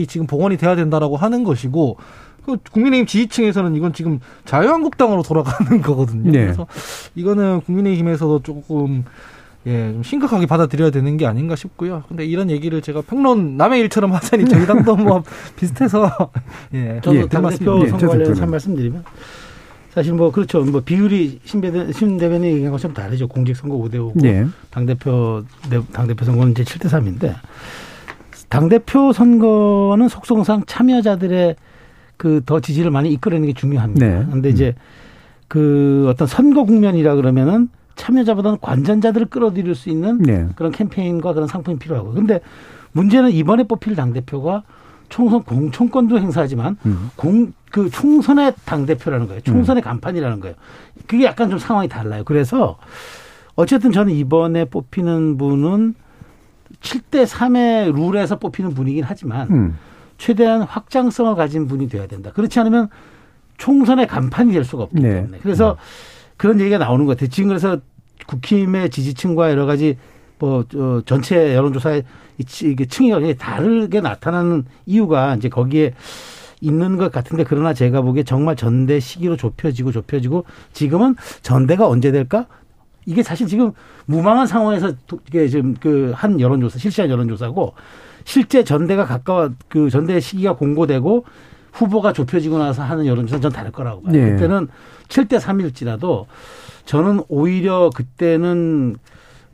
[0.09, 1.99] 지금 복원이 돼야 된다라고 하는 것이고
[2.47, 6.33] 그 국민의힘 지지층에서는 이건 지금 자유한국당으로 돌아가는 거거든요.
[6.33, 6.41] 네.
[6.47, 6.67] 그래서
[7.15, 9.05] 이거는 국민의힘에서도 조금
[9.67, 12.03] 예, 좀 심각하게 받아들여야 되는 게 아닌가 싶고요.
[12.09, 15.23] 근데 이런 얘기를 제가 평론 남의 일처럼 하자니 저희 당도 뭐
[15.57, 16.11] 비슷해서
[16.75, 17.01] 예.
[17.03, 19.05] 저도 예, 당대표 선거 관련해서 한 말씀드리면
[19.91, 20.63] 사실 뭐 그렇죠.
[20.65, 23.29] 뭐 비율이 신대변 신대변인 얘기한 것처럼 다르죠.
[23.29, 24.47] 공직 선거 5대 5고 네.
[24.71, 25.43] 당 대표
[25.93, 27.35] 당 대표 선거는 이제 7대 3인데
[28.49, 31.57] 당 대표 선거는 속성상 참여자들의
[32.17, 34.07] 그 더 지지를 많이 이끌어내는 게 중요합니다.
[34.07, 34.27] 네.
[34.31, 34.81] 근데 이제 음.
[35.49, 37.69] 그 어떤 선거 국면이라 그러면은
[38.01, 40.49] 참여자보다는 관전자들을 끌어들일 수 있는 네.
[40.57, 42.13] 그런 캠페인과 그런 상품이 필요하고.
[42.13, 42.41] 근데
[42.93, 44.63] 문제는 이번에 뽑힐 당 대표가
[45.11, 47.11] 총선 공천권도 행사하지만 음.
[47.17, 49.43] 공그 총선의 당 대표라는 거예요.
[49.43, 49.85] 총선의 음.
[49.85, 50.57] 간판이라는 거예요.
[51.07, 52.23] 그게 약간 좀 상황이 달라요.
[52.25, 52.79] 그래서
[53.55, 55.95] 어쨌든 저는 이번에 뽑히는 분은
[56.81, 59.79] 7대 3의 룰에서 뽑히는 분이긴 하지만 음.
[60.17, 62.33] 최대한 확장성을 가진 분이 돼야 된다.
[62.33, 62.89] 그렇지 않으면
[63.59, 65.17] 총선의 간판이 될 수가 없기 네.
[65.17, 65.39] 때문에.
[65.43, 65.77] 그래서 음.
[66.41, 67.29] 그런 얘기가 나오는 것 같아요.
[67.29, 67.77] 지금 그래서
[68.27, 69.99] 국힘의 지지층과 여러 가지
[70.39, 72.03] 뭐 어, 전체 여론조사의
[72.63, 75.93] 이게 층이 다르게 나타나는 이유가 이제 거기에
[76.63, 82.47] 있는 것 같은데 그러나 제가 보기에 정말 전대 시기로 좁혀지고 좁혀지고 지금은 전대가 언제 될까?
[83.05, 83.73] 이게 사실 지금
[84.07, 84.95] 무망한 상황에서
[85.29, 87.75] 이게 지금 그 한 여론조사 실시한 여론조사고
[88.25, 91.27] 실제 전대가 가까워 그 전대 시기가 공고되고
[91.73, 94.13] 후보가 좁혀지고 나서 하는 여론조사는 전 다를 거라고 봐요.
[94.13, 94.31] 네.
[94.31, 94.69] 그때는
[95.09, 96.27] 7대 3일지라도
[96.85, 98.97] 저는 오히려 그때는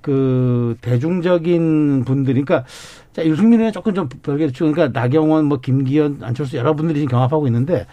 [0.00, 2.68] 그 대중적인 분들이 그러니까
[3.12, 7.10] 자, 유승민 의원 조금 좀 별개로 치고 그러니까 나경원 뭐 김기현 안철수 여러 분들이 지금
[7.10, 7.86] 경합하고 있는데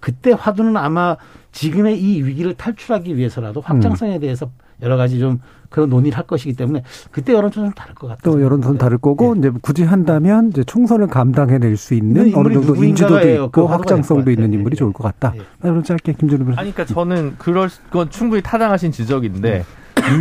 [0.00, 1.16] 그때 화두는 아마
[1.52, 4.50] 지금의 이 위기를 탈출하기 위해서라도 확장성에 대해서
[4.82, 5.40] 여러 가지 좀
[5.74, 8.32] 그런 논의를 할 것이기 때문에 그때 여론조사는 다를 것 같아요.
[8.32, 9.40] 또 여론조사는 다를 거고 네.
[9.40, 14.52] 이제 굳이 한다면 이제 총선을 감당해낼 수 있는 어느 정도 인지도도 있고 그 확장성도 있는
[14.52, 15.32] 인물이 좋을 것 같다.
[15.36, 15.40] 네.
[15.60, 16.60] 그럼 짧게 김준우 변호사.
[16.60, 19.64] 아니 그러니까 저는 그럴 건 충분히 타당하신 지적인데 네.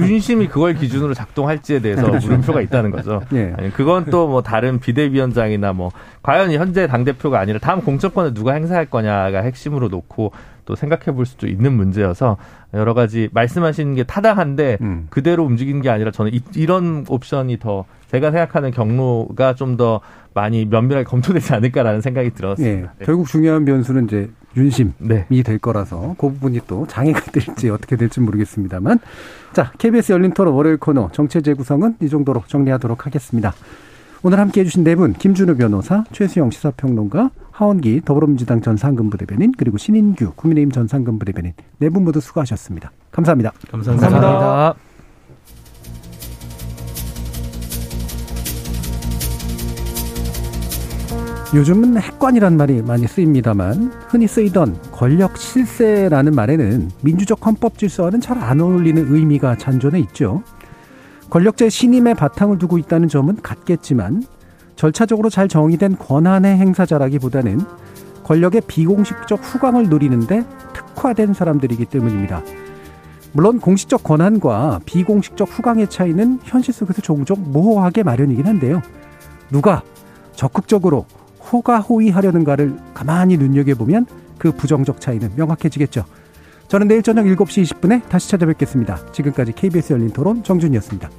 [0.07, 2.07] 윤심이 그걸 기준으로 작동할지에 대해서.
[2.07, 3.21] 물음표가 있다는 거죠.
[3.31, 3.53] 네.
[3.57, 5.91] 아니, 그건 또 뭐 다른 비대위원장이나 뭐
[6.23, 10.31] 과연 현재 당 대표가 아니라 다음 공천권을 누가 행사할 거냐가 핵심으로 놓고
[10.65, 12.37] 또 생각해 볼 수도 있는 문제여서
[12.73, 15.07] 여러 가지 말씀하시는 게 타당한데 음.
[15.09, 20.01] 그대로 움직이는 게 아니라 저는 이, 런 옵션이 더 제가 생각하는 경로가 좀 더
[20.35, 22.75] 많이 면밀하게 검토되지 않을까라는 생각이 들었습니다.
[22.75, 22.89] 네.
[22.99, 23.05] 네.
[23.05, 25.25] 결국 중요한 변수는 이제 윤심이 네.
[25.43, 28.99] 될 거라서 그 부분이 또 장애가 될지 어떻게 될지 모르겠습니다만
[29.53, 33.53] 자 KBS 열린 토론 월요일 코너 정체 재구성은 이 정도로 정리하도록 하겠습니다.
[34.21, 39.77] 오늘 함께해 주신 네 분 김준우 변호사, 최수영 시사평론가, 하원기 더불어민주당 전 상근부 대변인 그리고
[39.77, 42.91] 신인규 국민의힘 전 상근부 대변인 네 분 모두 수고하셨습니다.
[43.11, 43.51] 감사합니다.
[43.69, 44.09] 감사합니다.
[44.09, 44.75] 감사합니다.
[51.53, 58.59] 요즘은 핵관이란 말이 많이 쓰입니다만 흔히 쓰이던 권력 실세라는 말에는 민주적 헌법 질서와는 잘 안
[58.59, 60.41] 어울리는 의미가 잔존해 있죠.
[61.29, 64.23] 권력제 신임의 바탕을 두고 있다는 점은 같겠지만
[64.75, 67.61] 절차적으로 잘 정의된 권한의 행사자라기보다는
[68.23, 70.43] 권력의 비공식적 후광을 누리는데
[70.73, 72.41] 특화된 사람들이기 때문입니다.
[73.33, 78.81] 물론 공식적 권한과 비공식적 후광의 차이는 현실 속에서 종종 모호하게 마련이긴 한데요.
[79.49, 79.81] 누가
[80.33, 81.05] 적극적으로
[81.51, 84.05] 호가호위하려는가를 가만히 눈여겨보면
[84.37, 86.05] 그 부정적 차이는 명확해지겠죠.
[86.67, 89.11] 저는 내일 저녁 7시 20분에 다시 찾아뵙겠습니다.
[89.11, 91.09] 지금까지 KBS 열린 토론 정준이었습니다.